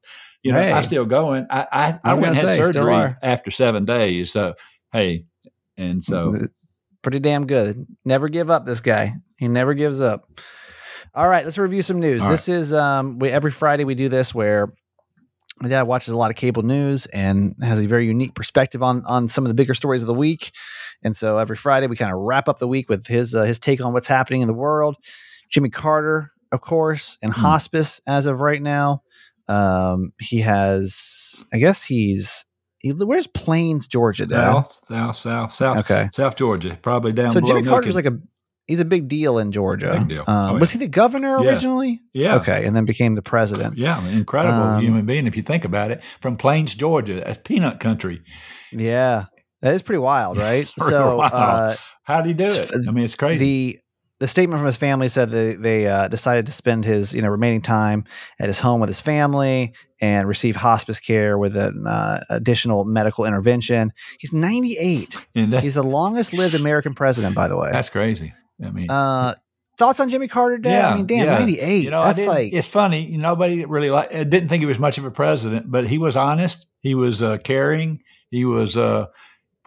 you 0.44 0.52
know 0.52 0.60
Hey. 0.60 0.72
I'm 0.72 0.84
still 0.84 1.06
going. 1.06 1.48
I 1.50 1.68
I, 1.72 1.88
I 1.88 2.00
I 2.04 2.14
went 2.14 2.28
and 2.28 2.36
had 2.38 2.48
say, 2.50 2.62
surgery 2.62 3.16
after 3.24 3.52
seven 3.52 3.86
days. 3.86 4.32
So 4.32 4.56
hey, 4.92 5.26
and 5.78 6.04
so 6.04 6.48
pretty 7.02 7.20
damn 7.20 7.48
good. 7.48 7.86
Never 8.04 8.30
give 8.30 8.50
up. 8.50 8.66
This 8.66 8.82
guy, 8.82 9.14
he 9.38 9.48
never 9.48 9.74
gives 9.74 10.02
up. 10.02 10.30
All 11.16 11.28
right, 11.28 11.46
let's 11.46 11.58
review 11.58 11.82
some 11.82 12.00
news. 12.00 12.24
All 12.24 12.30
this 12.30 12.50
is 12.50 12.74
um, 12.74 13.20
we 13.20 13.30
every 13.30 13.52
Friday 13.52 13.86
we 13.86 13.96
do 13.96 14.10
this 14.10 14.36
where 14.36 14.74
my 15.60 15.70
dad 15.70 15.84
watches 15.84 16.14
a 16.14 16.18
lot 16.18 16.30
of 16.30 16.38
cable 16.38 16.64
news 16.64 17.06
and 17.08 17.56
has 17.62 17.80
a 17.80 17.88
very 17.88 18.06
unique 18.06 18.36
perspective 18.36 18.84
on 18.84 19.04
on 19.06 19.30
some 19.30 19.44
of 19.44 19.50
the 19.50 19.56
bigger 19.56 19.74
stories 19.74 20.02
of 20.02 20.08
the 20.08 20.14
week. 20.14 20.52
And 21.04 21.16
so 21.16 21.38
every 21.38 21.56
Friday 21.56 21.88
we 21.88 21.96
kind 21.96 22.12
of 22.14 22.20
wrap 22.20 22.48
up 22.50 22.60
the 22.60 22.68
week 22.68 22.90
with 22.90 23.08
his 23.08 23.34
uh, 23.36 23.44
his 23.44 23.60
take 23.60 23.84
on 23.84 23.94
what's 23.94 24.08
happening 24.08 24.42
in 24.42 24.48
the 24.48 24.54
world. 24.54 24.96
Jimmy 25.50 25.70
Carter, 25.70 26.32
of 26.52 26.62
course, 26.62 27.18
in 27.22 27.32
Hmm. 27.32 27.42
hospice 27.42 28.02
as 28.08 28.26
of 28.26 28.40
right 28.42 28.62
now. 28.62 29.02
Um, 29.48 30.12
he 30.20 30.40
has, 30.42 31.44
I 31.54 31.58
guess 31.60 31.84
he's 31.86 32.46
he, 32.80 32.92
where's 32.92 33.28
Plains, 33.28 33.88
Georgia? 33.88 34.26
Dad? 34.26 34.36
south, 34.38 34.80
south, 34.88 35.16
south, 35.16 35.54
south, 35.56 35.78
Okay. 35.80 36.10
South 36.14 36.36
Georgia, 36.36 36.78
probably 36.82 37.12
down 37.14 37.32
So 37.32 37.42
Jimmy 37.42 37.64
Carter's 37.64 37.96
like 37.96 38.06
a 38.06 38.20
he's 38.68 38.80
a 38.82 38.86
big 38.86 39.08
deal 39.08 39.38
in 39.38 39.52
Georgia. 39.54 39.92
Big 40.00 40.10
deal. 40.10 40.24
Um, 40.28 40.56
Oh, 40.56 40.60
Was 40.60 40.72
he 40.74 40.80
the 40.80 40.88
governor 40.90 41.40
Yeah. 41.42 41.50
originally? 41.52 42.02
yeah, 42.14 42.36
Okay, 42.36 42.66
and 42.66 42.76
then 42.76 42.84
became 42.86 43.14
the 43.16 43.22
president. 43.22 43.78
Yeah, 43.78 44.06
incredible 44.10 44.64
Um, 44.64 44.82
human 44.84 45.06
being 45.06 45.28
if 45.28 45.38
you 45.38 45.44
think 45.44 45.64
about 45.64 45.92
it. 45.92 46.02
From 46.22 46.36
Plains, 46.36 46.76
Georgia, 46.76 47.22
that's 47.22 47.40
peanut 47.46 47.80
country. 47.80 48.22
Yeah, 48.74 49.26
that 49.68 49.76
is 49.76 49.82
pretty 49.82 50.00
wild, 50.00 50.38
right? 50.50 50.68
So 50.78 51.20
uh, 51.20 51.76
How 52.04 52.22
did 52.22 52.28
he 52.28 52.34
do 52.34 52.48
it? 52.48 52.72
I 52.88 52.92
mean, 52.92 53.06
it's 53.06 53.16
crazy. 53.16 53.38
the 53.40 53.80
the 54.20 54.28
statement 54.28 54.60
from 54.60 54.66
his 54.66 54.78
family 54.78 55.10
said 55.10 55.30
that 55.30 55.62
they 55.62 55.86
uh, 55.86 56.08
decided 56.08 56.48
to 56.48 56.52
spend 56.52 56.86
his 56.86 57.14
you 57.14 57.22
know 57.22 57.28
remaining 57.30 57.62
time 57.62 58.06
at 58.40 58.48
his 58.48 58.60
home 58.60 58.80
with 58.80 58.90
his 58.90 59.02
family 59.02 59.74
and 60.02 60.28
receive 60.28 60.56
hospice 60.56 61.00
care 61.00 61.38
with 61.38 61.56
an 61.56 61.86
uh, 61.88 62.24
additional 62.30 62.86
medical 62.86 63.26
intervention. 63.26 63.92
He's 64.20 64.32
98. 64.34 65.16
that, 65.36 65.64
He's 65.64 65.74
the 65.76 65.84
longest 65.84 66.34
lived 66.34 66.56
American 66.56 66.94
president, 66.94 67.36
by 67.36 67.48
the 67.48 67.58
way. 67.58 67.70
that's 67.72 67.90
crazy. 67.90 68.34
I 68.64 68.72
mean, 68.72 68.90
Uh, 68.90 69.36
thoughts 69.78 70.00
on 70.00 70.10
Jimmy 70.10 70.28
Carter, 70.28 70.58
Dad? 70.58 70.72
Yeah, 70.72 70.90
I 70.90 70.96
mean, 70.96 71.06
damn, 71.08 71.26
yeah. 71.26 71.40
98. 71.40 71.84
you 71.84 71.92
know, 71.92 72.04
that's 72.04 72.26
like 72.26 72.54
it's 72.54 72.68
funny. 72.68 73.18
Nobody 73.18 73.66
really 73.66 73.90
like. 73.92 74.14
I 74.14 74.24
didn't 74.24 74.50
think 74.50 74.62
he 74.62 74.66
was 74.66 74.80
much 74.80 74.98
of 74.98 75.06
a 75.06 75.12
president, 75.12 75.70
but 75.70 75.88
he 75.88 75.98
was 76.00 76.16
honest. 76.16 76.66
He 76.80 76.96
was 76.96 77.22
uh, 77.22 77.38
caring. 77.38 78.02
He 78.30 78.46
was 78.46 78.76
uh, 78.78 79.08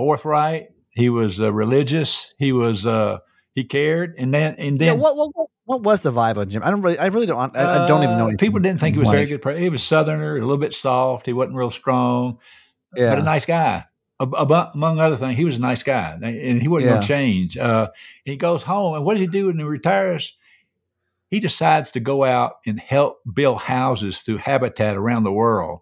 forthright. 0.00 0.68
He 0.90 1.08
was 1.10 1.40
uh, 1.40 1.52
religious. 1.52 2.32
He 2.38 2.52
was. 2.52 2.86
Uh, 2.86 3.18
he 3.54 3.64
cared, 3.64 4.14
and 4.16 4.32
then 4.32 4.54
and 4.58 4.78
then 4.78 4.86
yeah. 4.86 4.92
What, 4.92 5.16
what 5.16 5.30
what 5.34 5.48
what 5.64 5.82
was 5.82 6.00
the 6.00 6.12
vibe 6.12 6.36
on 6.36 6.48
Jim? 6.48 6.62
I 6.64 6.70
don't 6.70 6.80
really, 6.80 6.98
I 6.98 7.06
really 7.06 7.26
don't, 7.26 7.56
I, 7.56 7.84
I 7.84 7.88
don't 7.88 8.02
even 8.02 8.16
know. 8.16 8.30
Uh, 8.30 8.36
People 8.38 8.60
didn't 8.60 8.80
think 8.80 8.94
he 8.96 9.00
was 9.00 9.08
very 9.10 9.26
good. 9.26 9.58
He 9.58 9.68
was 9.68 9.82
southerner, 9.82 10.36
a 10.36 10.40
little 10.40 10.56
bit 10.56 10.74
soft. 10.74 11.26
He 11.26 11.32
wasn't 11.32 11.56
real 11.56 11.70
strong. 11.70 12.38
Yeah, 12.96 13.10
but 13.10 13.18
a 13.18 13.22
nice 13.22 13.44
guy. 13.44 13.84
Ab- 14.20 14.34
Among 14.74 14.98
other 14.98 15.16
things, 15.16 15.36
he 15.36 15.44
was 15.44 15.56
a 15.56 15.60
nice 15.60 15.82
guy, 15.82 16.18
and 16.22 16.60
he 16.62 16.68
wasn't 16.68 16.86
Yeah. 16.86 16.90
going 16.92 17.02
to 17.02 17.08
change. 17.08 17.58
Uh, 17.58 17.88
he 18.24 18.36
goes 18.36 18.62
home, 18.62 18.94
and 18.94 19.04
what 19.04 19.14
does 19.14 19.20
he 19.20 19.26
do 19.26 19.46
when 19.46 19.58
he 19.58 19.64
retires? 19.64 20.36
He 21.28 21.38
decides 21.40 21.90
to 21.92 22.00
go 22.00 22.24
out 22.24 22.54
and 22.66 22.80
help 22.80 23.18
build 23.32 23.62
houses 23.62 24.18
through 24.18 24.38
Habitat 24.38 24.96
around 24.96 25.24
the 25.24 25.32
world. 25.32 25.80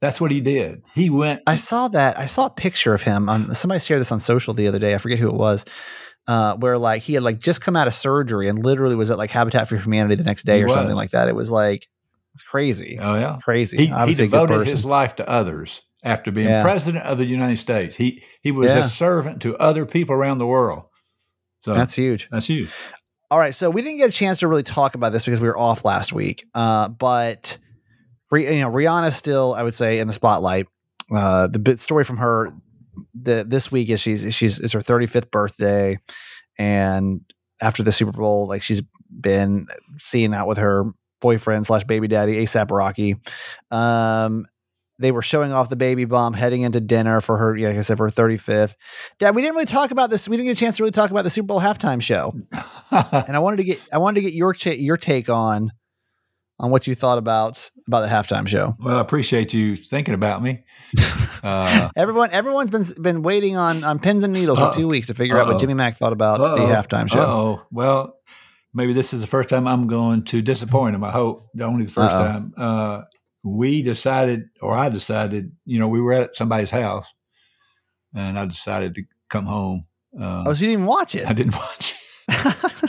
That's 0.00 0.20
what 0.20 0.30
he 0.30 0.40
did. 0.40 0.82
He 0.94 1.10
went. 1.10 1.42
I 1.46 1.56
saw 1.56 1.88
that. 1.88 2.18
I 2.18 2.26
saw 2.26 2.46
a 2.46 2.50
picture 2.50 2.94
of 2.94 3.02
him 3.02 3.28
on 3.28 3.54
somebody 3.54 3.80
shared 3.80 4.00
this 4.00 4.12
on 4.12 4.20
social 4.20 4.54
the 4.54 4.68
other 4.68 4.78
day. 4.78 4.94
I 4.94 4.98
forget 4.98 5.18
who 5.18 5.28
it 5.28 5.34
was. 5.34 5.64
Uh, 6.26 6.54
where 6.56 6.76
like 6.76 7.02
he 7.02 7.14
had 7.14 7.22
like 7.22 7.38
just 7.38 7.60
come 7.62 7.74
out 7.74 7.86
of 7.86 7.94
surgery 7.94 8.48
and 8.48 8.62
literally 8.64 8.94
was 8.94 9.10
at 9.10 9.16
like 9.18 9.30
Habitat 9.30 9.66
for 9.68 9.76
Humanity 9.76 10.14
the 10.14 10.24
next 10.24 10.44
day 10.44 10.62
or 10.62 10.68
something 10.68 10.94
like 10.94 11.10
that. 11.10 11.26
It 11.26 11.34
was 11.34 11.50
like 11.50 11.88
it's 12.34 12.42
crazy, 12.44 12.98
oh 13.00 13.14
yeah, 13.16 13.38
crazy. 13.42 13.78
he, 13.78 13.86
he 13.86 13.92
Obviously, 13.92 14.26
a 14.26 14.28
good 14.28 14.46
devoted 14.48 14.66
his 14.68 14.84
life 14.84 15.16
to 15.16 15.28
others 15.28 15.82
after 16.04 16.30
being 16.30 16.46
Yeah. 16.46 16.62
president 16.62 17.04
of 17.06 17.16
the 17.18 17.24
United 17.24 17.56
States. 17.56 17.96
He 17.96 18.22
he 18.42 18.52
was 18.52 18.70
Yeah. 18.72 18.80
a 18.80 18.84
servant 18.84 19.40
to 19.42 19.56
other 19.56 19.86
people 19.86 20.14
around 20.14 20.36
the 20.38 20.46
world. 20.46 20.82
So 21.64 21.74
That's 21.74 21.94
huge. 21.94 22.28
that's 22.30 22.46
huge. 22.46 22.70
All 23.30 23.38
right, 23.38 23.54
so 23.54 23.68
we 23.70 23.80
didn't 23.82 23.96
get 23.98 24.10
a 24.10 24.12
chance 24.12 24.38
to 24.40 24.48
really 24.48 24.62
talk 24.62 24.94
about 24.94 25.12
this 25.12 25.24
because 25.24 25.40
we 25.40 25.48
were 25.48 25.58
off 25.58 25.84
last 25.84 26.12
week. 26.12 26.44
Uh, 26.54 26.88
but 26.88 27.56
you 28.32 28.60
know, 28.60 28.70
Rihanna's 28.70 29.16
still, 29.16 29.54
I 29.54 29.62
would 29.62 29.74
say, 29.74 29.98
in 29.98 30.06
the 30.06 30.12
spotlight. 30.12 30.66
Uh, 31.14 31.46
the 31.46 31.58
bit 31.58 31.80
story 31.80 32.04
from 32.04 32.18
her 32.18 32.50
the 33.14 33.44
this 33.46 33.70
week 33.70 33.88
is 33.90 34.00
she's 34.00 34.34
she's 34.34 34.58
it's 34.58 34.72
her 34.72 34.80
35th 34.80 35.30
birthday, 35.30 35.98
and 36.58 37.20
after 37.60 37.82
the 37.82 37.92
Super 37.92 38.12
Bowl, 38.12 38.46
like 38.46 38.62
she's 38.62 38.82
been 39.08 39.66
seeing 39.96 40.34
out 40.34 40.46
with 40.48 40.58
her 40.58 40.84
boyfriend 41.20 41.66
slash 41.66 41.84
baby 41.84 42.08
daddy 42.08 42.44
ASAP 42.44 42.70
Rocky. 42.70 43.16
Um, 43.70 44.46
they 45.00 45.12
were 45.12 45.22
showing 45.22 45.52
off 45.52 45.68
the 45.68 45.76
baby 45.76 46.04
bump 46.04 46.34
heading 46.34 46.62
into 46.62 46.80
dinner 46.80 47.20
for 47.20 47.38
her, 47.38 47.56
yeah, 47.56 47.68
like 47.68 47.78
I 47.78 47.82
said, 47.82 47.96
for 47.96 48.08
her 48.08 48.12
35th. 48.12 48.74
Dad, 49.20 49.34
we 49.34 49.42
didn't 49.42 49.54
really 49.54 49.66
talk 49.66 49.92
about 49.92 50.10
this. 50.10 50.28
We 50.28 50.36
didn't 50.36 50.48
get 50.48 50.58
a 50.58 50.60
chance 50.60 50.76
to 50.78 50.82
really 50.82 50.90
talk 50.90 51.12
about 51.12 51.22
the 51.22 51.30
Super 51.30 51.46
Bowl 51.46 51.60
halftime 51.60 52.02
show, 52.02 52.34
and 52.90 53.36
I 53.36 53.38
wanted 53.38 53.58
to 53.58 53.64
get 53.64 53.80
I 53.92 53.98
wanted 53.98 54.20
to 54.20 54.26
get 54.26 54.34
your 54.34 54.52
cha- 54.52 54.70
your 54.70 54.96
take 54.96 55.28
on 55.28 55.72
on 56.58 56.70
what 56.70 56.86
you 56.86 56.94
thought 56.94 57.18
about 57.18 57.70
about 57.88 58.02
the 58.02 58.08
halftime 58.08 58.46
show. 58.46 58.76
well, 58.78 58.96
I 58.96 59.00
appreciate 59.00 59.52
you 59.52 59.74
thinking 59.76 60.14
about 60.14 60.42
me. 60.42 60.62
Uh, 61.40 61.88
Everyone, 61.94 62.30
everyone's 62.32 62.70
been 62.70 62.84
been 63.00 63.22
waiting 63.22 63.56
on 63.56 63.84
on 63.84 64.00
pins 64.00 64.24
and 64.24 64.32
needles 64.32 64.58
Uh-oh. 64.58 64.72
for 64.72 64.76
two 64.76 64.88
weeks 64.88 65.06
to 65.06 65.14
figure 65.14 65.38
out 65.38 65.46
what 65.46 65.60
Jimmy 65.60 65.74
Mack 65.74 65.96
thought 65.96 66.12
about 66.12 66.38
the 66.38 66.44
Uh-oh. 66.46 66.66
halftime 66.66 67.08
show. 67.08 67.20
Oh, 67.20 67.62
well, 67.70 68.16
maybe 68.74 68.92
this 68.92 69.14
is 69.14 69.20
the 69.20 69.28
first 69.28 69.48
time 69.48 69.68
I'm 69.68 69.86
going 69.86 70.24
to 70.24 70.42
disappoint 70.42 70.96
him. 70.96 71.04
I 71.04 71.12
hope 71.12 71.48
only 71.60 71.84
the 71.84 71.92
1st 71.92 72.10
Uh-oh. 72.10 72.18
time. 72.24 72.54
Uh, 72.58 73.02
we 73.44 73.82
decided, 73.82 74.48
or 74.60 74.72
I 74.76 74.88
decided, 74.88 75.52
you 75.64 75.78
know, 75.78 75.86
we 75.88 76.00
were 76.00 76.12
at 76.12 76.34
somebody's 76.34 76.70
house, 76.72 77.14
and 78.12 78.36
I 78.36 78.44
decided 78.46 78.96
to 78.96 79.04
come 79.28 79.46
home. 79.46 79.84
Uh, 80.20 80.42
Oh, 80.44 80.54
so 80.54 80.64
you 80.64 80.72
didn't 80.72 80.86
watch 80.86 81.14
it? 81.14 81.24
I 81.24 81.34
didn't 81.34 81.54
watch. 81.56 81.94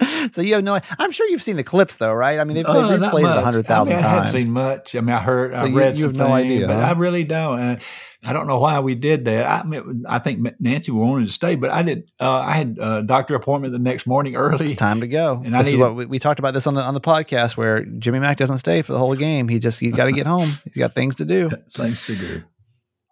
so 0.32 0.42
you 0.42 0.54
have 0.54 0.64
no. 0.64 0.78
I'm 0.98 1.10
sure 1.12 1.26
you've 1.28 1.42
seen 1.42 1.56
the 1.56 1.64
clips 1.64 1.96
though, 1.96 2.12
right? 2.12 2.38
I 2.38 2.44
mean, 2.44 2.54
they've, 2.54 2.66
they've 2.66 3.00
not 3.00 3.12
replayed 3.12 3.30
it 3.32 3.38
a 3.38 3.40
hundred 3.40 3.66
thousand 3.66 3.94
I 3.94 3.96
mean, 3.96 4.04
I 4.04 4.08
times. 4.08 4.24
haven't 4.32 4.40
seen 4.40 4.52
much. 4.52 4.94
I 4.94 5.00
mean, 5.00 5.14
I 5.14 5.20
heard, 5.20 5.54
So 5.54 5.62
I 5.62 5.66
you- 5.66 5.76
read 5.76 5.96
you 5.96 6.02
some 6.02 6.10
have 6.14 6.28
no 6.28 6.32
idea, 6.34 6.66
but 6.66 6.76
huh? 6.76 6.82
I 6.82 6.92
really 6.92 7.24
don't. 7.24 7.58
And 7.58 7.80
I 8.24 8.32
don't 8.32 8.46
know 8.48 8.58
why 8.58 8.80
we 8.80 8.94
did 8.94 9.24
that. 9.26 9.46
I 9.48 9.64
mean, 9.66 10.04
I 10.08 10.18
think 10.18 10.46
Nancy 10.60 10.90
wanted 10.92 11.26
to 11.26 11.32
stay, 11.32 11.54
but 11.54 11.70
I 11.70 11.82
did. 11.82 12.10
Uh, 12.20 12.38
I 12.40 12.52
had 12.54 12.76
a 12.80 13.02
doctor 13.02 13.34
appointment 13.34 13.72
the 13.72 13.78
next 13.78 14.06
morning 14.06 14.34
early. 14.36 14.72
It's 14.72 14.78
time 14.78 15.00
to 15.00 15.08
go. 15.08 15.40
And 15.44 15.56
I 15.56 15.62
this 15.62 15.72
is 15.72 15.78
what 15.78 15.94
we, 15.94 16.06
we 16.06 16.18
talked 16.18 16.38
about 16.40 16.54
this 16.54 16.66
on 16.66 16.74
the 16.74 16.82
on 16.82 16.94
the 16.94 17.00
podcast 17.00 17.56
where 17.56 17.84
Jimmy 17.84 18.18
Mack 18.18 18.36
doesn't 18.36 18.58
stay 18.58 18.82
for 18.82 18.92
the 18.92 18.98
whole 18.98 19.14
game. 19.14 19.48
He 19.48 19.58
just 19.58 19.78
he's 19.80 19.94
got 19.94 20.06
to 20.06 20.12
get 20.12 20.26
home. 20.26 20.48
He's 20.64 20.76
got 20.76 20.94
things 20.94 21.16
to 21.16 21.24
do. 21.24 21.50
things 21.74 22.04
to 22.06 22.14
do. 22.16 22.42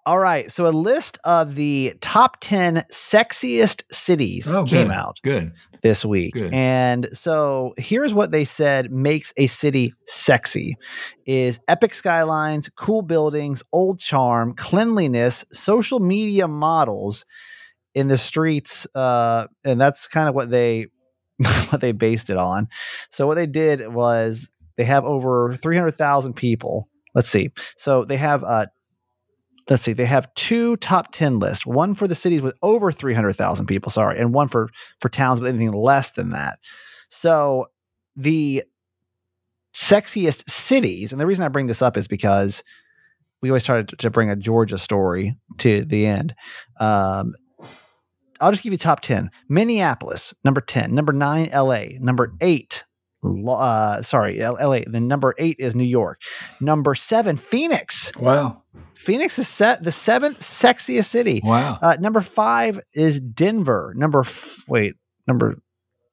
All 0.07 0.19
right. 0.21 0.51
So 0.53 0.67
a 0.67 0.71
list 0.71 1.19
of 1.25 1.57
the 1.57 1.95
top 2.01 2.37
ten 2.41 2.85
sexiest 2.93 3.83
cities 3.93 4.51
Oh, 4.53 4.65
came 4.65 4.87
good. 4.87 4.95
out 4.95 5.19
Good. 5.25 5.53
this 5.83 6.05
week. 6.05 6.35
Good. 6.35 6.55
And 6.55 7.09
so 7.13 7.75
here's 7.77 8.15
what 8.15 8.31
they 8.31 8.45
said 8.45 8.93
makes 8.93 9.33
a 9.37 9.49
city 9.49 9.95
sexy 10.07 10.77
is 11.27 11.59
epic 11.67 11.93
skylines, 11.93 12.69
cool 12.69 13.03
buildings, 13.03 13.65
old 13.73 13.99
charm, 13.99 14.55
cleanliness, 14.55 15.45
social 15.53 15.99
media 15.99 16.47
models 16.47 17.27
in 17.95 18.09
the 18.09 18.19
streets 18.19 18.87
uh 18.95 19.47
and 19.65 19.81
that's 19.81 20.07
kind 20.07 20.29
of 20.29 20.35
what 20.35 20.51
they 20.51 20.87
what 21.71 21.81
they 21.81 21.91
based 21.93 22.31
it 22.31 22.37
on. 22.37 22.69
So 23.11 23.27
what 23.27 23.35
they 23.35 23.47
did 23.47 23.93
was 23.93 24.49
they 24.77 24.85
have 24.85 25.05
over 25.05 25.57
300,000 25.57 26.35
people. 26.35 26.89
Let's 27.15 27.31
see. 27.31 27.51
So 27.77 28.05
they 28.05 28.19
have 28.19 28.45
uh 28.45 28.67
let's 29.69 29.83
see, 29.83 29.93
they 29.93 30.07
have 30.07 30.33
two 30.35 30.77
top 30.77 31.13
10 31.13 31.39
lists, 31.39 31.67
one 31.67 31.95
for 31.95 32.07
the 32.07 32.15
cities 32.15 32.43
with 32.43 32.55
over 32.63 32.93
300,000 32.93 33.67
people, 33.67 33.91
sorry, 33.91 34.19
and 34.19 34.33
one 34.33 34.49
for 34.49 34.69
for 35.01 35.09
towns 35.09 35.41
with 35.41 35.49
anything 35.49 35.73
less 35.73 36.11
than 36.13 36.31
that. 36.31 36.59
So 37.09 37.67
the 38.15 38.65
sexiest 39.75 40.49
cities, 40.49 41.13
and 41.13 41.21
the 41.21 41.27
reason 41.27 41.45
I 41.45 41.49
bring 41.49 41.67
this 41.67 41.83
up 41.83 41.97
is 41.97 42.09
because 42.09 42.63
we 43.43 43.51
always 43.51 43.65
try 43.65 43.83
to, 43.83 44.11
bring 44.11 44.31
a 44.31 44.37
Georgia 44.37 44.79
story 44.79 45.37
to 45.59 45.85
the 45.85 46.07
end. 46.07 46.35
Um, 46.81 47.35
I'll 48.41 48.51
just 48.51 48.63
give 48.63 48.73
you 48.73 48.79
top 48.79 49.01
10. 49.01 49.31
Minneapolis, 49.49 50.35
number 50.45 50.61
10. 50.61 50.95
Number 50.95 51.13
9, 51.13 51.51
LA. 51.53 51.85
Number 52.01 52.33
8, 52.41 52.85
Lo- 52.85 52.86
uh, 53.25 54.03
sorry, 54.03 54.39
LA. 54.41 54.81
The 54.87 55.01
number 55.01 55.35
8 55.39 55.57
is 55.59 55.75
New 55.75 55.85
York. 55.85 56.21
Number 56.61 56.95
7, 56.95 57.37
Phoenix. 57.37 58.13
Wow. 58.17 58.63
Phoenix 58.97 59.39
is 59.39 59.47
set 59.47 59.83
the 59.83 59.93
seventh 59.93 60.41
sexiest 60.41 61.07
city. 61.07 61.41
Wow. 61.45 61.79
Uh, 61.81 61.97
number 62.01 62.21
five 62.21 62.81
is 62.95 63.21
Denver. 63.21 63.93
Number 63.97 64.21
f- 64.21 64.65
wait, 64.67 64.95
number 65.29 65.59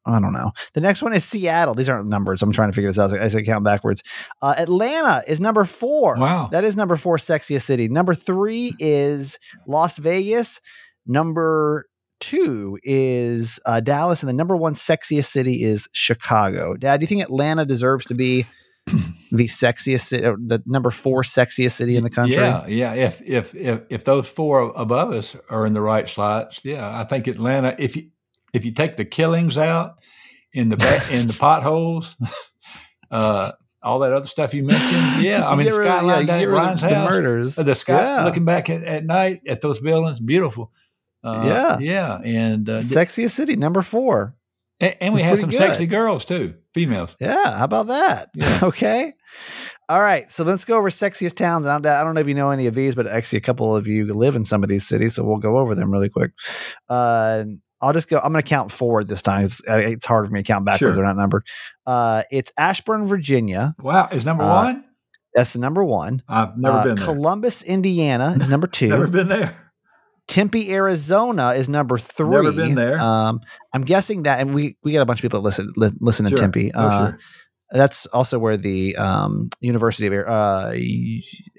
I 0.05 0.19
don't 0.19 0.33
know. 0.33 0.51
The 0.73 0.81
next 0.81 1.01
one 1.01 1.13
is 1.13 1.23
Seattle. 1.23 1.75
These 1.75 1.87
aren't 1.87 2.09
numbers. 2.09 2.43
I'm 2.43 2.51
trying 2.51 2.69
to 2.69 2.75
figure 2.75 2.89
this 2.89 2.99
out 2.99 3.15
as 3.15 3.35
I 3.35 3.41
count 3.41 3.63
backwards. 3.63 4.03
Uh, 4.41 4.53
Atlanta 4.57 5.23
is 5.27 5.39
number 5.39 5.63
four. 5.63 6.17
Wow. 6.17 6.49
That 6.51 6.65
is 6.65 6.75
number 6.75 6.97
four 6.97 7.15
sexiest 7.17 7.61
city. 7.63 7.87
Number 7.87 8.13
three 8.13 8.75
is 8.79 9.39
Las 9.65 9.97
Vegas. 9.97 10.59
Number 11.07 11.87
two 12.29 12.77
is 12.83 13.59
uh, 13.65 13.79
Dallas, 13.79 14.21
and 14.21 14.29
the 14.29 14.33
number 14.33 14.55
one 14.55 14.73
sexiest 14.73 15.25
city 15.25 15.63
is 15.63 15.87
Chicago. 15.91 16.75
Dad, 16.75 16.99
do 16.99 17.03
you 17.03 17.07
think 17.07 17.21
Atlanta 17.21 17.65
deserves 17.65 18.05
to 18.05 18.13
be 18.13 18.45
the 19.31 19.45
sexiest, 19.47 20.01
city, 20.01 20.23
the 20.23 20.61
number 20.65 20.89
four 20.91 21.21
sexiest 21.23 21.71
city 21.73 21.95
in 21.95 22.03
the 22.03 22.09
country? 22.09 22.35
Yeah, 22.35 22.65
yeah. 22.67 22.93
If 22.93 23.21
if 23.25 23.55
if 23.55 23.81
if 23.89 24.03
those 24.03 24.27
four 24.27 24.71
above 24.75 25.11
us 25.11 25.35
are 25.49 25.65
in 25.65 25.73
the 25.73 25.81
right 25.81 26.07
slots, 26.09 26.59
yeah, 26.63 26.97
I 26.99 27.03
think 27.03 27.27
Atlanta. 27.27 27.75
If 27.79 27.95
you 27.95 28.09
if 28.53 28.63
you 28.65 28.71
take 28.71 28.97
the 28.97 29.05
killings 29.05 29.57
out 29.57 29.95
in 30.53 30.69
the 30.69 30.77
ba- 30.77 31.03
in 31.11 31.27
the 31.27 31.33
potholes, 31.33 32.15
uh, 33.11 33.51
all 33.81 33.99
that 33.99 34.13
other 34.13 34.27
stuff 34.27 34.53
you 34.53 34.63
mentioned, 34.63 35.23
yeah. 35.23 35.47
I 35.47 35.55
mean, 35.55 35.65
the 35.65 35.71
get 35.71 35.77
rid 35.79 35.87
of- 35.87 35.93
skyline 35.93 36.21
you 36.21 36.27
down 36.27 36.39
at 36.41 36.49
Ryan's 36.49 36.81
the 36.81 36.95
house, 36.95 37.09
murders. 37.09 37.57
uh, 37.59 37.63
the 37.63 37.75
sky 37.75 37.99
Yeah. 38.01 38.23
looking 38.25 38.45
back 38.45 38.69
at, 38.69 38.83
at 38.83 39.05
night 39.05 39.41
at 39.47 39.61
those 39.61 39.79
buildings, 39.81 40.19
beautiful. 40.19 40.71
Uh, 41.23 41.43
Yeah. 41.45 41.77
yeah, 41.79 42.17
and 42.23 42.67
uh, 42.69 42.79
sexiest 42.79 43.31
city, 43.31 43.55
number 43.55 43.81
four. 43.81 44.35
and, 44.79 44.95
and 44.99 45.13
we 45.13 45.21
it's 45.21 45.29
have 45.29 45.39
some 45.39 45.49
good. 45.49 45.57
sexy 45.57 45.85
girls 45.87 46.25
too, 46.25 46.55
females. 46.73 47.15
Yeah, 47.19 47.57
how 47.57 47.63
about 47.65 47.87
that? 47.87 48.29
Yeah. 48.35 48.59
okay. 48.63 49.13
All 49.89 50.01
right, 50.01 50.31
so 50.31 50.43
let's 50.43 50.65
go 50.65 50.77
over 50.77 50.89
sexiest 50.89 51.35
towns. 51.35 51.65
And 51.65 51.71
I 51.73 51.79
don't, 51.79 52.01
I 52.01 52.03
don't 52.03 52.13
know 52.15 52.21
if 52.21 52.27
you 52.27 52.33
know 52.33 52.51
any 52.51 52.67
of 52.67 52.75
these, 52.75 52.95
but 52.95 53.05
actually, 53.07 53.37
a 53.37 53.41
couple 53.41 53.75
of 53.75 53.85
you 53.87 54.13
live 54.13 54.35
in 54.35 54.43
some 54.43 54.63
of 54.63 54.69
these 54.69 54.87
cities, 54.87 55.15
so 55.15 55.23
we'll 55.23 55.37
go 55.37 55.57
over 55.57 55.75
them 55.75 55.91
really 55.91 56.09
quick. 56.09 56.31
Uh, 56.89 57.43
I'll 57.81 57.91
just 57.93 58.07
go. 58.07 58.17
I'm 58.17 58.31
going 58.31 58.41
to 58.41 58.47
count 58.49 58.71
forward 58.71 59.07
this 59.09 59.21
time. 59.21 59.43
It's, 59.43 59.61
it's 59.67 60.05
hard 60.05 60.25
for 60.27 60.31
me 60.33 60.39
to 60.41 60.47
count 60.47 60.63
backwards; 60.65 60.79
Sure. 60.79 60.91
they're 60.93 61.03
not 61.05 61.17
numbered. 61.17 61.45
Uh, 61.85 62.23
it's 62.31 62.51
Ashburn, 62.57 63.07
Virginia. 63.07 63.75
Wow, 63.81 64.07
is 64.11 64.23
number 64.25 64.43
Uh, 64.45 64.63
one? 64.63 64.83
That's 65.35 65.51
the 65.53 65.59
number 65.59 65.83
one. 65.83 66.21
I've 66.29 66.57
never 66.57 66.77
Uh, 66.77 66.83
been 66.83 66.95
there. 66.95 67.05
Columbus, 67.05 67.61
Indiana 67.63 68.37
is 68.39 68.47
number 68.47 68.67
two. 68.67 68.87
Never 68.89 69.07
been 69.07 69.27
there. 69.27 69.57
Tempe, 70.27 70.71
Arizona 70.71 71.51
is 71.53 71.67
number 71.69 71.97
three. 71.97 72.29
Never 72.29 72.51
been 72.51 72.75
there. 72.75 72.99
Um, 72.99 73.39
I'm 73.73 73.83
guessing 73.83 74.23
that, 74.23 74.39
and 74.39 74.53
we 74.53 74.77
we 74.83 74.93
got 74.93 75.01
a 75.01 75.05
bunch 75.05 75.19
of 75.19 75.21
people 75.23 75.41
that 75.41 75.45
listen 75.45 75.71
li- 75.75 75.91
listen 75.99 76.25
to 76.25 76.29
Sure. 76.29 76.37
Tempe. 76.37 76.71
Oh, 76.73 76.79
Uh, 76.87 77.07
sure. 77.09 77.19
That's 77.71 78.05
also 78.07 78.37
where 78.37 78.55
the 78.55 78.95
um, 78.97 79.49
University 79.59 80.05
of 80.05 80.13
uh, 80.27 80.73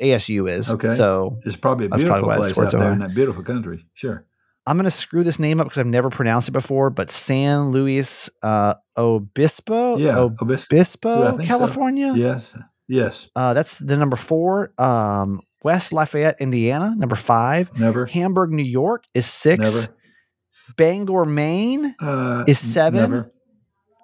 ASU 0.00 0.48
is. 0.50 0.70
Okay. 0.70 0.90
So 0.90 1.38
It's 1.44 1.56
probably 1.56 1.86
a 1.86 1.88
beautiful 1.90 2.20
probably 2.20 2.52
place 2.52 2.74
out 2.74 2.78
there 2.78 2.92
in 2.92 3.00
that 3.00 3.14
beautiful 3.14 3.42
country. 3.42 3.84
Sure. 3.94 4.24
I'm 4.66 4.76
going 4.76 4.84
to 4.84 4.90
screw 4.92 5.24
this 5.24 5.38
name 5.38 5.60
up 5.60 5.66
because 5.66 5.78
I've 5.78 5.86
never 5.86 6.10
pronounced 6.10 6.48
it 6.48 6.52
before, 6.52 6.88
but 6.90 7.10
San 7.10 7.70
Luis 7.70 8.30
uh, 8.42 8.74
Obispo? 8.96 9.96
Yeah. 9.98 10.14
Obis- 10.14 10.70
Obispo, 10.72 11.22
Yeah, 11.24 11.30
think 11.32 11.42
so. 11.42 11.46
California? 11.58 12.12
yes. 12.16 12.56
Yes. 12.88 13.28
Uh, 13.34 13.52
that's 13.54 13.78
the 13.78 13.96
number 13.96 14.16
four. 14.16 14.72
Um, 14.78 15.40
West 15.64 15.92
Lafayette, 15.92 16.40
Indiana, 16.40 16.94
number 16.96 17.16
five. 17.16 17.76
Never. 17.78 18.06
Hamburg, 18.06 18.50
New 18.52 18.62
York 18.62 19.04
is 19.14 19.26
six. 19.26 19.74
Never. 19.74 19.96
Bangor, 20.76 21.24
Maine 21.24 21.94
Uh, 22.00 22.44
is 22.46 22.58
seven. 22.58 23.00
Never. 23.00 23.32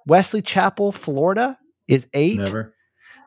Wesley 0.06 0.42
Chapel, 0.42 0.90
Florida 0.92 1.58
is 1.86 2.08
eight. 2.14 2.38
Never. 2.38 2.74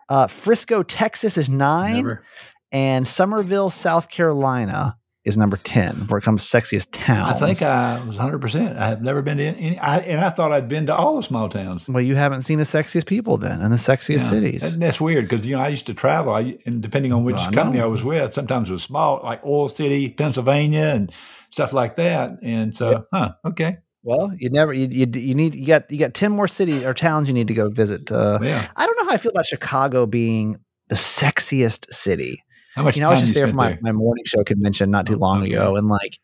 Uh, 0.10 0.28
Frisco, 0.28 0.84
Texas 0.84 1.38
is 1.38 1.48
nine. 1.50 1.96
Never. 1.98 2.24
And 2.72 3.08
Summerville, 3.08 3.70
South 3.70 4.10
Carolina 4.10 4.98
is 5.26 5.38
number 5.38 5.56
10 5.58 6.08
where 6.08 6.18
it 6.18 6.22
comes 6.24 6.44
sexiest 6.44 6.90
town. 6.92 7.30
I 7.30 7.34
think 7.34 7.62
I 7.62 8.04
was 8.04 8.18
100%. 8.18 8.76
I 8.78 8.88
have 8.90 9.02
never 9.02 9.22
been 9.22 9.38
to 9.38 9.44
any, 9.44 9.80
I, 9.80 10.00
and 10.00 10.20
I 10.20 10.30
thought 10.30 10.52
I'd 10.52 10.68
been 10.68 10.86
to 10.88 10.96
all 10.96 11.16
the 11.16 11.24
small 11.24 11.48
towns. 11.48 11.88
well, 11.88 12.02
you 12.04 12.16
haven't 12.16 12.42
seen 12.42 12.58
the 12.60 12.66
sexiest 12.66 13.06
people 13.06 13.38
then 13.38 13.62
and 13.62 13.72
the 13.72 13.78
sexiest 13.78 14.20
Yeah. 14.20 14.30
cities. 14.30 14.74
And 14.74 14.82
that's 14.82 15.00
weird 15.00 15.30
because, 15.30 15.46
you 15.46 15.56
know, 15.56 15.62
I 15.62 15.70
used 15.70 15.86
to 15.86 15.94
travel, 15.94 16.34
I, 16.34 16.58
and 16.66 16.82
depending 16.82 17.14
on 17.14 17.24
which 17.24 17.36
Well, 17.38 17.48
I 17.48 17.52
company 17.52 17.80
know. 17.80 17.86
I 17.86 17.88
was 17.88 18.04
with, 18.04 18.34
sometimes 18.34 18.70
it 18.70 18.74
was 18.74 18.84
small, 18.84 19.22
like 19.24 19.46
Oil 19.46 19.70
City, 19.70 20.10
Pennsylvania, 20.10 20.92
and 20.94 21.10
stuff 21.52 21.72
like 21.72 21.96
that. 21.96 22.40
And 22.42 22.76
so, 22.76 22.92
Yep. 22.92 23.08
huh, 23.14 23.34
okay. 23.46 23.78
Well, 24.06 24.34
you 24.38 24.50
never 24.50 24.74
you, 24.74 24.90
you 24.92 25.08
you 25.16 25.34
need 25.34 25.56
you 25.56 25.66
got 25.66 25.90
you 25.90 25.98
got 25.98 26.14
10 26.14 26.34
more 26.34 26.50
cities 26.50 26.84
or 26.84 26.94
towns 26.94 27.30
you 27.30 27.34
need 27.34 27.48
to 27.48 27.54
go 27.54 27.70
visit. 27.70 28.12
Uh, 28.12 28.38
yeah. 28.42 28.68
I 28.76 28.86
don't 28.86 28.98
know 28.98 29.06
how 29.06 29.12
I 29.12 29.18
feel 29.18 29.32
about 29.32 29.46
Chicago 29.46 30.06
being 30.06 30.58
the 30.90 30.96
sexiest 30.96 31.90
city. 31.90 32.44
How 32.76 32.84
much 32.84 32.96
You 32.98 33.04
know, 33.04 33.10
I 33.10 33.12
was 33.14 33.22
just 33.22 33.34
there 33.36 33.48
for 33.48 33.56
my, 33.56 33.70
there? 33.70 33.80
my 33.82 33.92
morning 33.92 34.24
show 34.26 34.44
convention 34.44 34.90
not 34.92 35.06
too 35.06 35.16
long 35.18 35.44
okay. 35.44 35.52
ago 35.54 35.76
and 35.76 35.88
like 35.88 36.20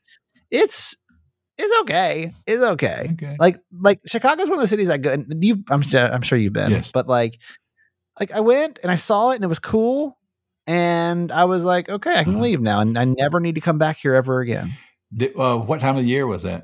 it's 0.52 0.96
it's 1.58 1.82
okay. 1.82 2.34
It's 2.48 2.62
okay. 2.64 3.10
Okay. 3.14 3.36
like 3.40 3.60
like 3.72 4.00
Chicago's 4.06 4.50
one 4.50 4.58
of 4.58 4.62
the 4.62 4.68
cities 4.68 4.90
I 4.90 4.98
go 4.98 5.12
and 5.12 5.44
you 5.44 5.64
I'm 5.70 5.82
sure 5.82 6.06
I'm 6.12 6.22
sure 6.22 6.38
you've 6.38 6.54
been 6.54 6.72
Yes. 6.72 6.90
but 6.92 7.08
like 7.08 7.40
like 8.20 8.32
I 8.32 8.40
went 8.42 8.80
and 8.82 8.92
I 8.92 8.96
saw 8.96 9.32
it 9.32 9.36
and 9.36 9.44
it 9.44 9.48
was 9.48 9.60
cool 9.60 10.18
and 10.68 11.32
I 11.32 11.46
was 11.46 11.64
like 11.64 11.90
okay 11.90 12.16
I 12.16 12.24
can 12.24 12.34
Uh-huh. 12.36 12.44
leave 12.44 12.62
now 12.62 12.82
and 12.82 12.98
I 12.98 13.06
never 13.06 13.40
need 13.40 13.56
to 13.56 13.62
come 13.62 13.78
back 13.78 13.98
here 13.98 14.16
ever 14.16 14.42
again. 14.42 14.74
Uh, 15.38 15.58
what 15.58 15.80
time 15.80 15.96
of 15.98 16.04
the 16.04 16.10
year 16.10 16.28
was 16.28 16.44
that? 16.44 16.64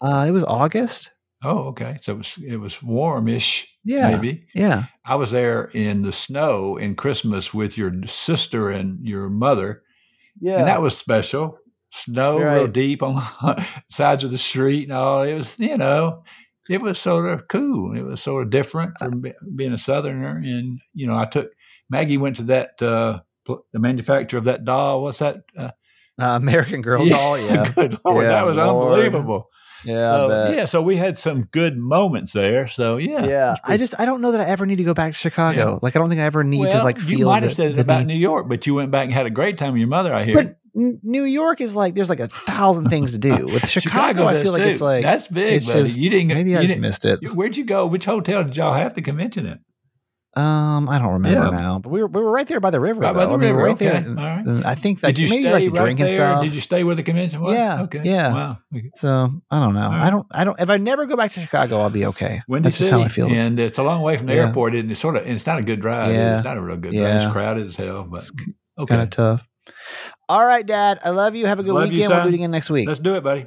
Uh, 0.00 0.24
it 0.28 0.32
was 0.32 0.42
August. 0.44 1.11
Oh, 1.44 1.68
okay. 1.68 1.98
So 2.02 2.12
it 2.12 2.18
was 2.18 2.38
it 2.46 2.56
was 2.56 2.82
warmish, 2.82 3.66
Yeah. 3.84 4.10
maybe. 4.10 4.46
Yeah. 4.54 4.84
I 5.04 5.16
was 5.16 5.30
there 5.32 5.64
in 5.74 6.02
the 6.02 6.12
snow 6.12 6.76
in 6.76 6.94
Christmas 6.94 7.52
with 7.52 7.76
your 7.76 7.92
sister 8.06 8.70
and 8.70 9.04
your 9.06 9.28
mother, 9.28 9.82
Yeah. 10.40 10.58
and 10.58 10.68
that 10.68 10.82
was 10.82 10.96
special. 10.96 11.58
Snow 11.90 12.38
real 12.38 12.68
deep 12.68 13.02
on 13.02 13.16
the 13.16 13.66
sides 13.90 14.24
of 14.24 14.30
the 14.30 14.38
street 14.38 14.84
and 14.84 14.92
all. 14.92 15.22
It 15.24 15.34
was, 15.34 15.54
you 15.58 15.76
know, 15.76 16.22
it 16.70 16.80
was 16.80 16.98
sort 16.98 17.28
of 17.28 17.48
cool. 17.48 17.94
It 17.96 18.02
was 18.02 18.22
sort 18.22 18.44
of 18.44 18.50
different 18.50 18.96
from 18.98 19.22
being 19.56 19.72
a 19.74 19.78
Southerner. 19.78 20.40
And 20.42 20.80
you 20.94 21.06
know, 21.06 21.18
I 21.18 21.26
took 21.26 21.50
Maggie 21.90 22.16
went 22.16 22.36
to 22.36 22.44
that 22.44 22.80
uh, 22.80 23.20
the 23.46 23.78
manufacturer 23.78 24.38
of 24.38 24.44
that 24.44 24.64
doll. 24.64 25.02
What's 25.02 25.18
that? 25.18 25.38
Uh, 25.58 25.70
uh, 26.20 26.36
American 26.36 26.82
Girl 26.82 27.04
doll. 27.08 27.38
Yeah. 27.38 27.70
good 27.74 27.98
Lord, 28.04 28.24
Yeah, 28.24 28.32
that 28.32 28.46
was 28.46 28.56
Lord. 28.56 28.92
unbelievable. 28.94 29.48
Yeah. 29.84 30.12
So, 30.12 30.50
yeah, 30.50 30.64
so 30.66 30.82
we 30.82 30.96
had 30.96 31.18
some 31.18 31.44
good 31.44 31.76
moments 31.76 32.32
there. 32.32 32.66
So 32.68 32.96
yeah, 32.98 33.24
Yeah. 33.24 33.56
I 33.64 33.76
just 33.76 33.94
I 33.98 34.04
don't 34.04 34.20
know 34.20 34.32
that 34.32 34.40
I 34.40 34.44
ever 34.46 34.66
need 34.66 34.76
to 34.76 34.84
go 34.84 34.94
back 34.94 35.12
to 35.12 35.18
Chicago. 35.18 35.58
Yeah. 35.74 35.78
Like 35.82 35.96
I 35.96 35.98
don't 35.98 36.08
think 36.08 36.20
I 36.20 36.24
ever 36.24 36.44
need 36.44 36.70
to 36.70 36.82
like 36.84 36.98
feel. 36.98 37.18
you 37.20 37.26
might 37.26 37.42
have 37.42 37.54
said 37.54 37.72
it 37.72 37.78
about 37.78 38.00
need- 38.00 38.14
New 38.14 38.20
York, 38.20 38.48
but 38.48 38.66
you 38.66 38.74
went 38.74 38.90
back 38.90 39.04
and 39.04 39.12
had 39.12 39.26
a 39.26 39.30
great 39.30 39.58
time 39.58 39.72
with 39.72 39.80
your 39.80 39.88
mother. 39.88 40.14
I 40.14 40.24
hear. 40.24 40.36
But 40.36 40.56
New 40.74 41.24
York 41.24 41.60
is 41.60 41.74
like 41.74 41.94
there's 41.94 42.08
like 42.08 42.20
a 42.20 42.28
thousand 42.28 42.88
things 42.88 43.12
to 43.12 43.18
do. 43.18 43.44
With 43.52 43.68
Chicago, 43.68 44.26
I 44.26 44.42
feel 44.42 44.52
like 44.52 44.62
too. 44.62 44.68
it's 44.70 44.80
like 44.80 45.02
that's 45.02 45.28
big, 45.28 45.54
it's 45.54 45.66
buddy. 45.66 45.80
just- 45.82 45.98
you 45.98 46.08
didn't. 46.08 46.28
maybe 46.28 46.52
you 46.52 46.56
I 46.56 46.60
just 46.62 46.68
didn't- 46.70 46.80
missed 46.82 47.04
it. 47.04 47.20
Where'd 47.34 47.56
you 47.58 47.64
go? 47.64 47.86
Which 47.86 48.06
hotel 48.06 48.42
did 48.44 48.56
y'all 48.56 48.72
have 48.74 48.94
the 48.94 49.02
convention 49.02 49.46
at? 49.46 49.58
Um, 50.34 50.88
I 50.88 50.98
don't 50.98 51.12
remember 51.12 51.44
Yeah. 51.44 51.50
now, 51.50 51.78
but 51.78 51.90
we 51.90 52.00
were 52.00 52.06
we 52.08 52.22
were 52.22 52.30
right 52.30 52.46
there 52.46 52.58
by 52.58 52.70
the 52.70 52.80
river. 52.80 53.00
Right 53.00 53.14
by 53.14 53.26
the 53.26 53.32
I 53.34 53.36
mean, 53.36 53.50
river. 53.50 53.62
right 53.64 53.76
there. 53.78 53.96
Okay. 53.96 54.08
All 54.08 54.14
right. 54.14 54.46
And 54.46 54.64
I 54.64 54.74
think 54.74 55.00
that 55.00 55.08
Did 55.14 55.18
you 55.18 55.28
maybe 55.28 55.42
stay 55.42 55.52
like 55.52 55.64
the 55.66 55.70
right 55.72 55.82
drinking 55.84 56.06
there? 56.06 56.16
stuff. 56.16 56.42
Did 56.42 56.52
you 56.54 56.60
stay 56.62 56.84
where 56.84 56.94
the 56.94 57.02
convention 57.02 57.42
was? 57.42 57.54
Yeah, 57.54 57.82
Okay. 57.82 58.00
yeah. 58.02 58.32
Wow. 58.32 58.58
So 58.94 59.30
I 59.50 59.60
don't 59.60 59.74
know. 59.74 59.82
All 59.82 59.92
I 59.92 60.08
don't. 60.08 60.26
I 60.30 60.44
don't. 60.44 60.58
If 60.58 60.70
I 60.70 60.78
never 60.78 61.04
go 61.04 61.16
back 61.16 61.32
to 61.32 61.40
Chicago, 61.40 61.80
I'll 61.80 61.90
be 61.90 62.06
okay. 62.06 62.40
Windy 62.48 62.68
That's 62.68 62.78
just 62.78 62.90
how 62.90 63.02
I 63.02 63.08
feel. 63.08 63.26
and 63.28 63.60
it's 63.60 63.76
a 63.76 63.82
long 63.82 64.00
way 64.00 64.16
from 64.16 64.26
the 64.28 64.34
Yeah. 64.34 64.46
airport. 64.46 64.74
And 64.74 64.90
it's 64.90 65.00
sort 65.02 65.16
of, 65.16 65.24
and 65.24 65.32
it's 65.32 65.46
not 65.46 65.58
a 65.58 65.62
good 65.62 65.80
drive. 65.80 66.14
Yeah. 66.14 66.38
It's 66.38 66.44
not 66.44 66.56
a 66.56 66.62
real 66.62 66.78
good 66.78 66.94
drive. 66.94 67.16
It's 67.16 67.26
crowded 67.30 67.68
as 67.68 67.76
hell. 67.76 68.04
But 68.10 68.20
It's 68.20 68.32
okay, 68.78 68.94
kind 68.94 69.02
of 69.02 69.10
tough. 69.10 69.46
All 70.30 70.46
right, 70.46 70.64
Dad. 70.64 70.98
I 71.04 71.10
love 71.10 71.34
you. 71.34 71.44
Have 71.44 71.58
a 71.58 71.62
good 71.62 71.74
Love 71.74 71.88
you, 71.88 71.92
weekend. 71.92 72.10
we'll 72.10 72.22
do 72.22 72.28
it 72.30 72.34
again 72.36 72.50
next 72.50 72.70
week. 72.70 72.88
let's 72.88 73.00
do 73.00 73.16
it, 73.16 73.22
buddy. 73.22 73.46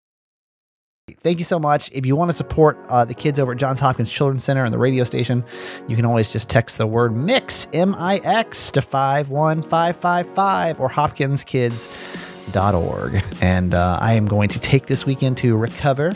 Thank 1.17 1.39
you 1.39 1.45
so 1.45 1.57
much. 1.59 1.91
If 1.93 2.05
you 2.05 2.15
want 2.15 2.29
to 2.31 2.37
support 2.37 2.77
uh, 2.87 3.03
the 3.05 3.15
kids 3.15 3.39
over 3.39 3.53
at 3.53 3.57
Johns 3.57 3.79
Hopkins 3.79 4.11
Children's 4.11 4.43
Center 4.43 4.63
and 4.63 4.71
the 4.73 4.77
radio 4.77 5.03
station, 5.03 5.43
you 5.87 5.95
can 5.95 6.05
always 6.05 6.31
just 6.31 6.47
text 6.49 6.77
the 6.77 6.85
word 6.87 7.15
MIX, 7.15 7.67
M 7.73 7.95
I 7.95 8.17
X, 8.17 8.69
to 8.71 8.81
51555 8.81 10.79
or 10.79 10.89
hopkinskids.org. 10.89 13.23
And 13.41 13.73
uh, 13.73 13.97
I 13.99 14.13
am 14.13 14.27
going 14.27 14.49
to 14.49 14.59
take 14.59 14.85
this 14.87 15.05
weekend 15.05 15.37
to 15.37 15.57
recover 15.57 16.11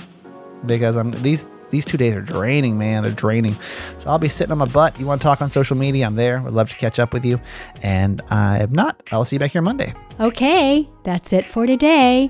because 0.65 0.95
I'm 0.95 1.11
these. 1.11 1.49
These 1.71 1.86
two 1.86 1.97
days 1.97 2.13
are 2.13 2.21
draining, 2.21 2.77
man. 2.77 3.01
They're 3.01 3.11
draining. 3.11 3.55
So 3.97 4.11
I'll 4.11 4.19
be 4.19 4.29
sitting 4.29 4.51
on 4.51 4.59
my 4.59 4.65
butt. 4.65 4.99
You 4.99 5.07
want 5.07 5.19
to 5.19 5.25
talk 5.25 5.41
on 5.41 5.49
social 5.49 5.75
media? 5.75 6.05
I'm 6.05 6.13
there. 6.15 6.39
Would 6.41 6.53
love 6.53 6.69
to 6.69 6.77
catch 6.77 6.99
up 6.99 7.11
with 7.11 7.25
you. 7.25 7.41
And 7.81 8.21
uh, 8.29 8.59
if 8.61 8.69
not, 8.69 9.01
I'll 9.11 9.25
see 9.25 9.38
you 9.38 9.39
back 9.39 9.49
here 9.51 9.63
Monday. 9.63 9.91
Okay, 10.19 10.88
that's 11.03 11.33
it 11.33 11.43
for 11.43 11.65
today. 11.65 12.29